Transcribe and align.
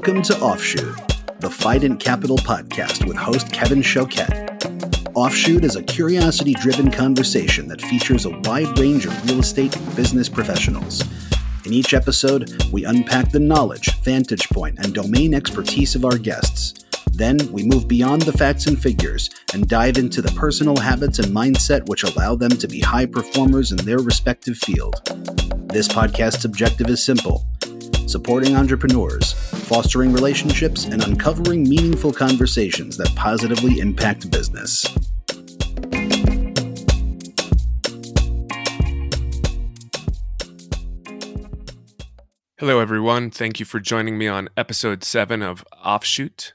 Welcome 0.00 0.22
to 0.22 0.40
Offshoot, 0.40 0.96
the 1.40 1.50
Fident 1.50 2.00
Capital 2.00 2.38
podcast 2.38 3.06
with 3.06 3.18
host 3.18 3.52
Kevin 3.52 3.82
Choquette. 3.82 5.12
Offshoot 5.14 5.62
is 5.62 5.76
a 5.76 5.82
curiosity 5.82 6.54
driven 6.54 6.90
conversation 6.90 7.68
that 7.68 7.82
features 7.82 8.24
a 8.24 8.30
wide 8.30 8.78
range 8.78 9.04
of 9.04 9.28
real 9.28 9.40
estate 9.40 9.76
and 9.76 9.96
business 9.96 10.26
professionals. 10.26 11.02
In 11.66 11.74
each 11.74 11.92
episode, 11.92 12.50
we 12.72 12.86
unpack 12.86 13.30
the 13.30 13.40
knowledge, 13.40 13.94
vantage 14.02 14.48
point, 14.48 14.78
and 14.78 14.94
domain 14.94 15.34
expertise 15.34 15.94
of 15.94 16.06
our 16.06 16.16
guests. 16.16 16.82
Then 17.12 17.36
we 17.52 17.62
move 17.62 17.86
beyond 17.86 18.22
the 18.22 18.32
facts 18.32 18.68
and 18.68 18.80
figures 18.80 19.28
and 19.52 19.68
dive 19.68 19.98
into 19.98 20.22
the 20.22 20.32
personal 20.32 20.78
habits 20.78 21.18
and 21.18 21.28
mindset 21.28 21.86
which 21.90 22.04
allow 22.04 22.34
them 22.34 22.52
to 22.52 22.66
be 22.66 22.80
high 22.80 23.04
performers 23.04 23.70
in 23.70 23.76
their 23.76 23.98
respective 23.98 24.56
field. 24.56 25.02
This 25.68 25.88
podcast's 25.88 26.46
objective 26.46 26.88
is 26.88 27.04
simple 27.04 27.46
supporting 28.10 28.56
entrepreneurs, 28.56 29.49
fostering 29.70 30.12
relationships, 30.12 30.86
and 30.86 31.00
uncovering 31.04 31.62
meaningful 31.62 32.12
conversations 32.12 32.96
that 32.96 33.08
positively 33.14 33.78
impact 33.78 34.28
business. 34.28 34.84
Hello, 42.58 42.80
everyone. 42.80 43.30
Thank 43.30 43.60
you 43.60 43.64
for 43.64 43.78
joining 43.78 44.18
me 44.18 44.26
on 44.26 44.48
episode 44.56 45.04
seven 45.04 45.40
of 45.40 45.64
Offshoot. 45.84 46.52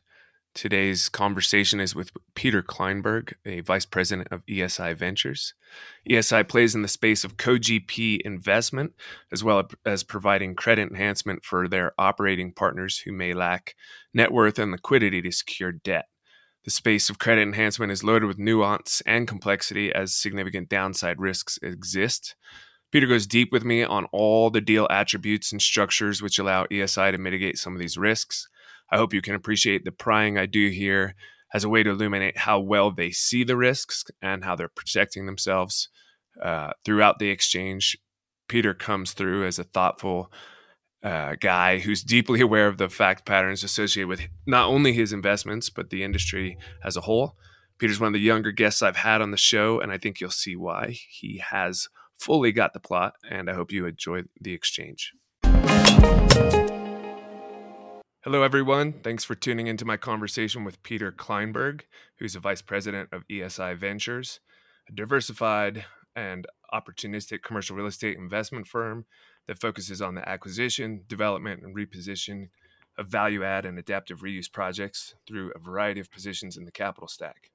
Today's 0.56 1.10
conversation 1.10 1.82
is 1.82 1.94
with 1.94 2.12
Peter 2.34 2.64
Kleinberg, 2.64 3.34
a 3.46 3.60
vice 3.60 3.86
president 3.86 4.30
of 4.32 4.46
ESI 4.46 4.96
Ventures. 4.96 5.54
ESI 6.10 6.48
plays 6.48 6.74
in 6.74 6.82
the 6.82 6.88
space 6.88 7.26
of 7.26 7.36
co 7.36 7.58
GP 7.58 8.22
investment, 8.22 8.94
as 9.34 9.44
well 9.44 9.68
as 9.86 10.06
providing 10.06 10.56
credit 10.56 10.90
enhancement 10.90 11.44
for 11.44 11.68
their 11.68 11.92
operating 11.98 12.54
partners 12.54 13.00
who 13.00 13.12
may 13.12 13.34
lack 13.34 13.76
net 14.14 14.32
worth 14.32 14.58
and 14.58 14.72
liquidity 14.72 15.22
to 15.22 15.32
secure 15.34 15.74
debt. 15.74 16.06
The 16.64 16.72
space 16.72 17.10
of 17.10 17.20
credit 17.20 17.42
enhancement 17.42 17.92
is 17.92 18.02
loaded 18.02 18.28
with 18.28 18.40
nuance 18.40 19.02
and 19.06 19.28
complexity 19.28 19.94
as 19.94 20.14
significant 20.14 20.70
downside 20.70 21.20
risks 21.20 21.60
exist. 21.62 22.34
Peter 22.94 23.08
goes 23.08 23.28
deep 23.28 23.52
with 23.52 23.66
me 23.66 23.84
on 23.84 24.06
all 24.14 24.50
the 24.50 24.62
deal 24.62 24.88
attributes 24.90 25.52
and 25.52 25.62
structures 25.62 26.22
which 26.22 26.40
allow 26.40 26.64
ESI 26.68 27.12
to 27.12 27.18
mitigate 27.18 27.58
some 27.58 27.74
of 27.74 27.80
these 27.80 27.98
risks 27.98 28.48
I 28.92 28.98
hope 28.98 29.14
you 29.14 29.22
can 29.22 29.36
appreciate 29.36 29.84
the 29.84 29.92
prying 29.92 30.38
I 30.38 30.46
do 30.46 30.70
here 30.70 31.16
as 31.54 31.64
a 31.64 31.70
way 31.70 31.84
to 31.84 31.92
illuminate 31.92 32.38
how 32.38 32.60
well 32.60 32.92
they 32.92 33.12
see 33.12 33.44
the 33.44 33.58
risks 33.58 34.06
and 34.22 34.44
how 34.44 34.56
they're 34.56 34.68
protecting 34.68 35.26
themselves 35.26 35.90
uh, 36.42 36.72
throughout 36.84 37.20
the 37.20 37.30
exchange. 37.30 37.98
Peter 38.48 38.74
comes 38.74 39.14
through 39.14 39.46
as 39.46 39.58
a 39.58 39.64
thoughtful 39.64 40.32
uh, 41.02 41.36
guy 41.40 41.80
who's 41.80 42.04
deeply 42.04 42.42
aware 42.42 42.68
of 42.68 42.78
the 42.78 42.90
fact 42.90 43.26
patterns 43.26 43.64
associated 43.64 44.08
with 44.08 44.22
not 44.46 44.68
only 44.68 44.92
his 44.92 45.14
investments, 45.14 45.70
but 45.70 45.90
the 45.90 46.04
industry 46.04 46.58
as 46.84 46.98
a 46.98 47.02
whole. 47.02 47.36
Peter's 47.78 48.00
one 48.00 48.08
of 48.08 48.14
the 48.14 48.20
younger 48.20 48.52
guests 48.52 48.82
I've 48.82 48.96
had 48.98 49.22
on 49.22 49.32
the 49.32 49.38
show, 49.38 49.80
and 49.80 49.92
I 49.92 49.98
think 49.98 50.20
you'll 50.20 50.32
see 50.32 50.56
why. 50.56 50.98
He 51.10 51.42
has 51.52 51.90
fully 52.18 52.52
got 52.52 52.74
the 52.74 52.80
plot, 52.80 53.14
and 53.30 53.50
I 53.50 53.54
hope 53.54 53.72
you 53.72 53.86
enjoy 53.86 54.24
the 54.40 54.54
exchange. 54.54 55.14
Hello, 58.26 58.42
everyone. 58.42 58.92
Thanks 59.04 59.24
for 59.24 59.36
tuning 59.36 59.68
into 59.68 59.86
my 59.86 59.98
conversation 59.98 60.64
with 60.64 60.82
Peter 60.82 61.12
Kleinberg, 61.12 61.82
who's 62.16 62.36
a 62.36 62.40
vice 62.40 62.64
president 62.64 63.08
of 63.12 63.24
ESI 63.28 63.78
Ventures, 63.78 64.40
a 64.90 64.94
diversified 64.94 65.86
and 66.16 66.48
opportunistic 66.74 67.44
commercial 67.44 67.76
real 67.76 67.86
estate 67.86 68.18
investment 68.18 68.66
firm 68.68 69.06
that 69.46 69.60
focuses 69.60 70.02
on 70.02 70.16
the 70.16 70.28
acquisition, 70.28 71.04
development, 71.08 71.62
and 71.62 71.76
reposition 71.76 72.50
of 72.98 73.10
value 73.10 73.44
add 73.44 73.64
and 73.64 73.78
adaptive 73.78 74.22
reuse 74.22 74.52
projects 74.52 75.14
through 75.28 75.52
a 75.56 75.60
variety 75.60 76.00
of 76.00 76.10
positions 76.10 76.58
in 76.58 76.66
the 76.66 76.72
capital 76.72 77.08
stack. 77.08 77.52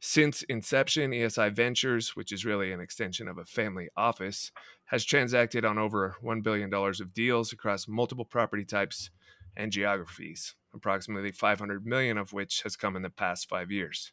Since 0.00 0.42
inception, 0.48 1.12
ESI 1.12 1.54
Ventures, 1.54 2.16
which 2.16 2.32
is 2.32 2.44
really 2.44 2.72
an 2.72 2.80
extension 2.80 3.28
of 3.28 3.38
a 3.38 3.44
family 3.44 3.90
office, 3.96 4.50
has 4.86 5.04
transacted 5.04 5.64
on 5.64 5.78
over 5.78 6.16
$1 6.24 6.42
billion 6.42 6.74
of 6.74 7.14
deals 7.14 7.52
across 7.52 7.86
multiple 7.86 8.24
property 8.24 8.64
types 8.64 9.10
and 9.56 9.72
geographies, 9.72 10.54
approximately 10.74 11.32
500 11.32 11.86
million 11.86 12.18
of 12.18 12.32
which 12.32 12.62
has 12.62 12.76
come 12.76 12.96
in 12.96 13.02
the 13.02 13.10
past 13.10 13.48
five 13.48 13.70
years. 13.70 14.12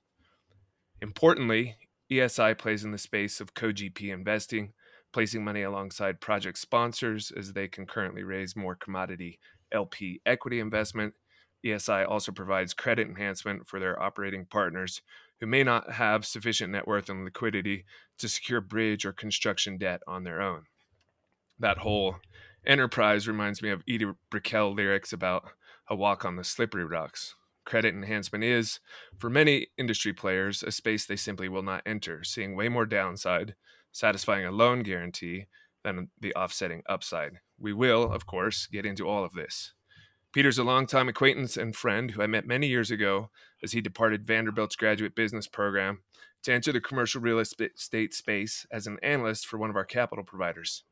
Importantly, 1.01 1.75
ESI 2.11 2.57
plays 2.57 2.83
in 2.83 2.91
the 2.91 2.97
space 2.97 3.39
of 3.39 3.53
co 3.53 3.67
GP 3.67 4.13
investing, 4.13 4.73
placing 5.13 5.43
money 5.43 5.63
alongside 5.63 6.21
project 6.21 6.57
sponsors 6.57 7.31
as 7.31 7.53
they 7.53 7.67
concurrently 7.67 8.23
raise 8.23 8.55
more 8.55 8.75
commodity 8.75 9.39
LP 9.71 10.21
equity 10.25 10.59
investment. 10.59 11.13
ESI 11.65 12.07
also 12.07 12.31
provides 12.31 12.73
credit 12.73 13.07
enhancement 13.07 13.67
for 13.67 13.79
their 13.79 14.01
operating 14.01 14.45
partners 14.45 15.01
who 15.39 15.47
may 15.47 15.63
not 15.63 15.91
have 15.93 16.25
sufficient 16.25 16.71
net 16.71 16.87
worth 16.87 17.09
and 17.09 17.25
liquidity 17.25 17.85
to 18.17 18.29
secure 18.29 18.61
bridge 18.61 19.05
or 19.05 19.11
construction 19.11 19.77
debt 19.77 20.01
on 20.07 20.23
their 20.23 20.41
own. 20.41 20.63
That 21.59 21.79
whole 21.79 22.17
Enterprise 22.67 23.29
reminds 23.29 23.61
me 23.61 23.69
of 23.69 23.81
Edie 23.87 24.11
Brickell 24.29 24.73
lyrics 24.73 25.13
about 25.13 25.45
a 25.89 25.95
walk 25.95 26.25
on 26.25 26.35
the 26.35 26.43
slippery 26.43 26.83
rocks. 26.83 27.33
Credit 27.63 27.95
enhancement 27.95 28.43
is, 28.43 28.81
for 29.17 29.29
many 29.29 29.67
industry 29.77 30.11
players, 30.11 30.63
a 30.63 30.71
space 30.71 31.05
they 31.05 31.15
simply 31.15 31.47
will 31.47 31.63
not 31.63 31.81
enter, 31.85 32.25
seeing 32.25 32.57
way 32.57 32.67
more 32.67 32.85
downside, 32.85 33.55
satisfying 33.93 34.45
a 34.45 34.51
loan 34.51 34.83
guarantee 34.83 35.45
than 35.85 36.09
the 36.19 36.35
offsetting 36.35 36.83
upside. 36.89 37.39
We 37.57 37.71
will, 37.71 38.11
of 38.11 38.25
course, 38.25 38.67
get 38.67 38.85
into 38.85 39.07
all 39.07 39.23
of 39.23 39.31
this. 39.31 39.71
Peter's 40.33 40.59
a 40.59 40.65
longtime 40.65 41.07
acquaintance 41.07 41.55
and 41.55 41.73
friend 41.73 42.11
who 42.11 42.21
I 42.21 42.27
met 42.27 42.45
many 42.45 42.67
years 42.67 42.91
ago 42.91 43.29
as 43.63 43.71
he 43.71 43.79
departed 43.79 44.27
Vanderbilt's 44.27 44.75
graduate 44.75 45.15
business 45.15 45.47
program 45.47 45.99
to 46.43 46.53
enter 46.53 46.73
the 46.73 46.81
commercial 46.81 47.21
real 47.21 47.39
estate 47.39 48.13
space 48.13 48.65
as 48.69 48.87
an 48.87 48.97
analyst 49.01 49.47
for 49.47 49.57
one 49.57 49.69
of 49.69 49.77
our 49.77 49.85
capital 49.85 50.25
providers. 50.25 50.83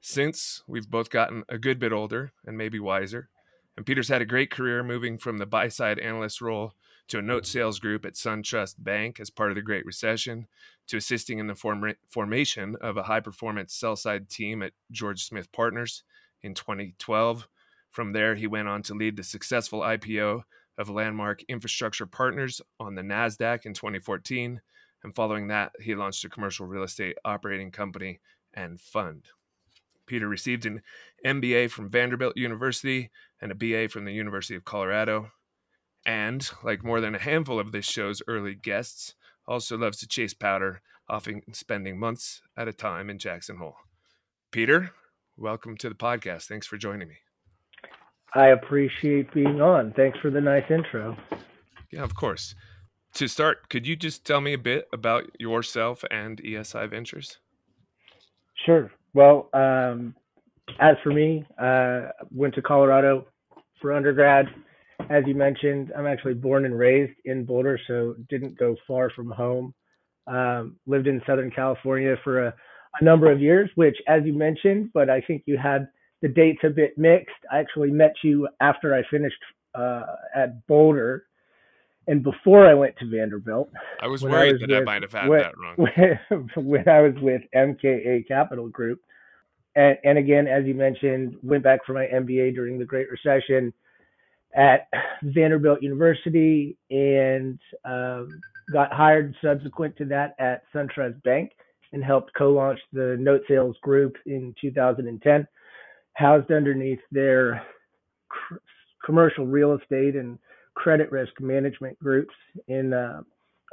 Since 0.00 0.62
we've 0.66 0.88
both 0.88 1.10
gotten 1.10 1.44
a 1.48 1.58
good 1.58 1.78
bit 1.78 1.92
older 1.92 2.32
and 2.46 2.56
maybe 2.56 2.80
wiser, 2.80 3.28
and 3.76 3.84
Peter's 3.84 4.08
had 4.08 4.22
a 4.22 4.26
great 4.26 4.50
career 4.50 4.82
moving 4.82 5.18
from 5.18 5.38
the 5.38 5.46
buy 5.46 5.68
side 5.68 5.98
analyst 5.98 6.40
role 6.40 6.74
to 7.08 7.18
a 7.18 7.22
note 7.22 7.46
sales 7.46 7.78
group 7.78 8.04
at 8.04 8.14
SunTrust 8.14 8.76
Bank 8.78 9.20
as 9.20 9.30
part 9.30 9.50
of 9.50 9.56
the 9.56 9.62
Great 9.62 9.84
Recession, 9.84 10.46
to 10.86 10.96
assisting 10.96 11.38
in 11.38 11.48
the 11.48 11.54
form- 11.54 11.94
formation 12.08 12.76
of 12.80 12.96
a 12.96 13.02
high 13.02 13.20
performance 13.20 13.74
sell 13.74 13.94
side 13.94 14.28
team 14.30 14.62
at 14.62 14.72
George 14.90 15.24
Smith 15.24 15.52
Partners 15.52 16.02
in 16.42 16.54
2012. 16.54 17.46
From 17.90 18.12
there, 18.12 18.36
he 18.36 18.46
went 18.46 18.68
on 18.68 18.82
to 18.84 18.94
lead 18.94 19.16
the 19.16 19.24
successful 19.24 19.80
IPO 19.80 20.44
of 20.78 20.88
Landmark 20.88 21.42
Infrastructure 21.44 22.06
Partners 22.06 22.60
on 22.78 22.94
the 22.94 23.02
NASDAQ 23.02 23.66
in 23.66 23.74
2014. 23.74 24.60
And 25.02 25.14
following 25.14 25.48
that, 25.48 25.72
he 25.80 25.94
launched 25.94 26.24
a 26.24 26.28
commercial 26.28 26.66
real 26.66 26.84
estate 26.84 27.16
operating 27.24 27.70
company 27.70 28.20
and 28.54 28.80
fund. 28.80 29.24
Peter 30.10 30.26
received 30.26 30.66
an 30.66 30.82
MBA 31.24 31.70
from 31.70 31.88
Vanderbilt 31.88 32.36
University 32.36 33.10
and 33.40 33.52
a 33.52 33.54
BA 33.54 33.88
from 33.88 34.04
the 34.04 34.12
University 34.12 34.56
of 34.56 34.64
Colorado. 34.64 35.30
And, 36.04 36.50
like 36.64 36.82
more 36.82 37.00
than 37.00 37.14
a 37.14 37.20
handful 37.20 37.60
of 37.60 37.70
this 37.70 37.84
show's 37.84 38.20
early 38.26 38.56
guests, 38.56 39.14
also 39.46 39.78
loves 39.78 39.98
to 39.98 40.08
chase 40.08 40.34
powder, 40.34 40.82
often 41.08 41.42
spending 41.52 41.96
months 41.96 42.42
at 42.56 42.66
a 42.66 42.72
time 42.72 43.08
in 43.08 43.20
Jackson 43.20 43.58
Hole. 43.58 43.76
Peter, 44.50 44.90
welcome 45.36 45.76
to 45.76 45.88
the 45.88 45.94
podcast. 45.94 46.46
Thanks 46.48 46.66
for 46.66 46.76
joining 46.76 47.06
me. 47.06 47.18
I 48.34 48.48
appreciate 48.48 49.32
being 49.32 49.60
on. 49.60 49.92
Thanks 49.92 50.18
for 50.18 50.30
the 50.30 50.40
nice 50.40 50.68
intro. 50.68 51.16
Yeah, 51.92 52.02
of 52.02 52.16
course. 52.16 52.56
To 53.14 53.28
start, 53.28 53.68
could 53.68 53.86
you 53.86 53.94
just 53.94 54.24
tell 54.24 54.40
me 54.40 54.54
a 54.54 54.58
bit 54.58 54.88
about 54.92 55.30
yourself 55.38 56.02
and 56.10 56.42
ESI 56.42 56.90
Ventures? 56.90 57.38
Sure. 58.66 58.90
Well, 59.14 59.48
um, 59.52 60.14
as 60.78 60.96
for 61.02 61.10
me, 61.10 61.44
uh, 61.58 62.08
went 62.32 62.54
to 62.54 62.62
Colorado 62.62 63.26
for 63.80 63.92
undergrad. 63.92 64.46
As 65.08 65.24
you 65.26 65.34
mentioned, 65.34 65.92
I'm 65.96 66.06
actually 66.06 66.34
born 66.34 66.64
and 66.64 66.78
raised 66.78 67.14
in 67.24 67.44
Boulder, 67.44 67.78
so 67.86 68.14
didn't 68.28 68.58
go 68.58 68.76
far 68.86 69.10
from 69.10 69.30
home. 69.30 69.74
Um, 70.26 70.76
lived 70.86 71.08
in 71.08 71.20
Southern 71.26 71.50
California 71.50 72.14
for 72.22 72.46
a, 72.46 72.54
a 73.00 73.04
number 73.04 73.32
of 73.32 73.40
years, 73.40 73.70
which, 73.74 73.96
as 74.06 74.22
you 74.24 74.32
mentioned, 74.32 74.90
but 74.94 75.10
I 75.10 75.20
think 75.22 75.42
you 75.46 75.58
had 75.58 75.88
the 76.22 76.28
dates 76.28 76.60
a 76.62 76.70
bit 76.70 76.96
mixed. 76.96 77.34
I 77.50 77.58
actually 77.58 77.90
met 77.90 78.12
you 78.22 78.46
after 78.60 78.94
I 78.94 79.02
finished 79.10 79.42
uh, 79.74 80.04
at 80.36 80.66
Boulder 80.66 81.24
and 82.06 82.22
before 82.22 82.66
I 82.66 82.74
went 82.74 82.96
to 82.98 83.06
Vanderbilt. 83.06 83.70
I 84.00 84.06
was 84.06 84.22
worried 84.22 84.48
I 84.48 84.52
was 84.52 84.60
that 84.62 84.68
with, 84.70 84.78
I 84.78 84.84
might 84.84 85.02
have 85.02 85.12
had 85.12 85.28
when, 85.28 85.42
that 85.42 85.58
wrong. 85.58 86.48
When 86.56 86.88
I 86.88 87.00
was 87.00 87.14
with 87.20 87.42
MKA 87.54 88.26
Capital 88.26 88.68
Group, 88.68 89.00
and, 89.76 89.96
and 90.04 90.18
again, 90.18 90.46
as 90.46 90.64
you 90.64 90.74
mentioned, 90.74 91.36
went 91.42 91.62
back 91.62 91.84
for 91.86 91.92
my 91.92 92.06
MBA 92.06 92.54
during 92.54 92.78
the 92.78 92.84
Great 92.84 93.08
Recession 93.10 93.72
at 94.54 94.88
Vanderbilt 95.22 95.82
University, 95.82 96.76
and 96.90 97.58
um, 97.84 98.40
got 98.72 98.92
hired 98.92 99.34
subsequent 99.42 99.96
to 99.96 100.04
that 100.06 100.34
at 100.40 100.62
SunTrust 100.74 101.22
Bank, 101.22 101.52
and 101.92 102.02
helped 102.02 102.32
co-launch 102.36 102.80
the 102.92 103.16
note 103.20 103.42
sales 103.46 103.76
group 103.82 104.16
in 104.26 104.54
2010, 104.60 105.46
housed 106.14 106.50
underneath 106.50 107.00
their 107.12 107.64
commercial 109.04 109.46
real 109.46 109.78
estate 109.78 110.16
and 110.16 110.38
credit 110.74 111.10
risk 111.10 111.32
management 111.40 111.98
groups 111.98 112.34
in 112.68 112.92
uh, 112.92 113.22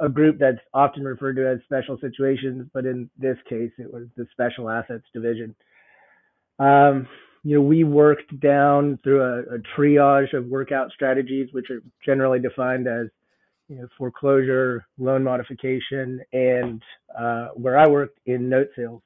a 0.00 0.08
group 0.08 0.38
that's 0.38 0.58
often 0.74 1.04
referred 1.04 1.36
to 1.36 1.48
as 1.48 1.58
special 1.64 1.98
situations, 2.00 2.68
but 2.72 2.86
in 2.86 3.10
this 3.18 3.36
case, 3.48 3.72
it 3.78 3.92
was 3.92 4.06
the 4.16 4.26
special 4.32 4.70
assets 4.70 5.04
division. 5.12 5.54
Um, 6.58 7.08
you 7.44 7.56
know, 7.56 7.62
we 7.62 7.84
worked 7.84 8.38
down 8.40 8.98
through 9.02 9.22
a, 9.22 9.54
a, 9.54 9.58
triage 9.76 10.32
of 10.34 10.46
workout 10.46 10.90
strategies, 10.92 11.48
which 11.52 11.70
are 11.70 11.80
generally 12.04 12.40
defined 12.40 12.86
as 12.88 13.06
you 13.68 13.76
know, 13.76 13.88
foreclosure, 13.96 14.86
loan 14.98 15.22
modification, 15.22 16.20
and 16.32 16.82
uh, 17.18 17.48
where 17.54 17.78
I 17.78 17.86
worked 17.86 18.18
in 18.26 18.48
note 18.48 18.68
sales. 18.74 19.02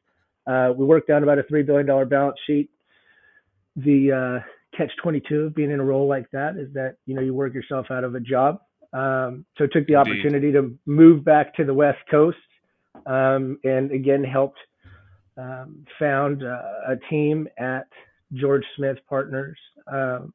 Uh, 0.46 0.72
we 0.76 0.84
worked 0.86 1.08
down 1.08 1.22
about 1.22 1.38
a 1.38 1.42
$3 1.42 1.64
billion 1.66 1.86
balance 2.08 2.38
sheet. 2.46 2.70
The 3.76 4.12
uh, 4.12 4.46
catch 4.76 4.90
22 5.02 5.40
of 5.42 5.54
being 5.54 5.70
in 5.70 5.80
a 5.80 5.84
role 5.84 6.08
like 6.08 6.30
that 6.32 6.56
is 6.56 6.72
that, 6.74 6.96
you 7.06 7.14
know, 7.14 7.20
you 7.20 7.34
work 7.34 7.54
yourself 7.54 7.86
out 7.90 8.04
of 8.04 8.14
a 8.14 8.20
job. 8.20 8.60
Um, 8.92 9.44
so 9.56 9.66
took 9.66 9.86
the 9.86 9.94
Indeed. 9.94 9.96
opportunity 9.96 10.52
to 10.52 10.76
move 10.86 11.24
back 11.24 11.54
to 11.56 11.64
the 11.64 11.74
West 11.74 11.98
Coast 12.10 12.36
um, 13.06 13.58
and 13.64 13.90
again 13.90 14.22
helped 14.22 14.58
um, 15.36 15.84
found 15.98 16.42
uh, 16.44 16.60
a 16.88 16.96
team 17.08 17.48
at 17.58 17.86
George 18.34 18.64
Smith 18.76 18.98
Partners. 19.08 19.58
Um, 19.86 20.32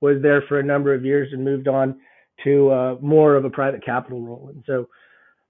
was 0.00 0.20
there 0.20 0.42
for 0.48 0.58
a 0.58 0.62
number 0.64 0.92
of 0.92 1.04
years 1.04 1.28
and 1.32 1.44
moved 1.44 1.68
on 1.68 2.00
to 2.44 2.70
uh, 2.70 2.96
more 3.00 3.36
of 3.36 3.44
a 3.44 3.50
private 3.50 3.84
capital 3.84 4.20
role. 4.20 4.50
And 4.52 4.64
so 4.66 4.88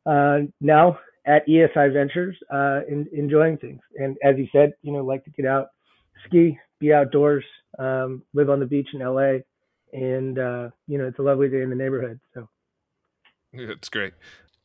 uh, 0.04 0.46
now 0.60 0.98
at 1.26 1.46
ESI 1.46 1.92
Ventures, 1.92 2.36
uh, 2.52 2.80
in, 2.88 3.08
enjoying 3.12 3.56
things. 3.58 3.80
And 3.96 4.16
as 4.22 4.36
you 4.36 4.46
said, 4.52 4.72
you 4.82 4.92
know, 4.92 5.02
like 5.02 5.24
to 5.24 5.30
get 5.30 5.46
out, 5.46 5.68
ski, 6.26 6.58
be 6.82 6.92
outdoors, 6.92 7.44
um, 7.78 8.22
live 8.34 8.50
on 8.50 8.60
the 8.60 8.66
beach 8.66 8.88
in 8.92 9.00
LA, 9.00 9.38
and 9.92 10.38
uh, 10.38 10.68
you 10.86 10.98
know, 10.98 11.06
it's 11.06 11.18
a 11.18 11.22
lovely 11.22 11.48
day 11.48 11.62
in 11.62 11.70
the 11.70 11.76
neighborhood. 11.76 12.20
So 12.34 12.48
it's 13.52 13.88
great. 13.88 14.12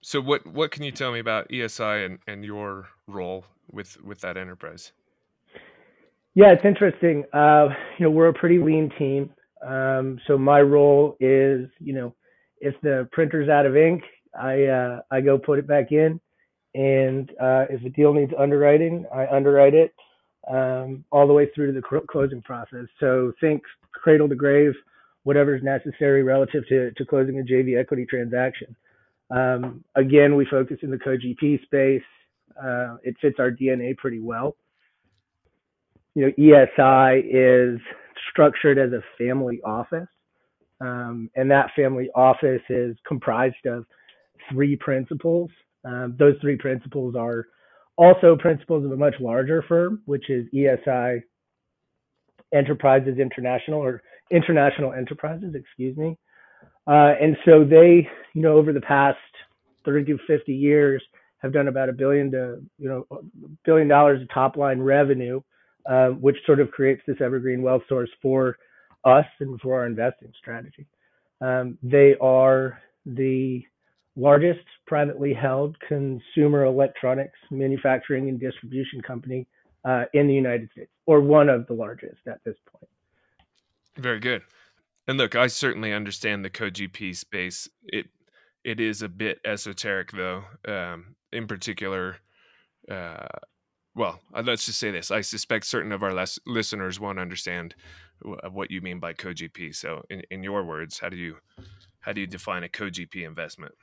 So 0.02 0.20
what 0.20 0.46
what 0.46 0.72
can 0.72 0.84
you 0.84 0.92
tell 0.92 1.14
me 1.14 1.20
about 1.20 1.48
ESI 1.50 2.06
and, 2.06 2.20
and 2.28 2.44
your 2.44 2.90
role 3.08 3.46
with 3.72 4.02
with 4.04 4.20
that 4.22 4.36
enterprise? 4.36 4.92
Yeah, 6.34 6.52
it's 6.52 6.66
interesting. 6.66 7.24
Uh, 7.34 7.70
you 7.98 8.06
know, 8.06 8.12
we're 8.12 8.28
a 8.28 8.34
pretty 8.34 8.60
lean 8.60 8.92
team. 9.00 9.32
Um, 9.66 10.20
so 10.28 10.38
my 10.38 10.62
role 10.62 11.18
is, 11.20 11.68
you 11.80 11.94
know, 11.94 12.14
if 12.60 12.76
the 12.82 13.10
printer's 13.12 13.50
out 13.50 13.66
of 13.66 13.76
ink, 13.76 14.04
I 14.40 14.66
uh, 14.66 15.02
I 15.12 15.22
go 15.22 15.38
put 15.38 15.60
it 15.60 15.68
back 15.68 15.92
in, 15.92 16.20
and 16.76 17.30
uh, 17.42 17.66
if 17.70 17.84
a 17.84 17.90
deal 17.90 18.14
needs 18.14 18.34
underwriting, 18.38 19.06
I 19.14 19.28
underwrite 19.28 19.74
it 19.74 19.94
um, 20.50 21.04
all 21.12 21.28
the 21.28 21.34
way 21.34 21.50
through 21.54 21.74
to 21.74 21.74
the 21.74 22.02
closing 22.08 22.42
process. 22.42 22.86
So 23.00 23.34
think 23.42 23.62
cradle 23.94 24.30
to 24.30 24.36
grave, 24.36 24.74
whatever's 25.24 25.64
necessary 25.64 26.24
relative 26.24 26.68
to, 26.70 26.92
to 26.92 27.06
closing 27.06 27.40
a 27.40 27.44
JV 27.44 27.80
equity 27.80 28.06
transaction. 28.06 28.76
Um, 29.30 29.84
again, 29.96 30.36
we 30.36 30.46
focus 30.46 30.78
in 30.84 30.92
the 30.92 30.98
co-GP 30.98 31.64
space. 31.64 32.02
Uh, 32.62 32.96
it 33.04 33.16
fits 33.22 33.36
our 33.40 33.52
DNA 33.52 33.98
pretty 33.98 34.20
well. 34.20 34.56
You 36.16 36.28
know, 36.28 36.32
ESI 36.40 37.24
is 37.30 37.80
structured 38.32 38.78
as 38.80 38.92
a 38.94 39.04
family 39.18 39.60
office. 39.64 40.08
Um, 40.80 41.30
and 41.36 41.50
that 41.52 41.72
family 41.76 42.10
office 42.16 42.62
is 42.70 42.96
comprised 43.08 43.66
of 43.66 43.86
three 44.52 44.76
principals. 44.76 45.50
Um, 45.84 46.16
those 46.18 46.36
three 46.42 46.56
principals 46.56 47.16
are 47.16 47.48
also 47.98 48.36
principals 48.36 48.86
of 48.86 48.92
a 48.92 48.98
much 48.98 49.16
larger 49.20 49.64
firm, 49.68 50.02
which 50.06 50.30
is 50.30 50.46
ESI 50.54 51.22
Enterprises 52.54 53.18
International 53.20 53.80
or 53.80 54.02
International 54.32 54.94
Enterprises, 54.94 55.56
excuse 55.56 55.98
me. 55.98 56.18
Uh, 56.88 57.14
and 57.22 57.36
so 57.46 57.64
they, 57.64 58.08
you 58.34 58.42
know, 58.42 58.54
over 58.54 58.72
the 58.72 58.82
past 58.82 59.18
30 59.86 60.06
to 60.06 60.18
50 60.28 60.54
years, 60.54 61.04
have 61.40 61.54
done 61.54 61.68
about 61.68 61.90
a 61.90 61.94
billion 61.94 62.32
to, 62.32 62.62
you 62.80 62.90
know, 62.90 63.06
billion 63.64 63.88
dollars 63.88 64.22
of 64.22 64.28
top 64.34 64.58
line 64.58 64.82
revenue 64.82 65.40
uh, 65.88 66.10
which 66.10 66.38
sort 66.46 66.60
of 66.60 66.70
creates 66.72 67.02
this 67.08 67.18
evergreen 67.22 67.62
wealth 67.62 67.82
source 67.88 68.10
for 68.22 68.58
us 69.06 69.26
and 69.40 69.60
for 69.62 69.80
our 69.80 69.86
investing 69.86 70.32
strategy. 70.38 70.86
Um, 71.40 71.78
they 71.82 72.16
are 72.20 72.82
the 73.06 73.64
largest 74.18 74.66
privately 74.88 75.34
held 75.34 75.78
consumer 75.88 76.66
electronics 76.66 77.38
manufacturing 77.52 78.28
and 78.30 78.40
distribution 78.40 79.02
company 79.02 79.48
uh, 79.86 80.06
in 80.14 80.28
the 80.28 80.34
United 80.34 80.70
States, 80.72 80.92
or 81.06 81.22
one 81.22 81.48
of 81.48 81.68
the 81.68 81.74
largest 81.74 82.20
at 82.28 82.44
this 82.44 82.56
point. 82.72 82.90
Very 83.98 84.20
good. 84.20 84.42
And 85.08 85.18
look, 85.18 85.36
I 85.36 85.48
certainly 85.48 85.94
understand 85.94 86.44
the 86.44 86.50
co-GP 86.50 87.16
space. 87.16 87.70
It 87.84 88.08
it 88.64 88.82
is 88.82 89.02
a 89.02 89.08
bit 89.08 89.40
esoteric, 89.46 90.12
though. 90.12 90.44
Um, 90.68 91.16
in 91.32 91.48
particular, 91.48 92.18
uh, 92.92 93.28
well, 93.96 94.20
uh, 94.34 94.44
let's 94.46 94.66
just 94.66 94.80
say 94.80 94.92
this. 94.92 95.10
I 95.10 95.22
suspect 95.22 95.66
certain 95.66 95.94
of 95.94 96.04
our 96.04 96.14
les- 96.14 96.40
listeners 96.46 97.00
won't 97.00 97.20
understand 97.20 97.76
uh, 98.26 98.50
what 98.50 98.70
you 98.70 98.82
mean 98.82 99.00
by 99.00 99.14
co-GP. 99.14 99.74
So, 99.74 100.04
in, 100.10 100.24
in 100.30 100.44
your 100.44 100.66
words, 100.66 101.00
how 101.00 101.08
do 101.08 101.16
you 101.16 101.38
how 102.02 102.14
do 102.14 102.22
you 102.22 102.28
define 102.28 102.64
a 102.64 102.70
co-GP 102.70 103.26
investment? 103.26 103.74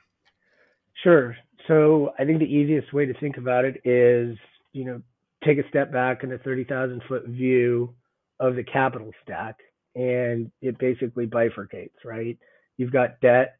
Sure. 1.05 1.37
So, 1.67 2.13
I 2.19 2.25
think 2.25 2.39
the 2.39 2.45
easiest 2.45 2.91
way 2.91 3.05
to 3.05 3.13
think 3.19 3.37
about 3.37 3.63
it 3.63 3.79
is, 3.85 4.37
you 4.73 4.85
know, 4.85 5.01
take 5.45 5.59
a 5.59 5.69
step 5.69 5.91
back 5.93 6.23
in 6.23 6.33
a 6.33 6.39
thirty 6.39 6.63
thousand 6.63 7.03
foot 7.07 7.27
view 7.27 7.93
of 8.39 8.55
the 8.55 8.63
capital 8.63 9.11
stack, 9.23 9.57
and 9.95 10.51
it 10.63 10.79
basically 10.79 11.27
bifurcates. 11.27 12.03
Right? 12.03 12.39
You've 12.77 12.91
got 12.91 13.21
debt, 13.21 13.57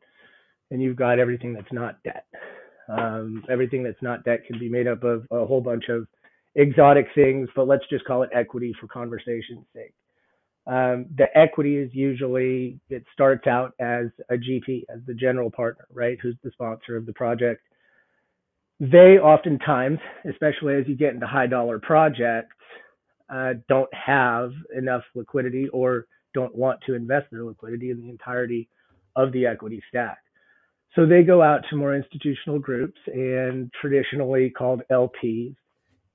and 0.72 0.82
you've 0.82 0.98
got 0.98 1.20
everything 1.20 1.54
that's 1.54 1.72
not 1.72 2.02
debt. 2.04 2.26
Um, 2.90 3.44
everything 3.48 3.84
that's 3.84 4.02
not 4.02 4.24
debt 4.26 4.46
can 4.48 4.60
be 4.60 4.70
made 4.70 4.88
up 4.88 5.04
of 5.04 5.28
a 5.32 5.46
whole 5.46 5.62
bunch 5.62 5.86
of 5.90 6.08
exotic 6.56 7.08
things, 7.14 7.48
but 7.56 7.68
let's 7.68 7.88
just 7.92 8.06
call 8.06 8.24
it 8.24 8.32
equity 8.34 8.74
for 8.82 8.88
conversation's 8.88 9.66
sake. 9.76 9.94
Um, 10.68 11.06
the 11.16 11.28
equity 11.36 11.78
is 11.78 11.92
usually 11.94 12.80
it 12.90 13.04
starts 13.14 13.46
out 13.46 13.74
as 13.80 14.08
a 14.30 14.36
GP, 14.36 14.86
as 14.90 15.00
the 15.06 15.14
general 15.14 15.52
partner, 15.52 15.86
right? 15.94 16.18
Who's 16.22 16.36
the 16.44 16.52
sponsor 16.52 16.98
of 16.98 17.06
the 17.06 17.14
project. 17.14 17.62
They 18.80 19.20
oftentimes, 19.22 20.00
especially 20.30 20.76
as 20.76 20.88
you 20.88 20.96
get 20.96 21.14
into 21.14 21.28
high 21.28 21.48
dollar 21.48 21.80
projects, 21.80 22.56
uh, 23.34 23.54
don't 23.70 23.94
have 23.94 24.52
enough 24.76 25.04
liquidity 25.14 25.68
or 25.70 26.08
don't 26.34 26.54
want 26.56 26.80
to 26.86 26.96
invest 26.96 27.28
their 27.32 27.44
liquidity 27.44 27.92
in 27.92 28.02
the 28.02 28.10
entirety 28.10 28.68
of 29.16 29.32
the 29.32 29.46
equity 29.46 29.82
stack. 29.88 30.18
So 30.96 31.06
they 31.06 31.24
go 31.24 31.42
out 31.42 31.62
to 31.70 31.76
more 31.76 31.96
institutional 31.96 32.60
groups 32.60 33.00
and 33.08 33.72
traditionally 33.80 34.50
called 34.50 34.82
LPs 34.92 35.56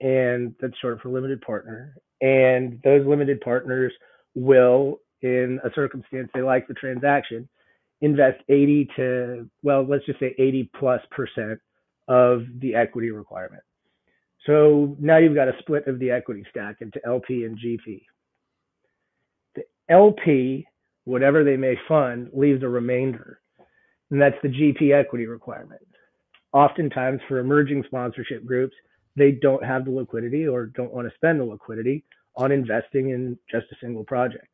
and 0.00 0.54
that's 0.60 0.78
short 0.80 1.00
for 1.00 1.10
limited 1.10 1.40
partner. 1.42 1.94
And 2.20 2.80
those 2.82 3.06
limited 3.06 3.40
partners 3.40 3.92
will, 4.34 5.00
in 5.22 5.60
a 5.64 5.70
circumstance 5.74 6.30
they 6.34 6.42
like 6.42 6.66
the 6.66 6.74
transaction, 6.74 7.48
invest 8.00 8.42
80 8.48 8.88
to, 8.96 9.50
well, 9.62 9.84
let's 9.86 10.06
just 10.06 10.20
say 10.20 10.34
80 10.38 10.70
plus 10.78 11.00
percent 11.10 11.60
of 12.08 12.42
the 12.60 12.74
equity 12.74 13.10
requirement. 13.10 13.62
So 14.46 14.96
now 14.98 15.18
you've 15.18 15.34
got 15.34 15.48
a 15.48 15.58
split 15.58 15.86
of 15.86 15.98
the 15.98 16.10
equity 16.10 16.44
stack 16.50 16.76
into 16.80 17.00
LP 17.06 17.44
and 17.44 17.58
GP. 17.58 18.02
The 19.54 19.62
LP, 19.88 20.66
whatever 21.04 21.44
they 21.44 21.56
may 21.56 21.76
fund, 21.86 22.30
leaves 22.32 22.62
a 22.62 22.68
remainder, 22.68 23.40
and 24.10 24.20
that's 24.20 24.36
the 24.42 24.48
GP 24.48 24.98
equity 24.98 25.26
requirement. 25.26 25.82
Oftentimes, 26.52 27.20
for 27.28 27.38
emerging 27.38 27.84
sponsorship 27.86 28.44
groups, 28.44 28.74
they 29.14 29.32
don't 29.32 29.64
have 29.64 29.84
the 29.84 29.90
liquidity 29.90 30.48
or 30.48 30.66
don't 30.66 30.92
want 30.92 31.06
to 31.06 31.14
spend 31.14 31.38
the 31.38 31.44
liquidity 31.44 32.02
on 32.36 32.52
investing 32.52 33.10
in 33.10 33.38
just 33.50 33.66
a 33.72 33.76
single 33.80 34.04
project. 34.04 34.46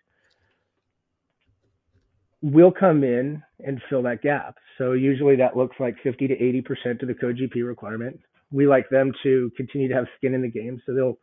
We'll 2.42 2.73
come 2.73 3.02
in 3.02 3.42
and 3.64 3.80
fill 3.88 4.02
that 4.02 4.23
gap. 4.23 4.56
So 4.78 4.92
usually 4.92 5.37
that 5.37 5.56
looks 5.56 5.76
like 5.80 5.97
50 6.02 6.28
to 6.28 6.37
80% 6.37 7.02
of 7.02 7.09
the 7.09 7.14
co-GP 7.14 7.66
requirement. 7.66 8.21
We 8.52 8.66
like 8.66 8.88
them 8.90 9.12
to 9.23 9.50
continue 9.56 9.88
to 9.88 9.95
have 9.95 10.06
skin 10.16 10.35
in 10.35 10.42
the 10.42 10.50
game. 10.50 10.80
So 10.87 10.95
they'll 10.95 11.18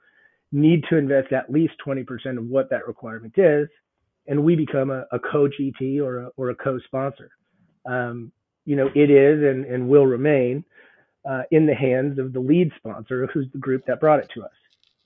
need 0.51 0.83
to 0.89 0.97
invest 0.97 1.31
at 1.31 1.51
least 1.51 1.73
20% 1.85 2.05
of 2.37 2.45
what 2.45 2.69
that 2.71 2.87
requirement 2.87 3.33
is. 3.37 3.67
And 4.27 4.43
we 4.43 4.55
become 4.55 4.89
a, 4.89 5.05
a 5.11 5.19
co-GP 5.19 6.01
or 6.01 6.23
a, 6.23 6.29
or 6.37 6.49
a 6.49 6.55
co-sponsor. 6.55 7.29
Um, 7.85 8.31
you 8.65 8.75
know, 8.75 8.89
it 8.95 9.09
is 9.09 9.43
and, 9.43 9.65
and 9.65 9.87
will 9.87 10.05
remain 10.05 10.63
uh, 11.29 11.43
in 11.51 11.65
the 11.65 11.75
hands 11.75 12.19
of 12.19 12.33
the 12.33 12.39
lead 12.39 12.71
sponsor, 12.77 13.27
who's 13.33 13.47
the 13.51 13.59
group 13.59 13.85
that 13.87 13.99
brought 13.99 14.19
it 14.19 14.29
to 14.35 14.43
us. 14.43 14.51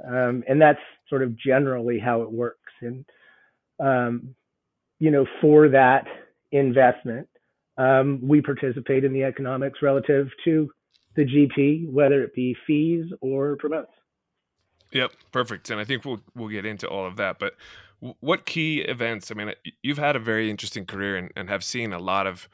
Um, 0.05 0.43
and 0.47 0.61
that's 0.61 0.79
sort 1.09 1.23
of 1.23 1.37
generally 1.37 1.99
how 1.99 2.21
it 2.21 2.31
works. 2.31 2.71
And, 2.81 3.05
um, 3.79 4.35
you 4.99 5.11
know, 5.11 5.25
for 5.41 5.69
that 5.69 6.05
investment, 6.51 7.27
um, 7.77 8.19
we 8.21 8.41
participate 8.41 9.03
in 9.03 9.13
the 9.13 9.23
economics 9.23 9.79
relative 9.81 10.29
to 10.45 10.69
the 11.15 11.25
GP, 11.25 11.91
whether 11.91 12.23
it 12.23 12.33
be 12.33 12.55
fees 12.65 13.05
or 13.21 13.55
promotes. 13.57 13.91
Yep, 14.91 15.11
perfect. 15.31 15.69
And 15.69 15.79
I 15.79 15.83
think 15.83 16.05
we'll 16.05 16.21
we'll 16.33 16.49
get 16.49 16.65
into 16.65 16.87
all 16.87 17.05
of 17.05 17.17
that. 17.17 17.39
But 17.39 17.55
what 17.99 18.45
key 18.45 18.79
events? 18.81 19.31
I 19.31 19.33
mean, 19.33 19.53
you've 19.81 19.97
had 19.97 20.15
a 20.15 20.19
very 20.19 20.49
interesting 20.49 20.85
career 20.85 21.17
and, 21.17 21.31
and 21.35 21.49
have 21.49 21.63
seen 21.63 21.93
a 21.93 21.99
lot 21.99 22.27
of 22.27 22.47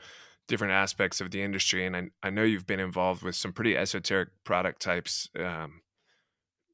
different 0.48 0.74
aspects 0.74 1.22
of 1.22 1.32
the 1.32 1.42
industry, 1.42 1.86
and 1.86 1.96
I, 1.96 2.10
I 2.24 2.30
know 2.30 2.44
you've 2.44 2.68
been 2.68 2.80
involved 2.80 3.24
with 3.24 3.36
some 3.36 3.54
pretty 3.54 3.78
esoteric 3.78 4.30
product 4.44 4.82
types. 4.82 5.30
Um, 5.38 5.82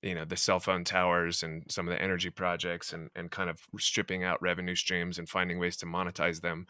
you 0.01 0.15
know 0.15 0.25
the 0.25 0.37
cell 0.37 0.59
phone 0.59 0.83
towers 0.83 1.43
and 1.43 1.63
some 1.69 1.87
of 1.87 1.93
the 1.93 2.01
energy 2.01 2.29
projects 2.29 2.93
and, 2.93 3.09
and 3.15 3.31
kind 3.31 3.49
of 3.49 3.59
stripping 3.77 4.23
out 4.23 4.41
revenue 4.41 4.75
streams 4.75 5.19
and 5.19 5.27
finding 5.27 5.59
ways 5.59 5.77
to 5.77 5.85
monetize 5.85 6.41
them 6.41 6.65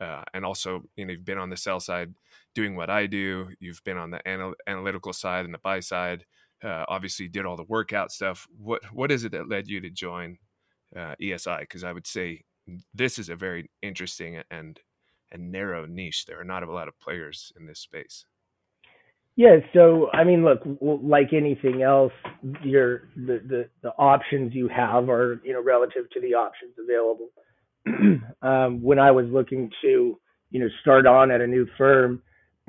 uh, 0.00 0.22
and 0.34 0.44
also 0.44 0.82
you 0.96 1.04
know 1.04 1.12
you've 1.12 1.24
been 1.24 1.38
on 1.38 1.50
the 1.50 1.56
sell 1.56 1.80
side 1.80 2.14
doing 2.54 2.76
what 2.76 2.90
i 2.90 3.06
do. 3.06 3.48
You've 3.60 3.82
been 3.84 3.98
on 3.98 4.10
the 4.10 4.20
anal- 4.26 4.54
analytical 4.66 5.12
side 5.12 5.44
and 5.44 5.54
the 5.54 5.58
buy 5.58 5.80
side. 5.80 6.24
Uh, 6.62 6.84
obviously 6.88 7.26
you 7.26 7.30
did 7.30 7.46
all 7.46 7.56
the 7.56 7.64
workout 7.64 8.10
stuff. 8.12 8.46
What 8.56 8.82
what 8.92 9.10
is 9.10 9.24
it 9.24 9.32
that 9.32 9.48
led 9.48 9.68
you 9.68 9.80
to 9.80 9.90
join 9.90 10.38
uh, 10.96 11.14
esi 11.20 11.60
because 11.60 11.84
i 11.84 11.92
would 11.92 12.06
say 12.06 12.42
this 12.94 13.18
is 13.18 13.28
a 13.28 13.36
very 13.36 13.70
interesting 13.82 14.42
and 14.50 14.80
and 15.30 15.52
narrow 15.52 15.84
niche. 15.84 16.24
There 16.26 16.40
are 16.40 16.44
not 16.44 16.62
a 16.62 16.72
lot 16.72 16.88
of 16.88 16.98
players 17.00 17.52
in 17.58 17.66
this 17.66 17.80
space 17.80 18.24
yeah, 19.38 19.58
so 19.72 20.10
I 20.12 20.24
mean, 20.24 20.44
look, 20.44 20.62
like 20.80 21.32
anything 21.32 21.80
else, 21.80 22.12
your 22.64 23.02
the, 23.14 23.40
the 23.46 23.68
the 23.82 23.90
options 23.90 24.52
you 24.52 24.66
have 24.66 25.08
are 25.08 25.40
you 25.44 25.52
know 25.52 25.62
relative 25.62 26.10
to 26.14 26.20
the 26.20 26.34
options 26.34 26.72
available. 26.76 27.28
um, 28.42 28.82
when 28.82 28.98
I 28.98 29.12
was 29.12 29.26
looking 29.30 29.70
to 29.82 30.18
you 30.50 30.60
know 30.60 30.66
start 30.80 31.06
on 31.06 31.30
at 31.30 31.40
a 31.40 31.46
new 31.46 31.68
firm, 31.78 32.20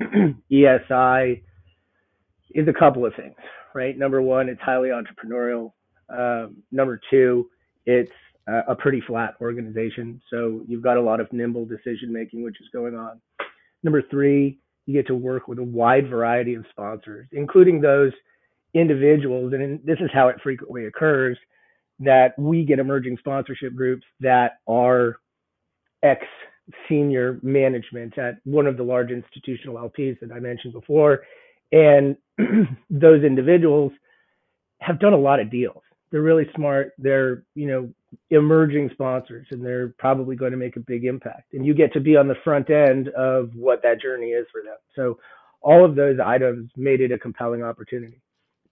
ESI 0.52 1.42
is 2.54 2.68
a 2.68 2.78
couple 2.78 3.04
of 3.04 3.14
things, 3.16 3.34
right? 3.74 3.98
Number 3.98 4.22
one, 4.22 4.48
it's 4.48 4.60
highly 4.60 4.90
entrepreneurial. 4.90 5.72
Um, 6.08 6.58
number 6.70 7.00
two, 7.10 7.50
it's 7.84 8.12
a 8.46 8.76
pretty 8.76 9.02
flat 9.08 9.34
organization, 9.40 10.22
so 10.30 10.60
you've 10.68 10.84
got 10.84 10.98
a 10.98 11.02
lot 11.02 11.18
of 11.18 11.32
nimble 11.32 11.66
decision 11.66 12.12
making, 12.12 12.44
which 12.44 12.60
is 12.60 12.68
going 12.72 12.94
on. 12.94 13.20
Number 13.82 14.02
three, 14.08 14.60
you 14.86 14.94
get 14.94 15.06
to 15.06 15.14
work 15.14 15.48
with 15.48 15.58
a 15.58 15.64
wide 15.64 16.08
variety 16.08 16.54
of 16.54 16.64
sponsors, 16.70 17.26
including 17.32 17.80
those 17.80 18.12
individuals, 18.74 19.52
and 19.52 19.80
this 19.84 19.98
is 20.00 20.10
how 20.12 20.28
it 20.28 20.36
frequently 20.42 20.86
occurs, 20.86 21.38
that 21.98 22.38
we 22.38 22.64
get 22.64 22.78
emerging 22.78 23.16
sponsorship 23.18 23.74
groups 23.74 24.04
that 24.20 24.60
are 24.66 25.16
ex 26.02 26.24
senior 26.88 27.38
management 27.42 28.16
at 28.16 28.36
one 28.44 28.66
of 28.66 28.76
the 28.76 28.82
large 28.82 29.10
institutional 29.10 29.76
LPs 29.76 30.18
that 30.20 30.32
I 30.32 30.38
mentioned 30.38 30.72
before. 30.72 31.22
And 31.72 32.16
those 32.90 33.22
individuals 33.24 33.92
have 34.80 34.98
done 35.00 35.12
a 35.12 35.18
lot 35.18 35.40
of 35.40 35.50
deals. 35.50 35.82
They're 36.10 36.22
really 36.22 36.48
smart. 36.54 36.92
They're, 36.98 37.44
you 37.54 37.66
know, 37.66 37.90
emerging 38.30 38.90
sponsors 38.92 39.46
and 39.50 39.64
they're 39.64 39.94
probably 39.98 40.36
going 40.36 40.52
to 40.52 40.56
make 40.56 40.76
a 40.76 40.80
big 40.80 41.04
impact. 41.04 41.52
And 41.54 41.64
you 41.64 41.74
get 41.74 41.92
to 41.92 42.00
be 42.00 42.16
on 42.16 42.28
the 42.28 42.34
front 42.42 42.70
end 42.70 43.08
of 43.10 43.50
what 43.54 43.82
that 43.82 44.00
journey 44.00 44.30
is 44.30 44.46
for 44.50 44.62
them. 44.62 44.76
So 44.96 45.18
all 45.62 45.84
of 45.84 45.94
those 45.94 46.18
items 46.24 46.70
made 46.76 47.00
it 47.00 47.12
a 47.12 47.18
compelling 47.18 47.62
opportunity. 47.62 48.20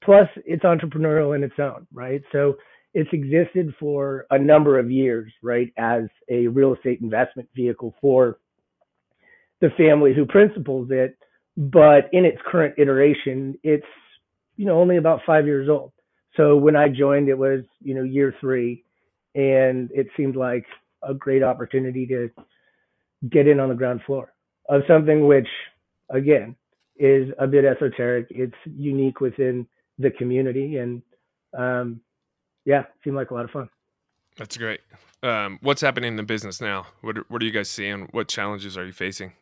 Plus, 0.03 0.29
it's 0.47 0.65
entrepreneurial 0.65 1.37
in 1.37 1.43
its 1.43 1.59
own, 1.59 1.87
right? 1.93 2.23
So 2.33 2.57
it's 2.95 3.11
existed 3.13 3.75
for 3.79 4.27
a 4.31 4.39
number 4.39 4.79
of 4.79 4.91
years, 4.91 5.33
right, 5.43 5.73
as 5.77 6.05
a 6.29 6.47
real 6.47 6.75
estate 6.75 7.01
investment 7.01 7.49
vehicle 7.55 7.95
for 8.01 8.39
the 9.61 9.71
family 9.77 10.15
who 10.15 10.25
principals 10.25 10.89
it. 10.91 11.17
But 11.57 12.09
in 12.13 12.25
its 12.25 12.39
current 12.47 12.75
iteration, 12.79 13.59
it's 13.65 13.87
you 14.57 14.65
know 14.65 14.79
only 14.79 14.97
about 14.97 15.21
five 15.27 15.47
years 15.47 15.69
old. 15.69 15.93
So 16.37 16.57
when 16.57 16.77
I 16.77 16.89
joined, 16.89 17.29
it 17.29 17.37
was 17.37 17.63
you 17.81 17.95
know 17.95 18.05
year 18.05 18.35
three, 18.41 18.85
and 19.39 19.89
it 19.93 20.09
seemed 20.17 20.35
like 20.35 20.67
a 21.05 21.15
great 21.15 21.45
opportunity 21.45 22.05
to 22.07 22.29
get 23.31 23.47
in 23.47 23.61
on 23.61 23.69
the 23.69 23.75
ground 23.75 24.01
floor 24.05 24.33
of 24.69 24.83
something 24.89 25.29
which, 25.29 25.47
again, 26.11 26.57
is 26.97 27.29
a 27.39 27.47
bit 27.47 27.65
esoteric. 27.65 28.27
It's 28.31 28.57
unique 28.65 29.21
within 29.21 29.67
the 29.97 30.11
community, 30.11 30.79
and 30.79 31.03
um, 31.57 32.01
yeah, 32.65 32.83
seemed 33.05 33.15
like 33.15 33.31
a 33.31 33.35
lot 33.35 33.45
of 33.45 33.51
fun. 33.53 33.69
That's 34.37 34.57
great. 34.57 34.81
Um, 35.23 35.59
what's 35.63 35.83
happening 35.83 36.09
in 36.09 36.17
the 36.17 36.23
business 36.25 36.61
now? 36.61 36.87
What 37.01 37.19
are, 37.19 37.25
what 37.29 37.41
are 37.41 37.45
you 37.45 37.53
guys 37.53 37.71
seeing? 37.71 38.09
What 38.11 38.27
challenges 38.27 38.77
are 38.77 38.85
you 38.85 38.93
facing? 38.93 39.35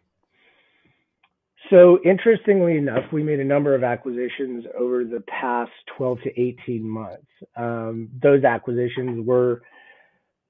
So 1.70 1.98
interestingly 2.04 2.76
enough, 2.76 3.04
we 3.12 3.22
made 3.22 3.40
a 3.40 3.44
number 3.44 3.74
of 3.74 3.82
acquisitions 3.82 4.64
over 4.78 5.04
the 5.04 5.22
past 5.26 5.72
12 5.96 6.18
to 6.24 6.40
18 6.40 6.88
months. 6.88 7.26
Um, 7.56 8.08
those 8.22 8.44
acquisitions 8.44 9.26
were 9.26 9.62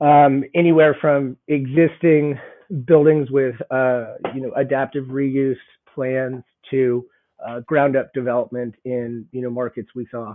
um, 0.00 0.44
anywhere 0.54 0.96
from 1.00 1.36
existing 1.48 2.38
buildings 2.84 3.30
with 3.30 3.54
uh, 3.70 4.14
you 4.34 4.40
know 4.40 4.52
adaptive 4.56 5.06
reuse 5.06 5.56
plans 5.94 6.42
to 6.70 7.04
uh, 7.46 7.60
ground 7.60 7.96
up 7.96 8.12
development 8.12 8.74
in 8.84 9.26
you 9.32 9.42
know 9.42 9.50
markets 9.50 9.88
we 9.94 10.06
saw 10.10 10.34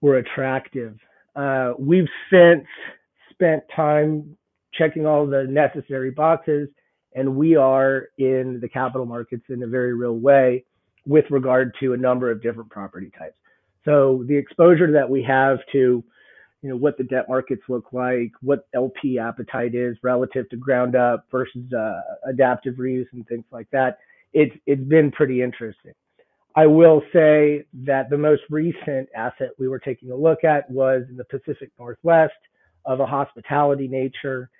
were 0.00 0.16
attractive. 0.16 0.96
Uh, 1.36 1.72
we've 1.78 2.08
since 2.32 2.66
spent 3.30 3.62
time 3.74 4.36
checking 4.72 5.06
all 5.06 5.26
the 5.26 5.44
necessary 5.44 6.10
boxes, 6.10 6.68
and 7.14 7.36
we 7.36 7.56
are 7.56 8.08
in 8.18 8.58
the 8.60 8.68
capital 8.68 9.06
markets 9.06 9.44
in 9.48 9.62
a 9.62 9.66
very 9.66 9.94
real 9.94 10.16
way 10.16 10.64
with 11.06 11.24
regard 11.30 11.74
to 11.80 11.92
a 11.92 11.96
number 11.96 12.30
of 12.30 12.42
different 12.42 12.70
property 12.70 13.10
types. 13.18 13.36
So 13.84 14.24
the 14.28 14.36
exposure 14.36 14.92
that 14.92 15.08
we 15.08 15.22
have 15.22 15.58
to 15.72 16.04
you 16.62 16.68
know 16.68 16.76
what 16.76 16.98
the 16.98 17.04
debt 17.04 17.26
markets 17.28 17.62
look 17.68 17.92
like, 17.92 18.32
what 18.42 18.66
LP 18.74 19.18
appetite 19.18 19.74
is 19.74 19.96
relative 20.02 20.48
to 20.50 20.56
ground 20.56 20.94
up 20.94 21.26
versus 21.30 21.72
uh, 21.72 22.00
adaptive 22.28 22.74
reuse 22.74 23.06
and 23.12 23.26
things 23.28 23.44
like 23.50 23.68
that. 23.72 23.98
It's 24.32 24.54
it's 24.66 24.82
been 24.82 25.10
pretty 25.10 25.42
interesting. 25.42 25.92
I 26.56 26.66
will 26.66 27.02
say 27.12 27.64
that 27.84 28.10
the 28.10 28.18
most 28.18 28.42
recent 28.50 29.08
asset 29.14 29.50
we 29.58 29.68
were 29.68 29.78
taking 29.78 30.10
a 30.10 30.16
look 30.16 30.44
at 30.44 30.68
was 30.70 31.04
in 31.08 31.16
the 31.16 31.24
Pacific 31.24 31.70
Northwest 31.78 32.32
of 32.84 33.00
a 33.00 33.06
hospitality 33.06 33.86
nature, 33.86 34.50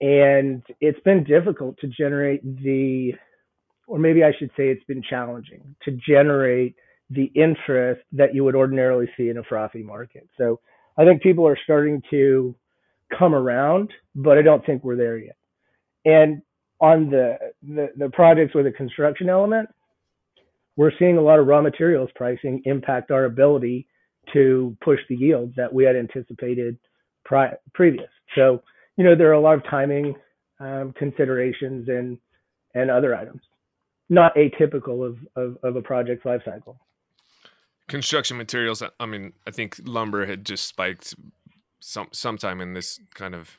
and 0.00 0.62
it's 0.80 1.00
been 1.00 1.24
difficult 1.24 1.78
to 1.80 1.86
generate 1.88 2.42
the, 2.62 3.14
or 3.86 3.98
maybe 3.98 4.22
I 4.22 4.32
should 4.38 4.50
say 4.56 4.68
it's 4.68 4.84
been 4.84 5.02
challenging 5.02 5.74
to 5.84 5.92
generate 6.06 6.74
the 7.10 7.30
interest 7.34 8.02
that 8.12 8.34
you 8.34 8.44
would 8.44 8.54
ordinarily 8.54 9.08
see 9.16 9.28
in 9.28 9.38
a 9.38 9.42
frothy 9.44 9.82
market. 9.82 10.28
So 10.36 10.60
I 10.96 11.04
think 11.04 11.22
people 11.22 11.46
are 11.46 11.58
starting 11.64 12.02
to 12.10 12.54
come 13.16 13.34
around, 13.34 13.90
but 14.14 14.38
I 14.38 14.42
don't 14.42 14.64
think 14.64 14.84
we're 14.84 14.96
there 14.96 15.18
yet. 15.18 15.36
And 16.04 16.42
on 16.80 17.10
the, 17.10 17.38
the, 17.62 17.88
the 17.96 18.10
projects 18.10 18.54
with 18.54 18.66
a 18.66 18.72
construction 18.72 19.28
element, 19.28 19.68
we're 20.76 20.92
seeing 20.98 21.16
a 21.16 21.22
lot 21.22 21.38
of 21.38 21.46
raw 21.46 21.62
materials 21.62 22.10
pricing 22.14 22.62
impact 22.64 23.10
our 23.10 23.24
ability 23.24 23.86
to 24.32 24.76
push 24.82 24.98
the 25.08 25.16
yields 25.16 25.54
that 25.56 25.72
we 25.72 25.84
had 25.84 25.96
anticipated 25.96 26.76
pri- 27.24 27.54
previous. 27.74 28.08
So, 28.34 28.62
you 28.96 29.04
know, 29.04 29.14
there 29.16 29.28
are 29.30 29.34
a 29.34 29.40
lot 29.40 29.54
of 29.54 29.64
timing 29.70 30.14
um, 30.60 30.94
considerations 30.96 31.88
and 31.88 32.18
and 32.76 32.90
other 32.90 33.14
items, 33.14 33.40
not 34.08 34.34
atypical 34.34 35.06
of, 35.06 35.16
of, 35.36 35.56
of 35.62 35.76
a 35.76 35.82
project's 35.82 36.26
life 36.26 36.40
cycle 36.44 36.76
construction 37.88 38.36
materials 38.36 38.82
i 38.98 39.06
mean 39.06 39.32
i 39.46 39.50
think 39.50 39.78
lumber 39.84 40.24
had 40.26 40.44
just 40.44 40.66
spiked 40.66 41.14
some 41.80 42.08
sometime 42.12 42.60
in 42.60 42.72
this 42.72 42.98
kind 43.14 43.34
of 43.34 43.58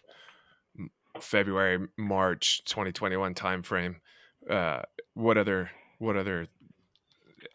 february 1.20 1.88
march 1.98 2.64
2021 2.66 3.34
timeframe. 3.36 3.96
Uh 4.50 4.82
what 5.14 5.38
other 5.38 5.70
what 6.00 6.18
other 6.18 6.48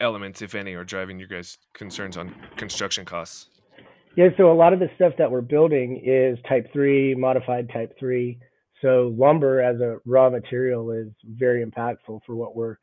elements 0.01 0.41
if 0.43 0.55
any 0.55 0.75
are 0.75 0.85
driving 0.85 1.19
your 1.19 1.29
guys 1.29 1.59
concerns 1.75 2.17
on 2.17 2.35
construction 2.57 3.05
costs? 3.05 3.49
Yeah 4.17 4.29
so 4.37 4.51
a 4.51 4.55
lot 4.55 4.73
of 4.73 4.79
the 4.79 4.89
stuff 4.95 5.13
that 5.19 5.31
we're 5.31 5.41
building 5.41 6.01
is 6.05 6.39
type 6.49 6.73
3 6.73 7.17
modified 7.17 7.69
type 7.71 7.97
3 7.99 8.39
so 8.81 9.15
lumber 9.19 9.61
as 9.61 9.81
a 9.81 9.99
raw 10.07 10.31
material 10.31 10.93
is 10.93 11.09
very 11.25 11.65
impactful 11.65 12.21
for 12.25 12.35
what 12.35 12.55
we're 12.57 12.77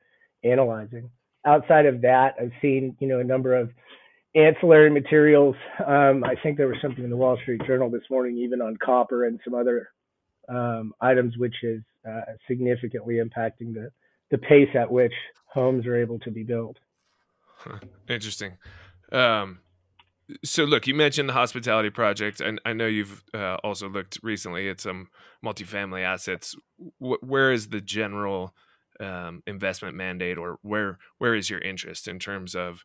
analyzing 0.44 1.10
outside 1.48 1.86
of 1.86 2.02
that, 2.02 2.36
I've 2.40 2.52
seen 2.62 2.96
you 3.00 3.08
know 3.08 3.20
a 3.20 3.24
number 3.24 3.56
of 3.56 3.72
ancillary 4.36 4.92
materials. 4.92 5.56
Um, 5.86 6.24
I 6.24 6.36
think 6.44 6.58
there 6.58 6.68
was 6.68 6.78
something 6.82 7.04
in 7.04 7.10
the 7.10 7.18
Wall 7.18 7.38
Street 7.42 7.62
Journal 7.66 7.90
this 7.90 8.04
morning, 8.10 8.38
even 8.38 8.62
on 8.62 8.78
copper 8.84 9.26
and 9.26 9.40
some 9.44 9.56
other 9.56 9.90
um, 10.50 10.94
items, 11.02 11.38
which 11.38 11.56
is 11.64 11.82
uh, 12.08 12.22
significantly 12.48 13.16
impacting 13.16 13.74
the 13.74 13.90
the 14.30 14.38
pace 14.38 14.70
at 14.76 14.92
which 14.92 15.14
homes 15.46 15.88
are 15.88 15.96
able 15.96 16.20
to 16.20 16.32
be 16.32 16.44
built. 16.44 16.78
Interesting. 18.10 18.58
Um, 19.12 19.60
so, 20.44 20.66
look, 20.66 20.88
you 20.88 20.94
mentioned 20.94 21.30
the 21.30 21.34
hospitality 21.34 21.90
project, 21.90 22.42
and 22.42 22.60
I 22.66 22.74
know 22.74 22.86
you've 22.86 23.24
uh, 23.34 23.56
also 23.64 23.88
looked 23.88 24.20
recently 24.22 24.68
at 24.68 24.82
some 24.82 25.08
multifamily 25.44 26.04
assets. 26.04 26.56
W- 27.00 27.20
where 27.22 27.54
is 27.54 27.70
the 27.70 27.80
general 27.80 28.54
um, 29.00 29.42
investment 29.48 29.96
mandate, 29.96 30.38
or 30.38 30.58
where 30.62 30.98
where 31.18 31.36
is 31.36 31.50
your 31.50 31.60
interest 31.60 32.08
in 32.08 32.20
terms 32.20 32.56
of 32.56 32.84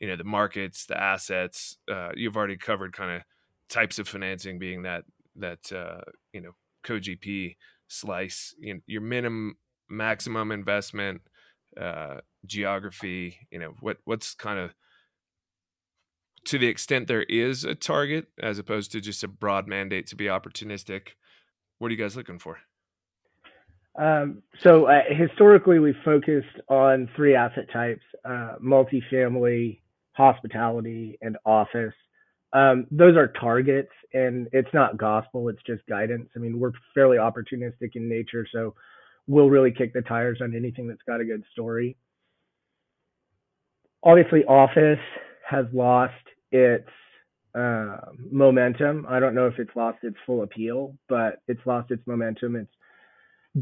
you 0.00 0.08
know 0.08 0.16
the 0.16 0.24
markets, 0.24 0.86
the 0.86 1.00
assets? 1.00 1.78
Uh, 1.90 2.10
you've 2.14 2.36
already 2.36 2.56
covered 2.56 2.92
kind 2.92 3.16
of 3.16 3.22
types 3.68 3.98
of 3.98 4.08
financing, 4.08 4.58
being 4.58 4.82
that 4.82 5.04
that 5.36 5.72
uh, 5.72 6.00
you 6.32 6.40
know 6.40 6.52
co-gp 6.82 7.56
slice 7.88 8.54
you 8.58 8.74
know, 8.74 8.80
your 8.86 9.00
minimum 9.00 9.56
maximum 9.88 10.52
investment 10.52 11.20
uh, 11.80 12.16
geography 12.46 13.38
you 13.50 13.58
know 13.58 13.74
what 13.80 13.98
what's 14.04 14.34
kind 14.34 14.58
of 14.58 14.74
to 16.44 16.58
the 16.58 16.66
extent 16.66 17.08
there 17.08 17.22
is 17.24 17.64
a 17.64 17.74
target 17.74 18.26
as 18.40 18.58
opposed 18.58 18.92
to 18.92 19.00
just 19.00 19.24
a 19.24 19.28
broad 19.28 19.66
mandate 19.66 20.06
to 20.06 20.16
be 20.16 20.26
opportunistic 20.26 21.08
what 21.78 21.88
are 21.88 21.90
you 21.94 21.96
guys 21.96 22.16
looking 22.16 22.38
for 22.38 22.58
um, 23.96 24.42
so 24.60 24.86
uh, 24.86 25.02
historically 25.10 25.78
we 25.78 25.94
focused 26.04 26.60
on 26.68 27.08
three 27.14 27.34
asset 27.34 27.70
types 27.72 28.02
uh, 28.24 28.56
multifamily 28.62 29.78
hospitality 30.12 31.18
and 31.22 31.36
office. 31.44 31.94
Um, 32.52 32.86
those 32.90 33.16
are 33.16 33.28
targets 33.28 33.92
and 34.12 34.48
it's 34.52 34.72
not 34.72 34.96
gospel 34.96 35.48
it's 35.48 35.62
just 35.66 35.86
guidance. 35.88 36.28
I 36.34 36.40
mean 36.40 36.58
we're 36.58 36.72
fairly 36.94 37.18
opportunistic 37.18 37.94
in 37.94 38.08
nature 38.08 38.46
so 38.52 38.74
we'll 39.26 39.50
really 39.50 39.72
kick 39.72 39.92
the 39.92 40.02
tires 40.02 40.38
on 40.42 40.54
anything 40.56 40.88
that's 40.88 41.02
got 41.06 41.20
a 41.20 41.24
good 41.24 41.44
story. 41.52 41.96
Obviously 44.02 44.44
office 44.44 44.98
has 45.48 45.66
lost 45.72 46.14
its 46.50 46.88
uh, 47.54 47.96
momentum. 48.30 49.06
I 49.08 49.20
don't 49.20 49.34
know 49.34 49.46
if 49.46 49.58
it's 49.58 49.74
lost 49.76 49.98
its 50.02 50.16
full 50.26 50.42
appeal 50.42 50.96
but 51.08 51.40
it's 51.46 51.64
lost 51.64 51.92
its 51.92 52.04
momentum. 52.08 52.56
It's 52.56 52.70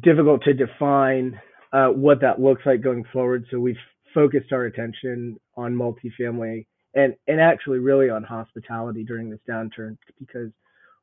difficult 0.01 0.43
to 0.45 0.55
define 0.55 1.39
uh, 1.73 1.89
what 1.89 2.21
that 2.21 2.41
looks 2.41 2.63
like 2.67 2.83
going 2.83 3.05
forward 3.13 3.45
so 3.51 3.59
we've 3.59 3.77
focused 4.15 4.53
our 4.53 4.65
attention 4.65 5.39
on 5.57 5.75
multifamily 5.75 6.67
and 6.95 7.15
and 7.27 7.41
actually 7.41 7.79
really 7.79 8.11
on 8.11 8.23
hospitality 8.23 9.05
during 9.05 9.31
this 9.31 9.41
downturn 9.49 9.97
because 10.19 10.51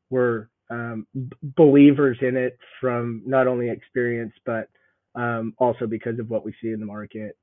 we're 0.09 0.47
um, 0.69 1.05
b- 1.13 1.29
believers 1.55 2.17
in 2.21 2.37
it 2.37 2.57
from 2.79 3.23
not 3.25 3.47
only 3.47 3.69
experience 3.69 4.33
but 4.45 4.69
um, 5.15 5.53
also 5.57 5.87
because 5.87 6.19
of 6.19 6.29
what 6.29 6.45
we 6.45 6.53
see 6.61 6.69
in 6.69 6.79
the 6.79 6.85
market. 6.85 7.37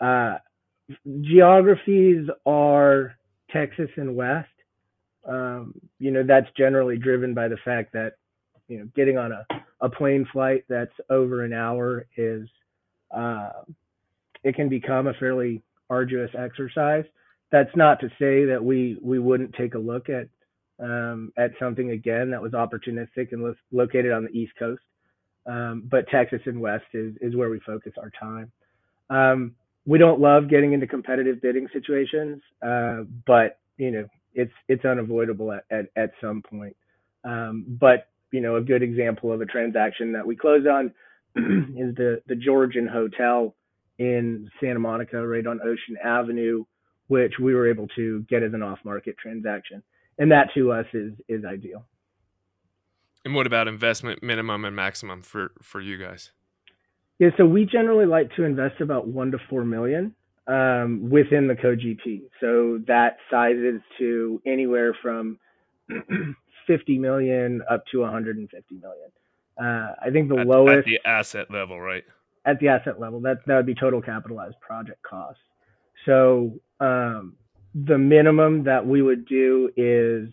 Uh, 0.00 0.36
geographies 1.20 2.28
are 2.44 3.14
Texas 3.50 3.90
and 3.96 4.14
West. 4.16 4.48
Um, 5.28 5.74
you 5.98 6.10
know 6.12 6.22
that's 6.22 6.46
generally 6.56 6.96
driven 6.98 7.34
by 7.34 7.48
the 7.48 7.56
fact 7.64 7.92
that 7.94 8.12
you 8.68 8.78
know 8.78 8.88
getting 8.94 9.18
on 9.18 9.32
a, 9.32 9.46
a 9.80 9.88
plane 9.88 10.26
flight 10.32 10.64
that's 10.68 10.92
over 11.10 11.44
an 11.44 11.52
hour 11.52 12.06
is 12.16 12.48
uh, 13.16 13.50
it 14.44 14.54
can 14.54 14.68
become 14.68 15.06
a 15.06 15.14
fairly 15.14 15.62
arduous 15.88 16.30
exercise 16.36 17.04
that's 17.52 17.74
not 17.76 18.00
to 18.00 18.08
say 18.18 18.44
that 18.44 18.62
we 18.62 18.98
we 19.02 19.18
wouldn't 19.18 19.54
take 19.54 19.74
a 19.74 19.78
look 19.78 20.08
at 20.08 20.28
um, 20.82 21.32
at 21.38 21.52
something 21.58 21.90
again 21.90 22.30
that 22.30 22.42
was 22.42 22.52
opportunistic 22.52 23.32
and 23.32 23.42
lo- 23.42 23.54
located 23.72 24.12
on 24.12 24.24
the 24.24 24.30
East 24.30 24.52
Coast. 24.58 24.82
Um, 25.46 25.84
but 25.90 26.08
Texas 26.08 26.40
and 26.46 26.60
West 26.60 26.86
is 26.92 27.14
is 27.20 27.36
where 27.36 27.50
we 27.50 27.60
focus 27.60 27.92
our 27.98 28.10
time. 28.10 28.50
Um, 29.10 29.54
we 29.86 29.98
don't 29.98 30.20
love 30.20 30.50
getting 30.50 30.72
into 30.72 30.86
competitive 30.86 31.40
bidding 31.40 31.68
situations, 31.72 32.42
uh, 32.66 33.02
but 33.26 33.58
you 33.76 33.92
know 33.92 34.06
it's 34.34 34.52
it's 34.68 34.84
unavoidable 34.84 35.52
at 35.52 35.64
at, 35.70 35.86
at 35.96 36.10
some 36.20 36.42
point. 36.42 36.76
Um, 37.24 37.64
but 37.68 38.08
you 38.32 38.40
know 38.40 38.56
a 38.56 38.60
good 38.60 38.82
example 38.82 39.32
of 39.32 39.40
a 39.40 39.46
transaction 39.46 40.12
that 40.12 40.26
we 40.26 40.36
closed 40.36 40.66
on 40.66 40.92
is 41.36 41.94
the 41.94 42.22
the 42.26 42.36
Georgian 42.36 42.86
Hotel 42.86 43.54
in 43.98 44.50
Santa 44.60 44.78
Monica, 44.78 45.26
right 45.26 45.46
on 45.46 45.60
Ocean 45.62 45.96
Avenue 46.04 46.64
which 47.08 47.34
we 47.40 47.54
were 47.54 47.68
able 47.68 47.86
to 47.88 48.22
get 48.28 48.42
as 48.42 48.52
an 48.52 48.62
off-market 48.62 49.16
transaction, 49.18 49.82
and 50.18 50.30
that 50.32 50.48
to 50.54 50.72
us 50.72 50.86
is 50.92 51.12
is 51.28 51.44
ideal. 51.44 51.84
And 53.24 53.34
what 53.34 53.46
about 53.46 53.68
investment 53.68 54.22
minimum 54.22 54.64
and 54.64 54.74
maximum 54.74 55.22
for 55.22 55.52
for 55.62 55.80
you 55.80 55.98
guys? 55.98 56.32
Yeah, 57.18 57.30
so 57.36 57.46
we 57.46 57.64
generally 57.64 58.06
like 58.06 58.34
to 58.36 58.44
invest 58.44 58.80
about 58.80 59.08
one 59.08 59.30
to 59.30 59.38
four 59.48 59.64
million 59.64 60.14
um, 60.46 61.08
within 61.10 61.48
the 61.48 61.56
co-GP. 61.56 62.24
So 62.40 62.80
that 62.88 63.16
sizes 63.30 63.80
to 63.98 64.40
anywhere 64.44 64.94
from 65.00 65.38
50 66.66 66.98
million 66.98 67.62
up 67.70 67.84
to 67.92 68.00
150 68.00 68.74
million. 68.74 69.10
Uh, 69.58 69.94
I 70.02 70.10
think 70.10 70.28
the 70.28 70.38
at, 70.38 70.46
lowest 70.46 70.78
at 70.78 70.84
the 70.84 71.00
asset 71.04 71.50
level, 71.50 71.80
right? 71.80 72.04
At 72.44 72.60
the 72.60 72.68
asset 72.68 73.00
level, 73.00 73.20
that 73.20 73.38
that 73.46 73.56
would 73.56 73.66
be 73.66 73.74
total 73.74 74.02
capitalized 74.02 74.60
project 74.60 75.02
cost. 75.02 75.38
So 76.04 76.60
um, 76.78 77.36
the 77.74 77.98
minimum 77.98 78.64
that 78.64 78.86
we 78.86 79.02
would 79.02 79.26
do 79.26 79.70
is 79.76 80.28